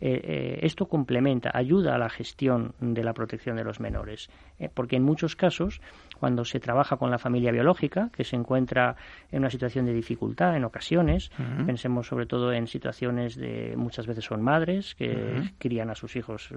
eh, 0.00 0.20
eh, 0.22 0.58
esto 0.62 0.86
complementa, 0.86 1.50
ayuda 1.52 1.94
a 1.94 1.98
la 1.98 2.08
gestión 2.08 2.74
de 2.80 3.02
la 3.04 3.12
protección 3.12 3.56
de 3.56 3.64
los 3.64 3.80
menores. 3.80 4.28
Eh, 4.58 4.68
porque 4.72 4.96
en 4.96 5.02
muchos 5.02 5.36
casos, 5.36 5.80
cuando 6.18 6.44
se 6.44 6.60
trabaja 6.60 6.96
con 6.96 7.10
la 7.10 7.18
familia 7.18 7.52
biológica, 7.52 8.10
que 8.14 8.24
se 8.24 8.36
encuentra 8.36 8.96
en 9.30 9.40
una 9.40 9.50
situación 9.50 9.86
de 9.86 9.92
dificultad 9.92 10.56
en 10.56 10.64
ocasiones, 10.64 11.30
pensemos 11.66 12.06
sobre 12.06 12.26
todo 12.26 12.52
en 12.52 12.66
situaciones 12.66 13.36
de 13.36 13.74
muchas 13.76 14.06
veces 14.06 14.24
son 14.24 14.42
madres 14.42 14.94
que 14.94 15.38
Ujú. 15.38 15.48
crían 15.58 15.90
a 15.90 15.94
sus 15.94 16.16
hijos 16.16 16.48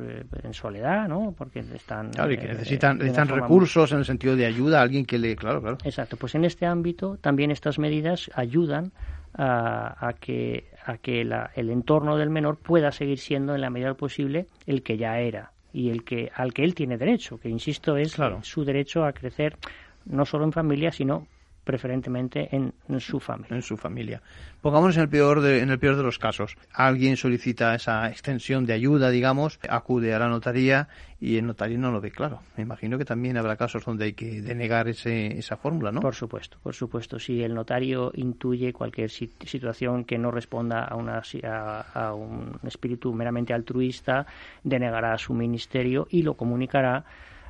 en 0.43 0.53
soledad, 0.53 1.07
¿no? 1.07 1.33
Porque 1.37 1.59
están 1.73 2.11
Claro, 2.11 2.31
y 2.31 2.37
que 2.37 2.47
necesitan, 2.47 2.97
necesitan 2.97 3.27
recursos 3.27 3.91
en 3.91 3.99
el 3.99 4.05
sentido 4.05 4.35
de 4.35 4.45
ayuda 4.45 4.79
a 4.79 4.81
alguien 4.83 5.05
que 5.05 5.17
le... 5.17 5.35
Claro, 5.35 5.61
claro. 5.61 5.77
Exacto, 5.83 6.17
pues 6.17 6.35
en 6.35 6.45
este 6.45 6.65
ámbito 6.65 7.17
también 7.17 7.51
estas 7.51 7.79
medidas 7.79 8.29
ayudan 8.35 8.91
a, 9.33 10.07
a 10.07 10.13
que, 10.13 10.69
a 10.85 10.97
que 10.97 11.23
la- 11.25 11.51
el 11.55 11.69
entorno 11.69 12.17
del 12.17 12.29
menor 12.29 12.59
pueda 12.61 12.91
seguir 12.91 13.19
siendo 13.19 13.55
en 13.55 13.61
la 13.61 13.69
medida 13.69 13.93
posible 13.95 14.47
el 14.65 14.83
que 14.83 14.97
ya 14.97 15.19
era 15.19 15.53
y 15.71 15.89
el 15.89 16.03
que 16.03 16.31
al 16.35 16.53
que 16.53 16.63
él 16.63 16.75
tiene 16.75 16.97
derecho, 16.97 17.39
que 17.39 17.49
insisto 17.49 17.97
es 17.97 18.15
su 18.43 18.63
derecho 18.65 19.05
a 19.05 19.13
crecer 19.13 19.57
no 20.05 20.25
solo 20.25 20.45
en 20.45 20.51
familia, 20.53 20.91
sino 20.91 21.27
preferentemente 21.67 22.47
en, 22.55 22.73
en 22.89 22.99
su 22.99 23.19
familia. 23.19 23.55
En 23.55 23.61
su 23.61 23.77
familia. 23.77 24.21
Pongámonos 24.61 24.95
en 24.95 25.03
el 25.03 25.09
peor 25.09 25.41
de, 25.41 25.59
en 25.59 25.69
el 25.69 25.77
peor 25.77 25.97
de 25.97 26.03
los 26.03 26.17
casos. 26.17 26.55
Alguien 26.73 27.17
solicita 27.17 27.75
esa 27.75 28.09
extensión 28.09 28.65
de 28.65 28.73
ayuda, 28.73 29.09
digamos, 29.11 29.59
acude 29.69 30.13
a 30.15 30.19
la 30.19 30.29
notaría 30.29 30.87
y 31.19 31.37
el 31.37 31.45
notario 31.45 31.77
no 31.77 31.91
lo 31.91 31.99
ve 31.99 32.11
claro. 32.11 32.39
Me 32.55 32.63
imagino 32.63 32.97
que 32.97 33.05
también 33.05 33.37
habrá 33.37 33.57
casos 33.57 33.83
donde 33.85 34.05
hay 34.05 34.13
que 34.13 34.41
denegar 34.41 34.87
ese, 34.87 35.37
esa 35.37 35.57
fórmula, 35.57 35.91
¿no? 35.91 35.99
Por 35.99 36.15
supuesto, 36.15 36.57
por 36.63 36.73
supuesto. 36.73 37.19
Si 37.19 37.43
el 37.43 37.53
notario 37.53 38.11
intuye 38.15 38.71
cualquier 38.73 39.09
si- 39.09 39.31
situación 39.45 40.05
que 40.05 40.17
no 40.17 40.31
responda 40.31 40.85
a, 40.85 40.95
una, 40.95 41.21
a, 41.43 41.81
a 41.93 42.13
un 42.13 42.59
espíritu 42.63 43.13
meramente 43.13 43.53
altruista, 43.53 44.25
denegará 44.63 45.13
a 45.13 45.17
su 45.17 45.33
ministerio 45.33 46.07
y 46.09 46.23
lo 46.23 46.35
comunicará 46.35 47.03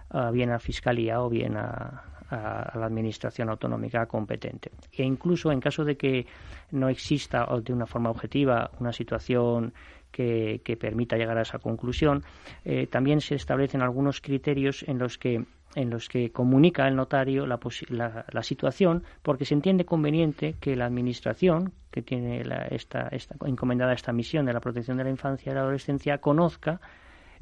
ah, 0.10 0.32
bien 0.32 0.52
a 0.52 0.60
Fiscalía 0.60 1.22
o 1.22 1.30
bien 1.30 1.56
a, 1.56 2.04
a- 2.30 2.78
la 2.78 2.86
Administración 2.86 3.50
Autonómica 3.50 4.06
competente. 4.06 4.72
E 4.92 5.04
incluso 5.04 5.52
en 5.52 5.60
caso 5.60 5.84
de 5.86 5.96
que 5.98 6.26
no 6.72 6.90
exista 6.90 7.46
de 7.64 7.74
una 7.74 7.86
forma 7.86 8.10
objetiva 8.10 8.72
una 8.80 8.92
situación 8.94 9.74
que, 10.12 10.62
permita 10.80 11.16
llegar 11.18 11.38
a 11.38 11.42
esa 11.42 11.60
conclusión, 11.60 12.24
eh, 12.66 12.88
también 12.88 13.22
se 13.22 13.36
establecen 13.36 13.82
algunos 13.82 14.22
criterios 14.22 14.84
en 14.88 14.98
los 15.00 15.18
que 15.18 15.46
en 15.76 15.90
los 15.92 16.08
que 16.10 16.32
comunica 16.32 16.88
el 16.88 16.96
notario 16.96 17.46
la, 17.46 17.60
la, 17.90 18.26
la 18.32 18.42
situación 18.42 19.04
porque 19.22 19.46
se 19.46 19.54
entiende 19.54 19.86
conveniente 19.86 20.56
que 20.60 20.76
la 20.76 20.86
administración 20.86 21.74
que 21.92 22.02
tiene 22.02 22.44
la- 22.46 22.66
esta, 22.68 23.10
esta 23.10 23.36
encomendada 23.46 23.94
esta 23.94 24.12
misión 24.14 24.46
de 24.46 24.54
la 24.54 24.62
protección 24.62 24.98
de 24.98 25.04
la 25.04 25.10
infancia 25.12 25.52
y 25.52 25.56
la 25.56 25.62
adolescencia 25.62 26.18
conozca 26.20 26.80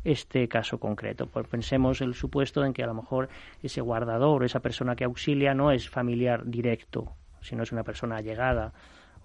este 0.06 0.48
caso 0.48 0.80
concreto. 0.80 1.28
Pues 1.28 1.48
pensemos 1.48 2.00
el 2.00 2.14
supuesto 2.14 2.64
en 2.64 2.72
que 2.72 2.84
a 2.84 2.88
lo 2.88 2.94
mejor 2.94 3.28
ese 3.62 3.82
guardador 3.82 4.46
esa 4.46 4.62
persona 4.62 4.96
que 4.96 5.04
auxilia 5.04 5.54
no 5.54 5.72
es 5.72 5.90
familiar 5.90 6.46
directo, 6.46 7.12
sino 7.42 7.64
es 7.64 7.72
una 7.72 7.84
persona 7.84 8.18
allegada. 8.18 8.72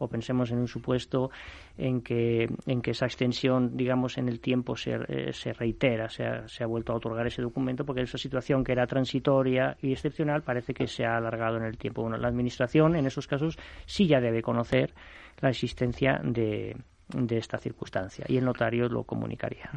O 0.03 0.09
pensemos 0.09 0.51
en 0.51 0.59
un 0.59 0.67
supuesto 0.67 1.31
en 1.77 2.01
que, 2.01 2.49
en 2.65 2.81
que 2.81 2.93
esa 2.93 3.05
extensión, 3.05 3.77
digamos, 3.77 4.17
en 4.17 4.31
el 4.31 4.41
tiempo 4.41 4.75
se, 4.75 4.95
eh, 4.95 5.35
se 5.35 5.53
reitera, 5.53 6.09
se 6.09 6.25
ha, 6.25 6.49
se 6.49 6.65
ha 6.65 6.67
vuelto 6.67 6.95
a 6.95 6.97
otorgar 6.97 7.27
ese 7.27 7.43
documento 7.43 7.85
porque 7.85 8.01
esa 8.01 8.17
situación 8.17 8.65
que 8.65 8.73
era 8.73 8.87
transitoria 8.87 9.77
y 9.83 9.93
excepcional 9.93 10.43
parece 10.43 10.73
que 10.73 10.87
se 10.87 11.05
ha 11.05 11.19
alargado 11.19 11.59
en 11.59 11.65
el 11.65 11.77
tiempo. 11.77 12.01
Bueno, 12.01 12.17
la 12.17 12.29
Administración 12.29 12.97
en 12.97 13.05
esos 13.05 13.27
casos 13.27 13.59
sí 13.85 14.07
ya 14.07 14.23
debe 14.23 14.41
conocer 14.41 14.95
la 15.43 15.51
existencia 15.51 16.19
de, 16.25 16.77
de 17.09 17.37
esta 17.37 17.59
circunstancia 17.59 18.25
y 18.29 18.37
el 18.37 18.45
notario 18.45 18.89
lo 18.89 19.05
comunicaría. 19.05 19.71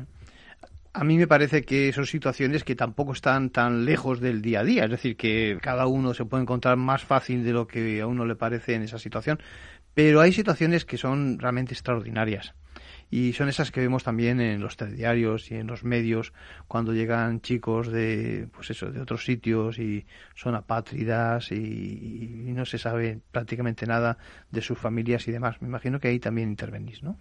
A 0.95 1.03
mí 1.03 1.17
me 1.17 1.25
parece 1.25 1.63
que 1.63 1.91
son 1.91 2.05
situaciones 2.05 2.63
que 2.63 2.75
tampoco 2.75 3.13
están 3.13 3.49
tan 3.49 3.83
lejos 3.83 4.19
del 4.19 4.43
día 4.43 4.59
a 4.59 4.63
día, 4.63 4.85
es 4.85 4.91
decir, 4.91 5.17
que 5.17 5.57
cada 5.59 5.87
uno 5.87 6.13
se 6.13 6.23
puede 6.23 6.43
encontrar 6.43 6.77
más 6.77 7.03
fácil 7.03 7.43
de 7.43 7.51
lo 7.51 7.65
que 7.65 7.99
a 7.99 8.05
uno 8.05 8.25
le 8.25 8.35
parece 8.35 8.75
en 8.75 8.83
esa 8.83 8.99
situación, 8.99 9.39
pero 9.95 10.21
hay 10.21 10.31
situaciones 10.33 10.85
que 10.85 10.99
son 10.99 11.39
realmente 11.39 11.73
extraordinarias. 11.73 12.53
Y 13.09 13.33
son 13.33 13.49
esas 13.49 13.71
que 13.71 13.79
vemos 13.79 14.03
también 14.03 14.39
en 14.39 14.61
los 14.61 14.77
telediarios 14.77 15.49
y 15.49 15.55
en 15.55 15.65
los 15.65 15.83
medios 15.83 16.31
cuando 16.67 16.93
llegan 16.93 17.41
chicos 17.41 17.91
de, 17.91 18.47
pues 18.53 18.69
eso, 18.69 18.91
de 18.91 19.01
otros 19.01 19.25
sitios 19.25 19.79
y 19.79 20.05
son 20.35 20.53
apátridas 20.53 21.51
y, 21.51 21.55
y 21.55 22.53
no 22.53 22.65
se 22.65 22.77
sabe 22.77 23.19
prácticamente 23.31 23.87
nada 23.87 24.19
de 24.51 24.61
sus 24.61 24.77
familias 24.77 25.27
y 25.27 25.31
demás. 25.31 25.59
Me 25.59 25.67
imagino 25.67 25.99
que 25.99 26.09
ahí 26.09 26.19
también 26.19 26.49
intervenís, 26.49 27.01
¿no? 27.01 27.17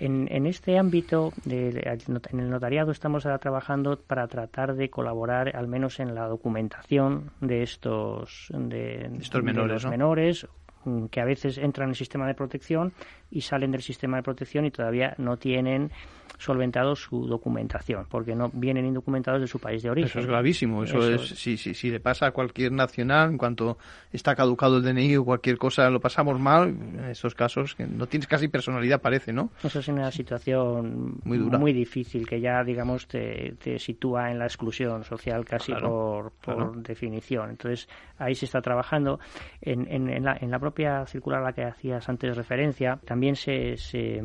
En, 0.00 0.28
en 0.30 0.46
este 0.46 0.78
ámbito, 0.78 1.32
de- 1.44 1.98
en 2.30 2.40
el 2.40 2.50
notariado, 2.50 2.92
estamos 2.92 3.26
ahora 3.26 3.38
trabajando 3.38 3.98
para 3.98 4.26
tratar 4.28 4.74
de 4.74 4.90
colaborar, 4.90 5.56
al 5.56 5.66
menos 5.68 5.98
en 6.00 6.14
la 6.14 6.26
documentación 6.28 7.30
de 7.40 7.62
estos, 7.62 8.48
de, 8.54 9.10
Estos 9.20 9.40
de 9.40 9.44
menores, 9.46 9.72
los 9.72 9.84
¿no? 9.84 9.90
menores 9.90 10.46
mm, 10.84 11.06
que 11.06 11.20
a 11.20 11.24
veces 11.24 11.58
entran 11.58 11.86
en 11.86 11.90
el 11.90 11.96
sistema 11.96 12.26
de 12.26 12.34
protección, 12.34 12.92
y 13.30 13.40
salen 13.40 13.72
del 13.72 13.82
sistema 13.82 14.16
de 14.16 14.22
protección 14.22 14.64
y 14.64 14.70
todavía 14.70 15.14
no 15.18 15.36
tienen 15.36 15.90
solventado 16.38 16.94
su 16.94 17.26
documentación, 17.26 18.06
porque 18.08 18.34
no 18.34 18.50
vienen 18.52 18.86
indocumentados 18.86 19.40
de 19.40 19.48
su 19.48 19.58
país 19.58 19.82
de 19.82 19.90
origen. 19.90 20.08
Eso 20.08 20.20
es 20.20 20.26
gravísimo. 20.26 20.84
Eso, 20.84 21.06
es, 21.10 21.28
si, 21.30 21.56
si, 21.56 21.74
si 21.74 21.90
le 21.90 21.98
pasa 21.98 22.26
a 22.26 22.30
cualquier 22.30 22.70
nacional, 22.72 23.30
en 23.30 23.38
cuanto 23.38 23.76
está 24.12 24.36
caducado 24.36 24.76
el 24.76 24.84
DNI 24.84 25.16
o 25.16 25.24
cualquier 25.24 25.58
cosa, 25.58 25.90
lo 25.90 26.00
pasamos 26.00 26.38
mal, 26.38 26.68
en 26.68 27.04
estos 27.10 27.34
casos, 27.34 27.74
que 27.74 27.86
no 27.86 28.06
tienes 28.06 28.28
casi 28.28 28.46
personalidad, 28.46 29.00
parece, 29.00 29.32
¿no? 29.32 29.50
Eso 29.64 29.80
es 29.80 29.88
una 29.88 30.10
situación 30.12 31.18
muy 31.24 31.38
dura. 31.38 31.58
Muy 31.58 31.72
difícil, 31.72 32.26
que 32.26 32.40
ya, 32.40 32.62
digamos, 32.62 33.08
te, 33.08 33.56
te 33.60 33.78
sitúa 33.80 34.30
en 34.30 34.38
la 34.38 34.44
exclusión 34.44 35.02
social 35.02 35.44
casi 35.44 35.72
por, 35.74 36.32
por 36.40 36.80
definición. 36.82 37.50
Entonces, 37.50 37.88
ahí 38.16 38.36
se 38.36 38.44
está 38.44 38.60
trabajando. 38.60 39.18
En, 39.60 39.88
en, 39.92 40.08
en, 40.08 40.24
la, 40.24 40.38
en 40.40 40.52
la 40.52 40.60
propia 40.60 41.04
circular 41.06 41.40
a 41.40 41.46
la 41.46 41.52
que 41.52 41.64
hacías 41.64 42.08
antes 42.08 42.36
referencia, 42.36 43.00
también 43.04 43.17
se, 43.36 43.76
se, 43.76 44.22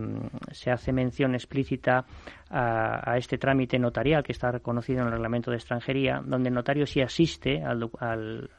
se 0.51 0.71
hace 0.71 0.91
mención 0.91 1.35
explícita 1.35 2.05
a, 2.55 3.17
este 3.17 3.39
trámite 3.39 3.79
notarial 3.79 4.23
que 4.23 4.31
está 4.31 4.51
reconocido 4.51 5.01
en 5.01 5.07
el 5.07 5.13
reglamento 5.13 5.49
de 5.49 5.57
extranjería, 5.57 6.21
donde 6.23 6.49
el 6.49 6.55
notario 6.55 6.85
sí 6.85 7.01
asiste 7.01 7.63
al, 7.63 7.89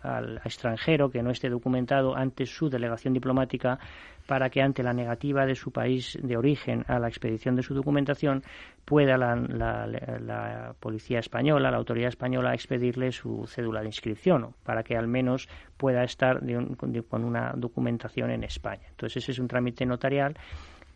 al, 0.03 0.41
extranjero 0.45 1.11
que 1.11 1.23
no 1.23 1.31
esté 1.31 1.49
documentado 1.49 2.17
ante 2.17 2.45
su 2.45 2.69
delegación 2.69 3.15
diplomática 3.15 3.79
para 4.27 4.51
que 4.51 4.63
ante 4.63 4.83
la 4.83 4.93
negativa 4.93 5.47
de 5.47 5.55
su 5.55 5.71
país 5.71 6.19
de 6.21 6.37
origen 6.37 6.85
a 6.89 6.99
la 6.99 7.09
expedición 7.09 7.55
de 7.55 7.63
su 7.63 7.75
documentación 7.75 8.43
pueda 8.85 9.17
la, 9.17 9.37
la, 9.37 10.75
policía 10.81 11.21
española, 11.21 11.71
la 11.71 11.77
autoridad 11.77 12.09
española, 12.09 12.53
expedirle 12.53 13.13
su 13.13 13.47
cédula 13.47 13.81
de 13.81 13.87
inscripción, 13.87 14.55
para 14.65 14.83
que 14.83 14.97
al 14.97 15.07
menos 15.07 15.49
pueda 15.77 16.03
estar 16.03 16.41
con 17.09 17.25
una 17.25 17.53
documentación 17.55 18.31
en 18.31 18.45
España. 18.45 18.87
Entonces 18.91 19.23
ese 19.23 19.33
es 19.33 19.39
un 19.39 19.47
trámite 19.47 19.87
notarial 19.87 20.37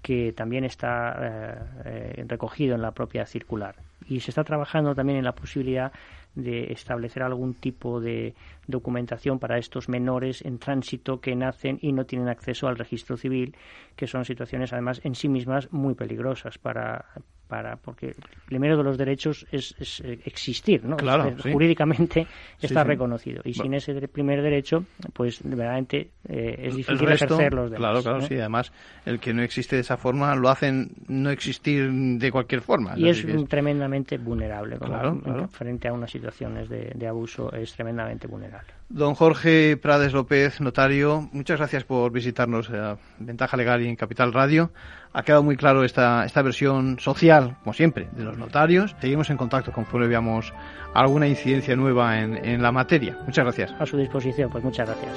que 0.03 0.33
también 0.33 0.65
está 0.65 1.17
eh, 1.21 1.59
eh, 1.85 2.25
recogido 2.27 2.75
en 2.75 2.83
la 2.83 2.93
propia 2.93 3.27
circular. 3.27 3.77
Y 4.07 4.21
se 4.21 4.31
está 4.31 4.45
trabajando 4.45 4.95
también 4.95 5.19
en 5.19 5.25
la 5.25 5.35
posibilidad 5.35 5.93
de 6.35 6.73
establecer 6.73 7.23
algún 7.23 7.55
tipo 7.55 8.01
de 8.01 8.35
documentación 8.67 9.39
para 9.39 9.59
estos 9.59 9.89
menores 9.89 10.45
en 10.45 10.59
tránsito 10.59 11.21
que 11.21 11.35
nacen 11.35 11.79
y 11.83 11.93
no 11.93 12.05
tienen 12.05 12.29
acceso 12.29 12.69
al 12.69 12.79
registro 12.79 13.17
civil, 13.17 13.57
que 13.97 14.07
son 14.07 14.25
situaciones 14.25 14.73
además 14.73 15.01
en 15.05 15.15
sí 15.15 15.29
mismas 15.29 15.73
muy 15.73 15.95
peligrosas 15.95 16.59
para, 16.59 17.07
para 17.49 17.77
porque 17.77 18.15
primero 18.47 18.77
de 18.77 18.85
los 18.85 18.99
derechos 18.99 19.47
es, 19.51 19.75
eh, 20.05 20.21
existir, 20.25 20.85
¿no? 20.85 20.97
Claro, 20.97 21.35
Jurídicamente 21.43 22.27
está 22.61 22.85
reconocido 22.85 23.43
y 23.45 23.55
sin 23.55 23.75
ese 23.75 23.95
primer 24.09 24.43
derecho, 24.43 24.85
pues 25.13 25.43
verdaderamente 25.43 26.11
eh, 26.29 26.67
es 26.67 26.77
difícil 26.77 27.09
ejercer 27.09 27.55
los 27.55 27.71
derechos. 27.71 27.79
Claro, 27.79 28.03
claro, 28.03 28.21
sí. 28.21 28.35
Además, 28.35 28.73
el 29.05 29.19
que 29.19 29.33
no 29.33 29.43
existe 29.43 29.77
de 29.77 29.83
esa 29.83 29.97
forma 29.97 30.35
lo 30.37 30.49
hacen 30.49 30.91
no 31.09 31.31
existir 31.31 31.91
de 31.91 32.31
cualquier 32.31 32.61
forma. 32.61 32.95
Y 32.97 33.09
es, 33.09 33.25
tremendamente 33.49 34.19
vulnerable. 34.19 34.79
Claro, 34.79 35.49
Frente 35.49 35.89
a 35.89 35.93
unas 35.93 36.11
situaciones 36.11 36.69
de, 36.69 36.93
de 36.95 37.07
abuso 37.07 37.53
es 37.53 37.73
tremendamente 37.75 38.27
vulnerable. 38.27 38.73
Don 38.89 39.15
Jorge 39.15 39.77
Prades 39.77 40.13
López, 40.13 40.61
notario, 40.61 41.29
muchas 41.33 41.59
gracias 41.59 41.85
por 41.85 42.11
visitarnos 42.11 42.71
a 42.71 42.97
Ventaja 43.19 43.57
Legal 43.57 43.83
y 43.83 43.89
en 43.89 43.97
Capital 43.97 44.33
Radio. 44.33 44.71
Ha 45.13 45.23
quedado 45.23 45.43
muy 45.43 45.57
claro 45.57 45.85
esta, 45.85 46.25
esta 46.25 46.43
versión 46.43 46.99
social, 47.01 47.57
como 47.65 47.73
siempre, 47.73 48.09
de 48.13 48.25
los 48.25 48.37
notarios. 48.37 48.95
Seguimos 49.01 49.31
en 49.31 49.37
contacto 49.37 49.73
conforme 49.73 50.07
veamos 50.07 50.53
alguna 50.95 51.27
incidencia 51.27 51.75
nueva 51.77 52.21
en, 52.21 52.37
en 52.45 52.63
la 52.63 52.73
materia. 52.73 53.19
Muchas 53.25 53.45
gracias. 53.45 53.75
A 53.81 53.87
su 53.87 53.97
disposición, 53.97 54.51
pues 54.51 54.63
muchas 54.63 54.87
gracias. 54.87 55.17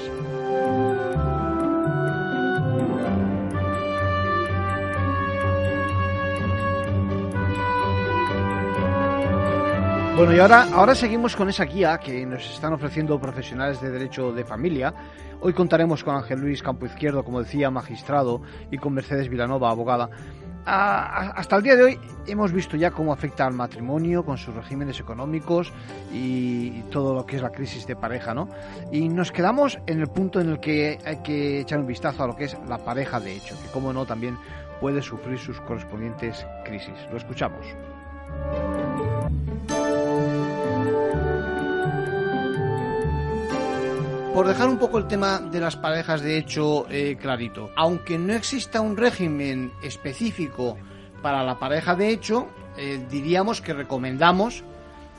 Bueno, 10.22 10.36
y 10.36 10.38
ahora, 10.38 10.68
ahora 10.72 10.94
seguimos 10.94 11.34
con 11.34 11.48
esa 11.48 11.64
guía 11.64 11.98
que 11.98 12.24
nos 12.24 12.48
están 12.48 12.72
ofreciendo 12.72 13.18
profesionales 13.18 13.80
de 13.80 13.90
derecho 13.90 14.30
de 14.30 14.44
familia. 14.44 14.94
Hoy 15.44 15.54
contaremos 15.54 16.04
con 16.04 16.14
Ángel 16.14 16.38
Luis 16.38 16.62
Campo 16.62 16.86
Izquierdo, 16.86 17.24
como 17.24 17.42
decía, 17.42 17.68
magistrado, 17.68 18.42
y 18.70 18.78
con 18.78 18.94
Mercedes 18.94 19.28
Vilanova, 19.28 19.70
abogada. 19.70 20.08
hasta 20.64 21.56
el 21.56 21.64
día 21.64 21.74
de 21.74 21.82
hoy 21.82 21.98
hemos 22.28 22.52
visto 22.52 22.76
ya 22.76 22.92
cómo 22.92 23.12
afecta 23.12 23.44
al 23.44 23.52
matrimonio 23.52 24.24
con 24.24 24.38
sus 24.38 24.54
regímenes 24.54 25.00
económicos 25.00 25.72
y, 26.14 26.82
todo 26.92 27.12
lo 27.12 27.26
que 27.26 27.34
es 27.34 27.42
la 27.42 27.50
crisis 27.50 27.88
de 27.88 27.96
pareja, 27.96 28.34
¿no? 28.34 28.48
Y 28.92 29.08
nos 29.08 29.32
quedamos 29.32 29.80
en 29.88 29.98
el 30.00 30.06
punto 30.06 30.40
en 30.40 30.48
el 30.48 30.60
que 30.60 31.00
hay 31.04 31.16
que 31.24 31.62
echar 31.62 31.80
un 31.80 31.88
vistazo 31.88 32.22
a 32.22 32.28
lo 32.28 32.36
que 32.36 32.44
es 32.44 32.56
la 32.68 32.78
pareja 32.78 33.18
de 33.18 33.34
hecho, 33.34 33.60
que 33.60 33.68
como 33.72 33.92
no 33.92 34.06
también 34.06 34.38
puede 34.80 35.02
sufrir 35.02 35.40
sus 35.40 35.60
correspondientes 35.62 36.46
crisis. 36.64 36.94
Lo 37.10 37.16
escuchamos. 37.16 37.66
Por 44.34 44.48
dejar 44.48 44.70
un 44.70 44.78
poco 44.78 44.96
el 44.96 45.08
tema 45.08 45.40
de 45.40 45.60
las 45.60 45.76
parejas 45.76 46.22
de 46.22 46.38
hecho 46.38 46.86
eh, 46.88 47.18
clarito, 47.20 47.70
aunque 47.76 48.18
no 48.18 48.32
exista 48.32 48.80
un 48.80 48.96
régimen 48.96 49.70
específico 49.82 50.78
para 51.20 51.44
la 51.44 51.58
pareja 51.58 51.94
de 51.94 52.08
hecho, 52.08 52.48
eh, 52.78 53.04
diríamos 53.10 53.60
que 53.60 53.74
recomendamos 53.74 54.64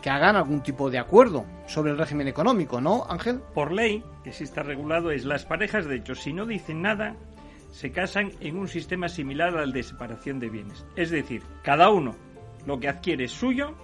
que 0.01 0.09
hagan 0.09 0.35
algún 0.35 0.63
tipo 0.63 0.89
de 0.89 0.97
acuerdo 0.97 1.45
sobre 1.67 1.91
el 1.91 1.97
régimen 1.99 2.27
económico, 2.27 2.81
¿no, 2.81 3.05
Ángel? 3.07 3.39
Por 3.53 3.71
ley, 3.71 4.03
que 4.23 4.33
sí 4.33 4.45
está 4.45 4.63
regulado, 4.63 5.11
es 5.11 5.25
las 5.25 5.45
parejas 5.45 5.85
de 5.85 5.97
hecho, 5.97 6.15
si 6.15 6.33
no 6.33 6.47
dicen 6.47 6.81
nada, 6.81 7.15
se 7.71 7.91
casan 7.91 8.31
en 8.39 8.57
un 8.57 8.67
sistema 8.67 9.09
similar 9.09 9.55
al 9.57 9.73
de 9.73 9.83
separación 9.83 10.39
de 10.39 10.49
bienes. 10.49 10.87
Es 10.95 11.11
decir, 11.11 11.43
cada 11.61 11.91
uno 11.91 12.15
lo 12.65 12.79
que 12.79 12.89
adquiere 12.89 13.25
es 13.25 13.31
suyo 13.31 13.75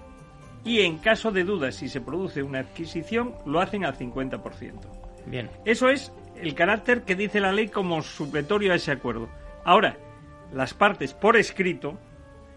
y 0.64 0.80
en 0.82 0.98
caso 0.98 1.32
de 1.32 1.44
dudas 1.44 1.76
si 1.76 1.88
se 1.88 2.02
produce 2.02 2.42
una 2.42 2.62
adquisición, 2.62 3.36
lo 3.46 3.62
hacen 3.62 3.86
al 3.86 3.96
50%. 3.96 4.99
Bien. 5.26 5.49
Eso 5.65 5.89
es 5.89 6.11
el 6.41 6.55
carácter 6.55 7.03
que 7.03 7.15
dice 7.15 7.39
la 7.39 7.51
ley 7.51 7.67
como 7.67 8.01
supletorio 8.01 8.72
a 8.72 8.76
ese 8.76 8.91
acuerdo. 8.91 9.30
Ahora, 9.65 9.97
las 10.53 10.74
partes 10.74 11.13
por 11.13 11.38
escrito 11.38 11.99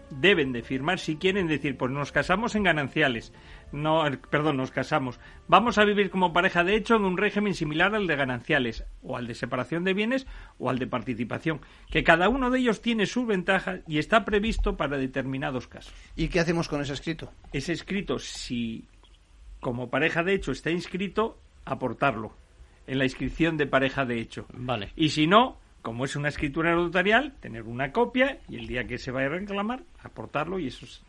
deben 0.09 0.51
de 0.51 0.61
firmar 0.61 0.99
si 0.99 1.17
quieren 1.17 1.47
decir, 1.47 1.77
pues 1.77 1.91
nos 1.91 2.11
casamos 2.11 2.55
en 2.55 2.63
gananciales. 2.63 3.33
No, 3.71 4.03
perdón, 4.29 4.57
nos 4.57 4.71
casamos. 4.71 5.19
Vamos 5.47 5.77
a 5.77 5.85
vivir 5.85 6.11
como 6.11 6.33
pareja 6.33 6.63
de 6.63 6.75
hecho 6.75 6.95
en 6.95 7.05
un 7.05 7.17
régimen 7.17 7.55
similar 7.55 7.95
al 7.95 8.05
de 8.05 8.15
gananciales, 8.15 8.85
o 9.01 9.17
al 9.17 9.27
de 9.27 9.33
separación 9.33 9.83
de 9.83 9.93
bienes, 9.93 10.27
o 10.59 10.69
al 10.69 10.77
de 10.77 10.87
participación. 10.87 11.61
Que 11.89 12.03
cada 12.03 12.29
uno 12.29 12.51
de 12.51 12.59
ellos 12.59 12.81
tiene 12.81 13.05
su 13.05 13.25
ventaja 13.25 13.79
y 13.87 13.97
está 13.97 14.25
previsto 14.25 14.77
para 14.77 14.97
determinados 14.97 15.67
casos. 15.67 15.93
¿Y 16.15 16.27
qué 16.27 16.39
hacemos 16.39 16.67
con 16.67 16.81
ese 16.81 16.93
escrito? 16.93 17.31
Ese 17.51 17.73
escrito, 17.73 18.19
si 18.19 18.87
como 19.59 19.89
pareja 19.89 20.23
de 20.23 20.35
hecho 20.35 20.51
está 20.51 20.69
inscrito, 20.69 21.39
aportarlo 21.65 22.42
en 22.87 22.97
la 22.97 23.05
inscripción 23.05 23.57
de 23.57 23.67
pareja 23.67 24.05
de 24.05 24.19
hecho. 24.19 24.45
Vale. 24.53 24.91
Y 24.95 25.09
si 25.09 25.27
no, 25.27 25.57
como 25.81 26.05
es 26.05 26.15
una 26.15 26.29
escritura 26.29 26.73
notarial, 26.73 27.33
tener 27.39 27.63
una 27.63 27.91
copia 27.91 28.39
y 28.49 28.55
el 28.55 28.67
día 28.67 28.85
que 28.85 28.97
se 28.97 29.11
vaya 29.11 29.27
a 29.27 29.31
reclamar, 29.31 29.83
aportarlo 30.01 30.59
y 30.59 30.67
eso 30.67 30.85
es. 30.85 31.03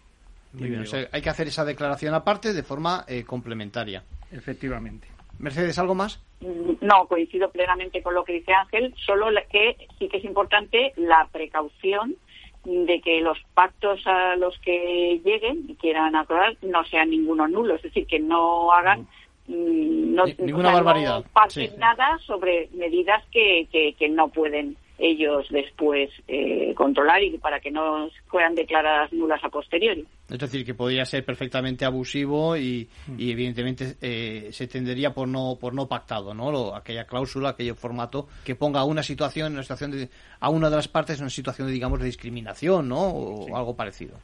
Muy 0.52 0.70
bien, 0.70 0.84
hay 1.10 1.20
que 1.20 1.30
hacer 1.30 1.48
esa 1.48 1.64
declaración 1.64 2.14
aparte 2.14 2.52
de 2.52 2.62
forma 2.62 3.04
eh, 3.08 3.24
complementaria. 3.24 4.04
Efectivamente. 4.30 5.08
Mercedes, 5.38 5.78
¿algo 5.78 5.96
más? 5.96 6.22
No, 6.80 7.06
coincido 7.08 7.50
plenamente 7.50 8.02
con 8.02 8.14
lo 8.14 8.24
que 8.24 8.34
dice 8.34 8.52
Ángel, 8.52 8.94
solo 9.04 9.26
que 9.50 9.76
sí 9.98 10.08
que 10.08 10.18
es 10.18 10.24
importante 10.24 10.92
la 10.96 11.28
precaución 11.32 12.14
de 12.64 13.00
que 13.00 13.20
los 13.20 13.38
pactos 13.54 14.06
a 14.06 14.36
los 14.36 14.58
que 14.60 15.20
lleguen 15.24 15.64
y 15.68 15.74
quieran 15.74 16.16
acordar 16.16 16.56
no 16.62 16.84
sean 16.84 17.10
ninguno 17.10 17.46
nulo, 17.46 17.74
es 17.74 17.82
decir, 17.82 18.06
que 18.06 18.20
no 18.20 18.72
hagan 18.72 19.06
no, 19.46 20.24
ninguna 20.38 20.72
barbaridad. 20.72 21.24
nada 21.78 22.18
sobre 22.26 22.68
medidas 22.72 23.22
que, 23.30 23.68
que, 23.70 24.08
no 24.08 24.28
pueden 24.28 24.76
ellos 24.96 25.46
después 25.50 26.08
eh, 26.28 26.72
controlar 26.76 27.22
y 27.22 27.36
para 27.38 27.58
que 27.60 27.70
no 27.70 28.08
fueran 28.28 28.54
declaradas 28.54 29.12
nulas 29.12 29.42
a 29.42 29.48
posteriori. 29.48 30.06
Es 30.30 30.38
decir, 30.38 30.64
que 30.64 30.72
podría 30.72 31.04
ser 31.04 31.24
perfectamente 31.24 31.84
abusivo 31.84 32.56
y, 32.56 32.88
mm. 33.08 33.20
y 33.20 33.32
evidentemente 33.32 33.96
eh, 34.00 34.48
se 34.52 34.66
tendería 34.68 35.12
por 35.12 35.28
no 35.28 35.58
por 35.60 35.74
no 35.74 35.88
pactado, 35.88 36.32
¿no? 36.32 36.74
aquella 36.74 37.04
cláusula, 37.04 37.50
aquel 37.50 37.74
formato 37.74 38.28
que 38.44 38.54
ponga 38.54 38.80
a 38.80 38.84
una 38.84 39.02
situación, 39.02 39.52
una 39.52 39.62
situación 39.62 39.90
de, 39.90 40.08
a 40.40 40.48
una 40.48 40.70
de 40.70 40.76
las 40.76 40.88
partes 40.88 41.18
en 41.18 41.24
una 41.24 41.30
situación, 41.30 41.66
de, 41.66 41.74
digamos, 41.74 41.98
de 41.98 42.06
discriminación, 42.06 42.88
¿no? 42.88 43.08
O 43.08 43.56
algo 43.56 43.76
parecido. 43.76 44.14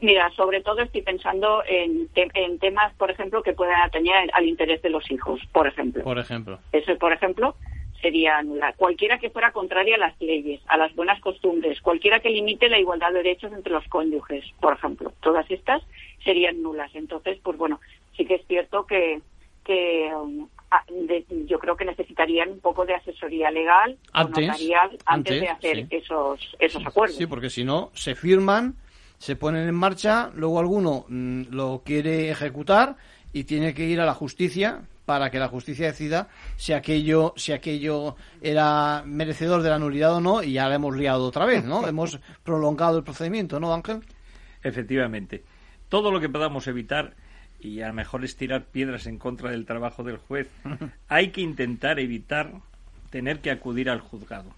Mira, 0.00 0.30
sobre 0.30 0.60
todo 0.62 0.80
estoy 0.82 1.02
pensando 1.02 1.62
en, 1.66 2.08
en 2.14 2.58
temas, 2.58 2.92
por 2.94 3.10
ejemplo, 3.10 3.42
que 3.42 3.52
puedan 3.52 3.80
atañer 3.82 4.30
al 4.32 4.46
interés 4.46 4.82
de 4.82 4.90
los 4.90 5.10
hijos, 5.10 5.40
por 5.52 5.66
ejemplo. 5.66 6.02
Por 6.02 6.18
ejemplo. 6.18 6.58
Eso, 6.72 6.96
por 6.98 7.12
ejemplo, 7.12 7.56
sería 8.00 8.42
nula. 8.42 8.72
Cualquiera 8.74 9.18
que 9.18 9.30
fuera 9.30 9.52
contraria 9.52 9.96
a 9.96 9.98
las 9.98 10.20
leyes, 10.20 10.60
a 10.68 10.76
las 10.76 10.94
buenas 10.94 11.20
costumbres, 11.20 11.80
cualquiera 11.80 12.20
que 12.20 12.30
limite 12.30 12.68
la 12.68 12.78
igualdad 12.78 13.08
de 13.12 13.22
derechos 13.22 13.52
entre 13.52 13.72
los 13.72 13.86
cónyuges, 13.88 14.44
por 14.60 14.74
ejemplo. 14.74 15.12
Todas 15.20 15.50
estas 15.50 15.82
serían 16.24 16.62
nulas. 16.62 16.90
Entonces, 16.94 17.38
pues 17.42 17.56
bueno, 17.58 17.80
sí 18.16 18.24
que 18.26 18.34
es 18.36 18.46
cierto 18.46 18.86
que, 18.86 19.20
que 19.64 20.10
um, 20.14 20.48
de- 21.06 21.24
yo 21.46 21.58
creo 21.58 21.76
que 21.76 21.84
necesitarían 21.84 22.50
un 22.50 22.60
poco 22.60 22.84
de 22.84 22.94
asesoría 22.94 23.50
legal 23.50 23.96
Antes, 24.12 24.38
o 24.38 24.46
notarial 24.48 24.90
antes, 24.90 25.00
antes, 25.06 25.40
de 25.40 25.48
hacer 25.48 25.76
sí. 25.76 25.86
esos, 25.90 26.56
esos 26.58 26.86
acuerdos. 26.86 27.16
Sí, 27.16 27.26
porque 27.26 27.48
si 27.50 27.64
no, 27.64 27.90
se 27.94 28.14
firman, 28.14 28.74
se 29.24 29.36
ponen 29.36 29.66
en 29.66 29.74
marcha, 29.74 30.30
luego 30.34 30.60
alguno 30.60 31.06
mm, 31.08 31.44
lo 31.48 31.80
quiere 31.82 32.28
ejecutar 32.28 32.96
y 33.32 33.44
tiene 33.44 33.72
que 33.72 33.86
ir 33.86 33.98
a 33.98 34.04
la 34.04 34.12
justicia 34.12 34.82
para 35.06 35.30
que 35.30 35.38
la 35.38 35.48
justicia 35.48 35.86
decida 35.86 36.28
si 36.56 36.74
aquello, 36.74 37.32
si 37.34 37.52
aquello 37.52 38.16
era 38.42 39.02
merecedor 39.06 39.62
de 39.62 39.70
la 39.70 39.78
nulidad 39.78 40.16
o 40.16 40.20
no, 40.20 40.42
y 40.42 40.52
ya 40.52 40.68
la 40.68 40.74
hemos 40.74 40.94
liado 40.94 41.24
otra 41.24 41.46
vez, 41.46 41.64
¿no? 41.64 41.88
hemos 41.88 42.20
prolongado 42.42 42.98
el 42.98 43.04
procedimiento, 43.04 43.58
¿no, 43.58 43.72
Ángel? 43.72 44.02
Efectivamente. 44.62 45.42
Todo 45.88 46.12
lo 46.12 46.20
que 46.20 46.28
podamos 46.28 46.66
evitar, 46.66 47.14
y 47.58 47.80
a 47.80 47.88
lo 47.88 47.94
mejor 47.94 48.26
es 48.26 48.36
tirar 48.36 48.66
piedras 48.66 49.06
en 49.06 49.16
contra 49.16 49.50
del 49.50 49.64
trabajo 49.64 50.04
del 50.04 50.18
juez, 50.18 50.50
hay 51.08 51.30
que 51.30 51.40
intentar 51.40 51.98
evitar 51.98 52.52
tener 53.08 53.40
que 53.40 53.50
acudir 53.50 53.88
al 53.88 54.00
juzgado. 54.00 54.52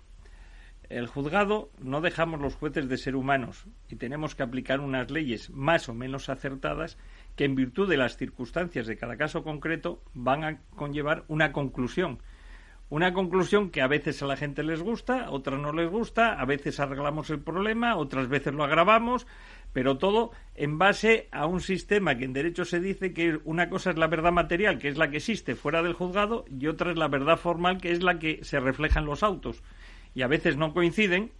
El 0.88 1.08
juzgado 1.08 1.70
no 1.80 2.00
dejamos 2.00 2.40
los 2.40 2.54
jueces 2.54 2.88
de 2.88 2.96
ser 2.96 3.16
humanos 3.16 3.66
y 3.88 3.96
tenemos 3.96 4.36
que 4.36 4.44
aplicar 4.44 4.80
unas 4.80 5.10
leyes 5.10 5.50
más 5.50 5.88
o 5.88 5.94
menos 5.94 6.28
acertadas 6.28 6.96
que 7.34 7.44
en 7.44 7.56
virtud 7.56 7.88
de 7.88 7.96
las 7.96 8.16
circunstancias 8.16 8.86
de 8.86 8.96
cada 8.96 9.16
caso 9.16 9.42
concreto 9.42 10.00
van 10.14 10.44
a 10.44 10.60
conllevar 10.76 11.24
una 11.26 11.52
conclusión. 11.52 12.20
Una 12.88 13.12
conclusión 13.12 13.70
que 13.70 13.82
a 13.82 13.88
veces 13.88 14.22
a 14.22 14.26
la 14.26 14.36
gente 14.36 14.62
les 14.62 14.80
gusta, 14.80 15.28
otras 15.30 15.58
no 15.58 15.72
les 15.72 15.90
gusta, 15.90 16.40
a 16.40 16.44
veces 16.44 16.78
arreglamos 16.78 17.30
el 17.30 17.40
problema, 17.40 17.96
otras 17.96 18.28
veces 18.28 18.54
lo 18.54 18.62
agravamos, 18.62 19.26
pero 19.72 19.98
todo 19.98 20.30
en 20.54 20.78
base 20.78 21.28
a 21.32 21.46
un 21.46 21.60
sistema 21.60 22.16
que 22.16 22.26
en 22.26 22.32
derecho 22.32 22.64
se 22.64 22.78
dice 22.78 23.12
que 23.12 23.40
una 23.44 23.68
cosa 23.68 23.90
es 23.90 23.98
la 23.98 24.06
verdad 24.06 24.30
material, 24.30 24.78
que 24.78 24.86
es 24.86 24.98
la 24.98 25.10
que 25.10 25.16
existe 25.16 25.56
fuera 25.56 25.82
del 25.82 25.94
juzgado, 25.94 26.44
y 26.48 26.68
otra 26.68 26.92
es 26.92 26.96
la 26.96 27.08
verdad 27.08 27.38
formal, 27.38 27.78
que 27.78 27.90
es 27.90 28.04
la 28.04 28.20
que 28.20 28.44
se 28.44 28.60
refleja 28.60 29.00
en 29.00 29.06
los 29.06 29.24
autos. 29.24 29.64
Y 30.16 30.22
a 30.22 30.28
veces 30.28 30.56
no 30.56 30.72
coinciden 30.72 31.30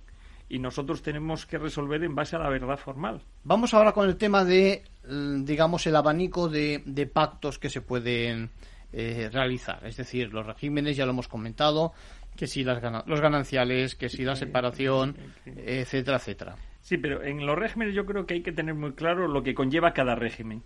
y 0.50 0.58
nosotros 0.58 1.02
tenemos 1.02 1.46
que 1.46 1.56
resolver 1.56 2.04
en 2.04 2.14
base 2.14 2.36
a 2.36 2.38
la 2.38 2.50
verdad 2.50 2.76
formal. 2.76 3.22
Vamos 3.42 3.72
ahora 3.72 3.92
con 3.92 4.06
el 4.06 4.18
tema 4.18 4.44
de, 4.44 4.84
mm, 5.08 5.44
digamos, 5.44 5.86
el 5.86 5.96
abanico 5.96 6.50
de, 6.50 6.82
de 6.84 7.06
pactos 7.06 7.58
que 7.58 7.70
se 7.70 7.80
pueden 7.80 8.50
eh, 8.92 9.30
realizar. 9.32 9.84
Es 9.86 9.96
decir, 9.96 10.30
los 10.30 10.44
regímenes, 10.44 10.94
ya 10.94 11.06
lo 11.06 11.12
hemos 11.12 11.26
comentado, 11.26 11.94
que 12.36 12.46
si 12.46 12.64
las 12.64 12.82
los 13.06 13.20
gananciales, 13.22 13.94
que 13.94 14.10
si 14.10 14.24
la 14.24 14.36
separación, 14.36 15.16
etcétera, 15.46 16.18
etcétera. 16.18 16.56
Sí, 16.82 16.98
pero 16.98 17.24
en 17.24 17.46
los 17.46 17.58
regímenes 17.58 17.94
yo 17.94 18.04
creo 18.04 18.26
que 18.26 18.34
hay 18.34 18.42
que 18.42 18.52
tener 18.52 18.74
muy 18.74 18.92
claro 18.92 19.26
lo 19.26 19.42
que 19.42 19.54
conlleva 19.54 19.94
cada 19.94 20.14
régimen. 20.16 20.62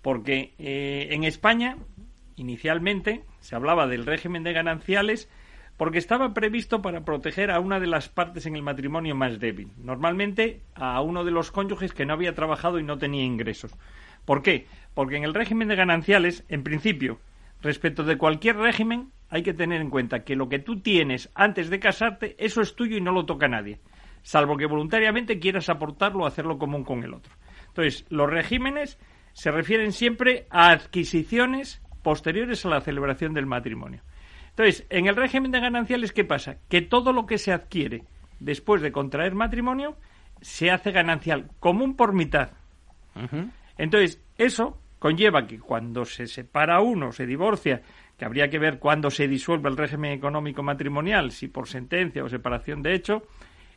Porque 0.00 0.54
eh, 0.58 1.08
en 1.10 1.24
España, 1.24 1.76
inicialmente, 2.36 3.24
se 3.40 3.54
hablaba 3.56 3.86
del 3.86 4.06
régimen 4.06 4.42
de 4.42 4.54
gananciales 4.54 5.28
porque 5.82 5.98
estaba 5.98 6.32
previsto 6.32 6.80
para 6.80 7.04
proteger 7.04 7.50
a 7.50 7.58
una 7.58 7.80
de 7.80 7.88
las 7.88 8.08
partes 8.08 8.46
en 8.46 8.54
el 8.54 8.62
matrimonio 8.62 9.16
más 9.16 9.40
débil. 9.40 9.72
Normalmente 9.78 10.60
a 10.76 11.00
uno 11.00 11.24
de 11.24 11.32
los 11.32 11.50
cónyuges 11.50 11.92
que 11.92 12.06
no 12.06 12.12
había 12.12 12.36
trabajado 12.36 12.78
y 12.78 12.84
no 12.84 12.98
tenía 12.98 13.24
ingresos. 13.24 13.74
¿Por 14.24 14.42
qué? 14.42 14.68
Porque 14.94 15.16
en 15.16 15.24
el 15.24 15.34
régimen 15.34 15.66
de 15.66 15.74
gananciales, 15.74 16.44
en 16.48 16.62
principio, 16.62 17.18
respecto 17.62 18.04
de 18.04 18.16
cualquier 18.16 18.58
régimen, 18.58 19.10
hay 19.28 19.42
que 19.42 19.54
tener 19.54 19.80
en 19.80 19.90
cuenta 19.90 20.22
que 20.22 20.36
lo 20.36 20.48
que 20.48 20.60
tú 20.60 20.78
tienes 20.78 21.30
antes 21.34 21.68
de 21.68 21.80
casarte, 21.80 22.36
eso 22.38 22.60
es 22.60 22.76
tuyo 22.76 22.96
y 22.96 23.00
no 23.00 23.10
lo 23.10 23.26
toca 23.26 23.48
nadie, 23.48 23.80
salvo 24.22 24.56
que 24.56 24.66
voluntariamente 24.66 25.40
quieras 25.40 25.68
aportarlo 25.68 26.22
o 26.22 26.26
hacerlo 26.28 26.58
común 26.58 26.84
con 26.84 27.02
el 27.02 27.12
otro. 27.12 27.32
Entonces, 27.66 28.06
los 28.08 28.30
regímenes 28.30 29.00
se 29.32 29.50
refieren 29.50 29.90
siempre 29.90 30.46
a 30.48 30.70
adquisiciones 30.70 31.82
posteriores 32.04 32.64
a 32.64 32.68
la 32.68 32.82
celebración 32.82 33.34
del 33.34 33.46
matrimonio. 33.46 34.00
Entonces, 34.56 34.86
en 34.90 35.06
el 35.06 35.16
régimen 35.16 35.50
de 35.50 35.60
gananciales, 35.60 36.12
¿qué 36.12 36.24
pasa? 36.24 36.58
Que 36.68 36.82
todo 36.82 37.12
lo 37.12 37.26
que 37.26 37.38
se 37.38 37.52
adquiere 37.52 38.04
después 38.38 38.82
de 38.82 38.92
contraer 38.92 39.34
matrimonio 39.34 39.96
se 40.42 40.70
hace 40.70 40.92
ganancial 40.92 41.50
común 41.58 41.96
por 41.96 42.12
mitad. 42.12 42.50
Entonces, 43.78 44.22
eso 44.36 44.78
conlleva 44.98 45.46
que 45.46 45.58
cuando 45.58 46.04
se 46.04 46.26
separa 46.26 46.80
uno, 46.80 47.12
se 47.12 47.26
divorcia, 47.26 47.82
que 48.18 48.24
habría 48.24 48.50
que 48.50 48.58
ver 48.58 48.78
cuándo 48.78 49.10
se 49.10 49.26
disuelve 49.26 49.70
el 49.70 49.76
régimen 49.76 50.12
económico 50.12 50.62
matrimonial, 50.62 51.32
si 51.32 51.48
por 51.48 51.66
sentencia 51.66 52.22
o 52.22 52.28
separación 52.28 52.82
de 52.82 52.94
hecho, 52.94 53.22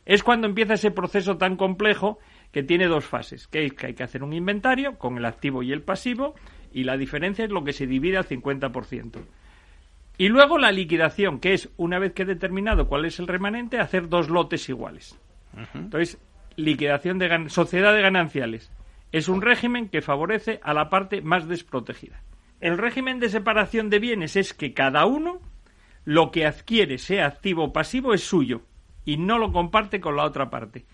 es 0.04 0.22
cuando 0.22 0.46
empieza 0.46 0.74
ese 0.74 0.90
proceso 0.90 1.36
tan 1.36 1.56
complejo 1.56 2.18
que 2.52 2.62
tiene 2.62 2.86
dos 2.86 3.04
fases, 3.04 3.48
que 3.48 3.64
es 3.64 3.72
que 3.72 3.88
hay 3.88 3.94
que 3.94 4.04
hacer 4.04 4.22
un 4.22 4.32
inventario 4.32 4.98
con 4.98 5.16
el 5.18 5.24
activo 5.24 5.62
y 5.62 5.72
el 5.72 5.82
pasivo, 5.82 6.34
y 6.72 6.84
la 6.84 6.96
diferencia 6.96 7.44
es 7.44 7.50
lo 7.50 7.64
que 7.64 7.72
se 7.72 7.86
divide 7.86 8.18
al 8.18 8.28
50%. 8.28 9.20
Y 10.18 10.28
luego 10.28 10.58
la 10.58 10.72
liquidación, 10.72 11.40
que 11.40 11.54
es, 11.54 11.68
una 11.76 11.98
vez 11.98 12.12
que 12.12 12.22
he 12.22 12.26
determinado 12.26 12.88
cuál 12.88 13.04
es 13.04 13.18
el 13.18 13.26
remanente, 13.26 13.78
hacer 13.78 14.08
dos 14.08 14.30
lotes 14.30 14.68
iguales. 14.68 15.18
Entonces, 15.74 16.18
liquidación 16.56 17.18
de 17.18 17.48
sociedad 17.48 17.94
de 17.94 18.02
gananciales. 18.02 18.72
Es 19.12 19.28
un 19.28 19.42
régimen 19.42 19.88
que 19.88 20.02
favorece 20.02 20.60
a 20.62 20.74
la 20.74 20.88
parte 20.88 21.22
más 21.22 21.48
desprotegida. 21.48 22.22
El 22.60 22.78
régimen 22.78 23.20
de 23.20 23.28
separación 23.28 23.90
de 23.90 23.98
bienes 23.98 24.36
es 24.36 24.54
que 24.54 24.72
cada 24.72 25.06
uno 25.06 25.40
lo 26.04 26.30
que 26.30 26.46
adquiere, 26.46 26.98
sea 26.98 27.26
activo 27.26 27.64
o 27.64 27.72
pasivo, 27.72 28.14
es 28.14 28.24
suyo 28.24 28.62
y 29.04 29.18
no 29.18 29.38
lo 29.38 29.52
comparte 29.52 30.00
con 30.00 30.16
la 30.16 30.24
otra 30.24 30.50
parte. 30.50 30.86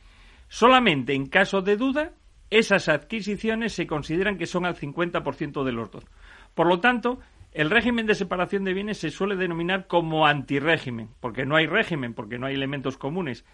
Solamente 0.48 1.14
en 1.14 1.26
caso 1.26 1.62
de 1.62 1.76
duda, 1.76 2.12
esas 2.50 2.88
adquisiciones 2.88 3.72
se 3.72 3.86
consideran 3.86 4.36
que 4.36 4.46
son 4.46 4.66
al 4.66 4.76
50% 4.76 5.64
de 5.64 5.72
los 5.72 5.90
dos. 5.90 6.04
Por 6.54 6.66
lo 6.66 6.80
tanto, 6.80 7.20
el 7.53 7.70
régimen 7.70 8.07
de 8.07 8.14
separación 8.14 8.64
de 8.64 8.72
bienes 8.72 8.98
se 8.98 9.11
suele 9.11 9.36
denominar 9.36 9.86
como 9.86 10.26
antirrégimen, 10.26 11.11
porque 11.20 11.44
no 11.44 11.57
hay 11.57 11.66
régimen, 11.66 12.14
porque 12.14 12.38
no 12.38 12.46
hay 12.46 12.55
elementos 12.55 12.96
comunes. 12.96 13.44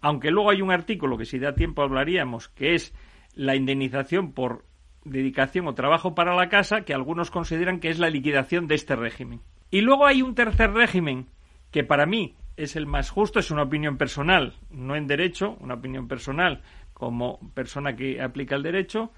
Aunque 0.00 0.30
luego 0.30 0.50
hay 0.50 0.62
un 0.62 0.72
artículo 0.72 1.18
que 1.18 1.26
si 1.26 1.38
da 1.38 1.54
tiempo 1.54 1.82
hablaríamos, 1.82 2.48
que 2.48 2.74
es 2.74 2.94
la 3.34 3.54
indemnización 3.54 4.32
por 4.32 4.64
dedicación 5.04 5.66
o 5.68 5.74
trabajo 5.74 6.14
para 6.14 6.34
la 6.34 6.48
casa, 6.48 6.82
que 6.82 6.94
algunos 6.94 7.30
consideran 7.30 7.78
que 7.78 7.90
es 7.90 7.98
la 7.98 8.10
liquidación 8.10 8.66
de 8.68 8.74
este 8.74 8.96
régimen. 8.96 9.40
Y 9.70 9.80
luego 9.80 10.06
hay 10.06 10.22
un 10.22 10.34
tercer 10.34 10.72
régimen, 10.72 11.28
que 11.70 11.84
para 11.84 12.06
mí 12.06 12.36
es 12.56 12.76
el 12.76 12.86
más 12.86 13.10
justo, 13.10 13.38
es 13.38 13.50
una 13.50 13.62
opinión 13.62 13.96
personal, 13.96 14.54
no 14.70 14.96
en 14.96 15.06
derecho, 15.06 15.56
una 15.60 15.74
opinión 15.74 16.08
personal 16.08 16.62
como 16.92 17.38
persona 17.54 17.96
que 17.96 18.20
aplica 18.20 18.54
el 18.54 18.62
derecho, 18.62 19.12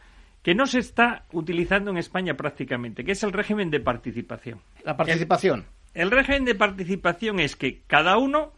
que 0.44 0.54
no 0.54 0.66
se 0.66 0.78
está 0.78 1.24
utilizando 1.32 1.90
en 1.90 1.96
España 1.96 2.34
prácticamente, 2.36 3.02
que 3.02 3.12
es 3.12 3.22
el 3.22 3.32
régimen 3.32 3.70
de 3.70 3.80
participación. 3.80 4.60
La 4.84 4.94
participación. 4.94 5.64
El 5.94 6.10
régimen 6.10 6.44
de 6.44 6.54
participación 6.54 7.40
es 7.40 7.56
que 7.56 7.80
cada 7.86 8.18
uno 8.18 8.52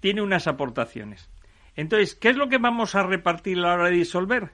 tiene 0.00 0.20
unas 0.20 0.46
aportaciones. 0.46 1.30
Entonces, 1.76 2.14
¿qué 2.14 2.28
es 2.28 2.36
lo 2.36 2.50
que 2.50 2.58
vamos 2.58 2.94
a 2.94 3.04
repartir 3.04 3.56
a 3.56 3.62
la 3.62 3.72
hora 3.72 3.84
de 3.86 3.96
disolver? 3.96 4.50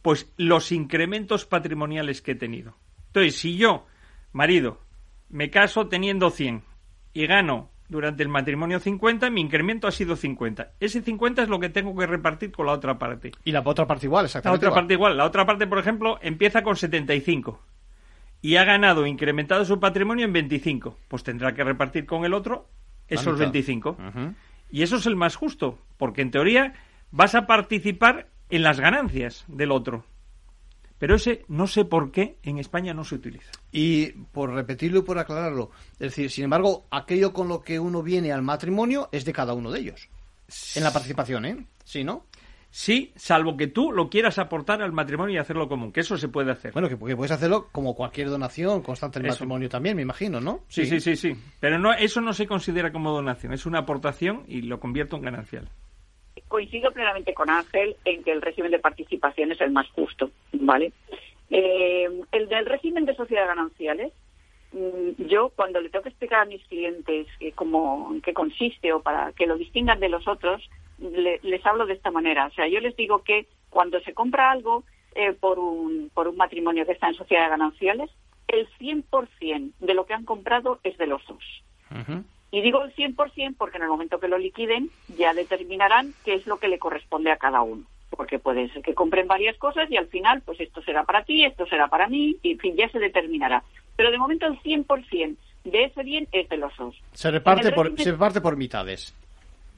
Pues 0.00 0.32
los 0.38 0.72
incrementos 0.72 1.44
patrimoniales 1.44 2.22
que 2.22 2.32
he 2.32 2.34
tenido. 2.34 2.78
Entonces, 3.08 3.36
si 3.36 3.58
yo, 3.58 3.86
marido, 4.32 4.80
me 5.28 5.50
caso 5.50 5.88
teniendo 5.88 6.30
100 6.30 6.64
y 7.12 7.26
gano 7.26 7.70
durante 7.90 8.22
el 8.22 8.28
matrimonio 8.28 8.78
50, 8.80 9.28
mi 9.30 9.40
incremento 9.40 9.86
ha 9.86 9.90
sido 9.90 10.16
50. 10.16 10.70
Ese 10.80 11.02
50 11.02 11.42
es 11.42 11.48
lo 11.48 11.58
que 11.60 11.68
tengo 11.68 11.94
que 11.96 12.06
repartir 12.06 12.52
con 12.52 12.66
la 12.66 12.72
otra 12.72 12.98
parte. 12.98 13.32
Y 13.44 13.52
la 13.52 13.62
otra 13.64 13.86
parte 13.86 14.06
igual, 14.06 14.22
La 14.24 14.26
exactamente. 14.26 14.56
otra 14.58 14.68
igual. 14.68 14.80
parte 14.82 14.94
igual. 14.94 15.16
La 15.16 15.24
otra 15.26 15.44
parte, 15.44 15.66
por 15.66 15.78
ejemplo, 15.78 16.18
empieza 16.22 16.62
con 16.62 16.76
75 16.76 17.60
y 18.42 18.56
ha 18.56 18.64
ganado, 18.64 19.06
incrementado 19.06 19.64
su 19.64 19.80
patrimonio 19.80 20.24
en 20.24 20.32
25. 20.32 20.96
Pues 21.08 21.22
tendrá 21.24 21.52
que 21.52 21.64
repartir 21.64 22.06
con 22.06 22.24
el 22.24 22.32
otro 22.32 22.66
La 23.08 23.16
esos 23.16 23.34
mitad. 23.34 23.38
25. 23.52 23.96
Y 24.70 24.82
eso 24.82 24.96
es 24.96 25.06
el 25.06 25.16
más 25.16 25.34
justo, 25.36 25.78
porque 25.98 26.22
en 26.22 26.30
teoría 26.30 26.74
vas 27.10 27.34
a 27.34 27.46
participar 27.46 28.28
en 28.50 28.62
las 28.62 28.78
ganancias 28.78 29.44
del 29.48 29.72
otro. 29.72 30.04
Pero 31.00 31.16
ese 31.16 31.46
no 31.48 31.66
sé 31.66 31.86
por 31.86 32.12
qué 32.12 32.36
en 32.42 32.58
España 32.58 32.92
no 32.92 33.04
se 33.04 33.14
utiliza. 33.14 33.50
Y 33.72 34.12
por 34.12 34.52
repetirlo 34.52 34.98
y 34.98 35.02
por 35.02 35.18
aclararlo, 35.18 35.70
es 35.94 35.98
decir, 35.98 36.30
sin 36.30 36.44
embargo, 36.44 36.84
aquello 36.90 37.32
con 37.32 37.48
lo 37.48 37.62
que 37.62 37.80
uno 37.80 38.02
viene 38.02 38.32
al 38.32 38.42
matrimonio 38.42 39.08
es 39.10 39.24
de 39.24 39.32
cada 39.32 39.54
uno 39.54 39.72
de 39.72 39.80
ellos. 39.80 40.10
En 40.74 40.84
la 40.84 40.92
participación, 40.92 41.46
¿eh? 41.46 41.66
Sí, 41.84 42.04
¿no? 42.04 42.26
Sí, 42.70 43.12
salvo 43.16 43.56
que 43.56 43.66
tú 43.66 43.92
lo 43.92 44.10
quieras 44.10 44.38
aportar 44.38 44.82
al 44.82 44.92
matrimonio 44.92 45.34
y 45.34 45.38
hacerlo 45.38 45.68
común, 45.68 45.90
que 45.90 46.00
eso 46.00 46.18
se 46.18 46.28
puede 46.28 46.52
hacer. 46.52 46.72
Bueno, 46.72 46.88
que, 46.88 46.98
que 46.98 47.16
puedes 47.16 47.32
hacerlo 47.32 47.68
como 47.72 47.94
cualquier 47.94 48.28
donación 48.28 48.82
constante 48.82 49.20
Eso. 49.20 49.28
matrimonio 49.28 49.70
también, 49.70 49.96
me 49.96 50.02
imagino, 50.02 50.38
¿no? 50.38 50.64
Sí, 50.68 50.84
sí, 50.84 51.00
sí, 51.00 51.16
sí. 51.16 51.34
Pero 51.58 51.78
no, 51.78 51.94
eso 51.94 52.20
no 52.20 52.34
se 52.34 52.46
considera 52.46 52.92
como 52.92 53.10
donación, 53.10 53.54
es 53.54 53.64
una 53.64 53.80
aportación 53.80 54.44
y 54.46 54.62
lo 54.62 54.78
convierto 54.78 55.16
en 55.16 55.22
ganancial. 55.22 55.70
Coincido 56.50 56.90
plenamente 56.92 57.32
con 57.32 57.48
Ángel 57.48 57.96
en 58.04 58.22
que 58.24 58.32
el 58.32 58.42
régimen 58.42 58.70
de 58.72 58.78
participación 58.78 59.52
es 59.52 59.60
el 59.62 59.70
más 59.70 59.88
justo, 59.92 60.30
¿vale? 60.52 60.92
Eh, 61.48 62.08
el 62.32 62.48
del 62.48 62.66
régimen 62.66 63.06
de 63.06 63.14
sociedad 63.14 63.46
gananciales, 63.46 64.12
mm, 64.72 65.24
yo 65.26 65.50
cuando 65.56 65.80
le 65.80 65.88
tengo 65.88 66.02
que 66.02 66.10
explicar 66.10 66.40
a 66.40 66.44
mis 66.44 66.62
clientes 66.66 67.26
eh, 67.40 67.52
cómo, 67.52 68.14
qué 68.22 68.34
consiste 68.34 68.92
o 68.92 69.00
para 69.00 69.32
que 69.32 69.46
lo 69.46 69.56
distingan 69.56 70.00
de 70.00 70.08
los 70.10 70.28
otros, 70.28 70.68
le- 70.98 71.40
les 71.42 71.64
hablo 71.64 71.86
de 71.86 71.94
esta 71.94 72.10
manera. 72.10 72.46
O 72.46 72.50
sea, 72.50 72.66
yo 72.68 72.80
les 72.80 72.94
digo 72.96 73.22
que 73.22 73.46
cuando 73.70 74.00
se 74.00 74.12
compra 74.12 74.50
algo 74.50 74.84
eh, 75.14 75.32
por, 75.32 75.58
un, 75.58 76.10
por 76.12 76.28
un 76.28 76.36
matrimonio 76.36 76.84
que 76.84 76.92
está 76.92 77.08
en 77.08 77.14
sociedad 77.14 77.44
de 77.44 77.50
gananciales, 77.50 78.10
el 78.48 78.68
100% 78.78 79.72
de 79.78 79.94
lo 79.94 80.04
que 80.06 80.14
han 80.14 80.24
comprado 80.24 80.80
es 80.82 80.98
de 80.98 81.06
los 81.06 81.24
dos. 81.26 81.44
Y 82.52 82.62
digo 82.62 82.82
el 82.82 82.94
100% 82.94 83.54
porque 83.56 83.76
en 83.76 83.84
el 83.84 83.88
momento 83.88 84.18
que 84.18 84.28
lo 84.28 84.38
liquiden 84.38 84.90
ya 85.16 85.32
determinarán 85.34 86.14
qué 86.24 86.34
es 86.34 86.46
lo 86.46 86.58
que 86.58 86.68
le 86.68 86.78
corresponde 86.78 87.30
a 87.30 87.36
cada 87.36 87.62
uno. 87.62 87.84
Porque 88.10 88.38
puede 88.40 88.68
ser 88.70 88.82
que 88.82 88.94
compren 88.94 89.28
varias 89.28 89.56
cosas 89.56 89.88
y 89.90 89.96
al 89.96 90.08
final, 90.08 90.42
pues 90.44 90.58
esto 90.60 90.82
será 90.82 91.04
para 91.04 91.22
ti, 91.22 91.44
esto 91.44 91.64
será 91.66 91.86
para 91.86 92.08
mí, 92.08 92.36
y 92.42 92.52
en 92.52 92.58
fin, 92.58 92.76
ya 92.76 92.88
se 92.88 92.98
determinará. 92.98 93.62
Pero 93.94 94.10
de 94.10 94.18
momento 94.18 94.46
el 94.46 94.58
100% 94.60 95.36
de 95.64 95.84
ese 95.84 96.02
bien 96.02 96.26
es 96.32 96.48
de 96.48 96.56
los 96.56 96.76
dos. 96.76 96.96
Se 97.12 97.30
reparte, 97.30 97.70
por, 97.70 97.96
se 97.96 98.10
reparte 98.10 98.40
por 98.40 98.56
mitades. 98.56 99.14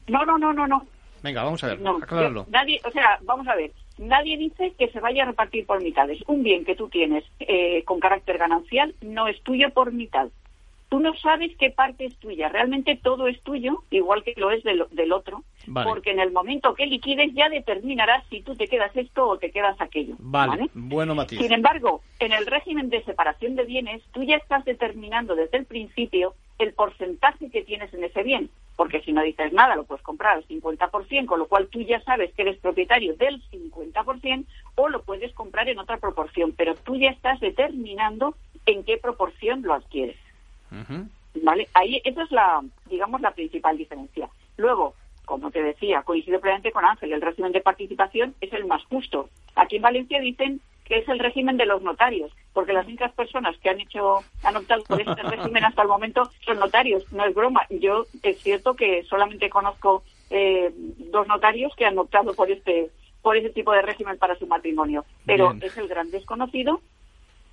No, 0.09 0.25
no, 0.25 0.39
no, 0.39 0.53
no, 0.53 0.66
no. 0.66 0.87
Venga, 1.23 1.45
vamos 1.45 1.62
a 1.62 1.68
ver, 1.68 1.81
No, 1.81 1.99
acláralo. 2.03 2.47
nadie, 2.49 2.81
o 2.85 2.91
sea, 2.91 3.18
vamos 3.23 3.47
a 3.47 3.55
ver, 3.55 3.70
nadie 3.99 4.37
dice 4.37 4.73
que 4.77 4.89
se 4.89 4.99
vaya 4.99 5.23
a 5.23 5.27
repartir 5.27 5.66
por 5.66 5.81
mitades. 5.83 6.20
Un 6.27 6.43
bien 6.43 6.64
que 6.64 6.75
tú 6.75 6.89
tienes 6.89 7.25
eh, 7.39 7.85
con 7.85 8.01
carácter 8.01 8.39
ganancial 8.39 8.95
no 9.03 9.29
es 9.29 9.41
tuyo 9.43 9.70
por 9.70 9.93
mitad. 9.93 10.29
Tú 10.93 11.01
no 11.01 11.14
sabes 11.14 11.57
qué 11.57 11.70
parte 11.70 12.05
es 12.05 12.14
tuya. 12.18 12.51
Realmente 12.51 13.01
todo 13.03 13.26
es 13.26 13.40
tuyo, 13.40 13.82
igual 13.90 14.22
que 14.22 14.34
lo 14.36 14.51
es 14.51 14.62
del, 14.62 14.84
del 14.90 15.12
otro, 15.12 15.43
Vale. 15.66 15.88
porque 15.88 16.11
en 16.11 16.20
el 16.20 16.32
momento 16.32 16.74
que 16.74 16.84
liquides 16.84 17.32
ya 17.32 17.49
determinarás 17.49 18.26
si 18.28 18.43
tú 18.43 18.55
te 18.57 18.68
quedas 18.68 18.95
esto 18.95 19.26
o 19.26 19.38
te 19.38 19.51
quedas 19.51 19.80
aquello. 19.80 20.16
Vale, 20.18 20.68
bueno 20.74 21.14
matiz. 21.14 21.38
Sin 21.38 21.51
embargo, 21.51 22.03
en 22.18 22.32
el 22.32 22.45
régimen 22.45 22.90
de 22.90 23.03
separación 23.05 23.57
de 23.57 23.64
bienes, 23.64 24.03
tú 24.12 24.22
ya 24.22 24.36
estás 24.36 24.66
determinando 24.66 25.34
desde 25.34 25.57
el 25.57 25.64
principio 25.64 26.34
el 26.59 26.74
porcentaje 26.74 27.49
que 27.49 27.62
tienes 27.62 27.95
en 27.95 28.05
ese 28.05 28.22
bien, 28.22 28.51
porque 28.76 29.01
si 29.01 29.14
no 29.14 29.22
dices 29.22 29.51
nada, 29.51 29.76
lo 29.76 29.84
puedes 29.84 30.05
comprar 30.05 30.36
al 30.36 30.47
50%, 30.47 31.24
con 31.24 31.38
lo 31.38 31.47
cual 31.47 31.68
tú 31.68 31.80
ya 31.80 32.03
sabes 32.03 32.34
que 32.34 32.43
eres 32.43 32.59
propietario 32.59 33.16
del 33.16 33.43
50%, 33.51 34.45
o 34.74 34.90
lo 34.90 35.01
puedes 35.05 35.32
comprar 35.32 35.70
en 35.70 35.78
otra 35.78 35.97
proporción, 35.97 36.53
pero 36.55 36.74
tú 36.74 36.97
ya 36.97 37.09
estás 37.09 37.40
determinando 37.40 38.36
en 38.66 38.84
qué 38.84 38.99
proporción 38.99 39.62
lo 39.62 39.72
adquieres. 39.72 40.18
¿Vale? 41.43 41.68
Ahí, 41.75 42.01
esa 42.05 42.23
es 42.23 42.31
la, 42.31 42.62
digamos, 42.87 43.20
la 43.20 43.33
principal 43.33 43.77
diferencia. 43.77 44.29
Luego, 44.57 44.95
como 45.25 45.51
te 45.51 45.62
decía, 45.62 46.03
coincido 46.03 46.41
plenamente 46.41 46.73
con 46.73 46.85
Ángel, 46.85 47.12
el 47.12 47.23
régimen 47.23 47.53
de 47.53 47.61
participación 47.61 48.35
es 48.41 48.53
el 48.53 48.66
más 48.66 48.85
justo. 48.85 49.29
Aquí 49.55 49.77
en 49.77 49.83
Valencia 49.83 50.20
dicen 50.20 50.61
que 50.85 50.99
es 50.99 51.09
el 51.09 51.18
régimen 51.18 51.57
de 51.57 51.66
los 51.66 51.81
notarios, 51.83 52.33
porque 52.53 52.73
las 52.73 52.87
únicas 52.87 53.12
personas 53.12 53.57
que 53.59 53.70
han 53.70 53.81
hecho, 53.81 54.18
han 54.43 54.57
optado 54.57 54.83
por 54.85 55.01
este 55.01 55.23
régimen 55.23 55.64
hasta 55.64 55.83
el 55.83 55.89
momento 55.89 56.31
son 56.45 56.59
notarios. 56.59 57.11
No 57.12 57.25
es 57.25 57.35
broma. 57.35 57.62
Yo 57.70 58.07
es 58.23 58.43
cierto 58.43 58.75
que 58.75 59.03
solamente 59.05 59.49
conozco 59.49 60.03
eh, 60.31 60.70
dos 60.75 61.27
notarios 61.29 61.75
que 61.77 61.87
han 61.87 61.99
optado 61.99 62.35
por 62.35 62.51
este, 62.51 62.91
por 63.23 63.37
ese 63.37 63.51
tipo 63.51 63.73
de 63.73 63.83
régimen 63.83 64.18
para 64.18 64.37
su 64.37 64.47
matrimonio, 64.47 65.05
pero 65.25 65.51
Bien. 65.51 65.62
es 65.62 65.77
el 65.79 65.89
gran 65.89 66.11
desconocido 66.11 66.81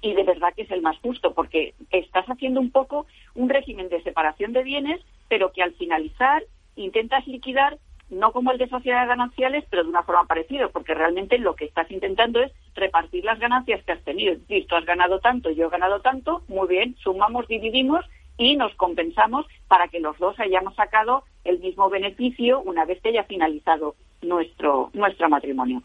y 0.01 0.13
de 0.13 0.23
verdad 0.23 0.53
que 0.55 0.63
es 0.63 0.71
el 0.71 0.81
más 0.81 0.97
justo 0.99 1.33
porque 1.33 1.73
estás 1.91 2.25
haciendo 2.27 2.59
un 2.59 2.71
poco 2.71 3.05
un 3.35 3.49
régimen 3.49 3.89
de 3.89 4.01
separación 4.01 4.53
de 4.53 4.63
bienes, 4.63 5.01
pero 5.27 5.51
que 5.51 5.63
al 5.63 5.73
finalizar 5.73 6.43
intentas 6.75 7.27
liquidar 7.27 7.77
no 8.09 8.31
como 8.31 8.51
el 8.51 8.57
de 8.57 8.67
sociedades 8.67 9.07
gananciales, 9.07 9.65
pero 9.69 9.83
de 9.83 9.89
una 9.89 10.03
forma 10.03 10.25
parecida, 10.25 10.67
porque 10.69 10.93
realmente 10.93 11.37
lo 11.37 11.55
que 11.55 11.65
estás 11.65 11.89
intentando 11.91 12.41
es 12.41 12.51
repartir 12.75 13.23
las 13.23 13.39
ganancias 13.39 13.83
que 13.83 13.91
has 13.91 14.03
tenido. 14.03 14.35
Es 14.49 14.67
tú 14.67 14.75
has 14.75 14.85
ganado 14.85 15.19
tanto, 15.19 15.51
yo 15.51 15.67
he 15.67 15.69
ganado 15.69 16.01
tanto, 16.01 16.41
muy 16.47 16.67
bien, 16.67 16.95
sumamos, 17.03 17.47
dividimos 17.47 18.03
y 18.37 18.55
nos 18.55 18.73
compensamos 18.75 19.45
para 19.67 19.89
que 19.89 19.99
los 19.99 20.17
dos 20.17 20.39
hayamos 20.39 20.75
sacado 20.75 21.23
el 21.43 21.59
mismo 21.59 21.89
beneficio 21.89 22.61
una 22.61 22.85
vez 22.85 23.01
que 23.01 23.09
haya 23.09 23.25
finalizado 23.25 23.95
nuestro, 24.21 24.89
nuestro 24.93 25.29
matrimonio. 25.29 25.83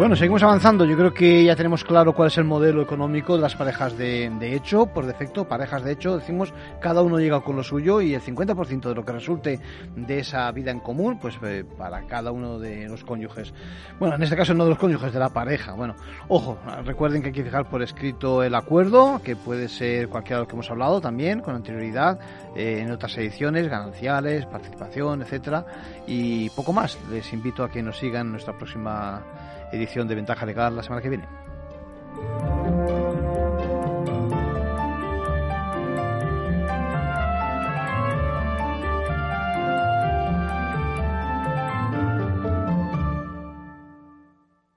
Bueno, 0.00 0.16
seguimos 0.16 0.42
avanzando. 0.42 0.86
Yo 0.86 0.96
creo 0.96 1.12
que 1.12 1.44
ya 1.44 1.54
tenemos 1.54 1.84
claro 1.84 2.14
cuál 2.14 2.28
es 2.28 2.38
el 2.38 2.44
modelo 2.44 2.80
económico 2.80 3.36
de 3.36 3.42
las 3.42 3.54
parejas 3.54 3.98
de, 3.98 4.32
de 4.40 4.54
hecho, 4.54 4.86
por 4.86 5.04
defecto, 5.04 5.46
parejas 5.46 5.84
de 5.84 5.92
hecho, 5.92 6.16
decimos, 6.16 6.54
cada 6.80 7.02
uno 7.02 7.18
llega 7.18 7.42
con 7.42 7.54
lo 7.56 7.62
suyo 7.62 8.00
y 8.00 8.14
el 8.14 8.22
50% 8.22 8.80
de 8.88 8.94
lo 8.94 9.04
que 9.04 9.12
resulte 9.12 9.60
de 9.94 10.18
esa 10.18 10.50
vida 10.52 10.70
en 10.70 10.80
común, 10.80 11.18
pues 11.18 11.38
eh, 11.42 11.66
para 11.76 12.06
cada 12.06 12.32
uno 12.32 12.58
de 12.58 12.88
los 12.88 13.04
cónyuges. 13.04 13.52
Bueno, 13.98 14.14
en 14.14 14.22
este 14.22 14.36
caso 14.36 14.54
no 14.54 14.64
de 14.64 14.70
los 14.70 14.78
cónyuges, 14.78 15.12
de 15.12 15.18
la 15.18 15.28
pareja. 15.28 15.74
Bueno, 15.74 15.94
ojo, 16.28 16.58
recuerden 16.82 17.20
que 17.20 17.28
hay 17.28 17.34
que 17.34 17.44
fijar 17.44 17.68
por 17.68 17.82
escrito 17.82 18.42
el 18.42 18.54
acuerdo, 18.54 19.20
que 19.22 19.36
puede 19.36 19.68
ser 19.68 20.08
cualquiera 20.08 20.38
de 20.38 20.40
los 20.44 20.48
que 20.48 20.54
hemos 20.54 20.70
hablado 20.70 21.02
también 21.02 21.40
con 21.40 21.54
anterioridad, 21.54 22.18
eh, 22.56 22.80
en 22.80 22.90
otras 22.90 23.18
ediciones, 23.18 23.68
gananciales, 23.68 24.46
participación, 24.46 25.20
etcétera, 25.20 25.66
y 26.06 26.48
poco 26.48 26.72
más. 26.72 26.96
Les 27.10 27.30
invito 27.34 27.62
a 27.62 27.70
que 27.70 27.82
nos 27.82 27.98
sigan 27.98 28.28
en 28.28 28.32
nuestra 28.32 28.56
próxima 28.56 29.22
edición 29.72 30.08
de 30.08 30.14
Ventaja 30.14 30.46
Legal 30.46 30.76
la 30.76 30.82
semana 30.82 31.02
que 31.02 31.08
viene. 31.08 31.28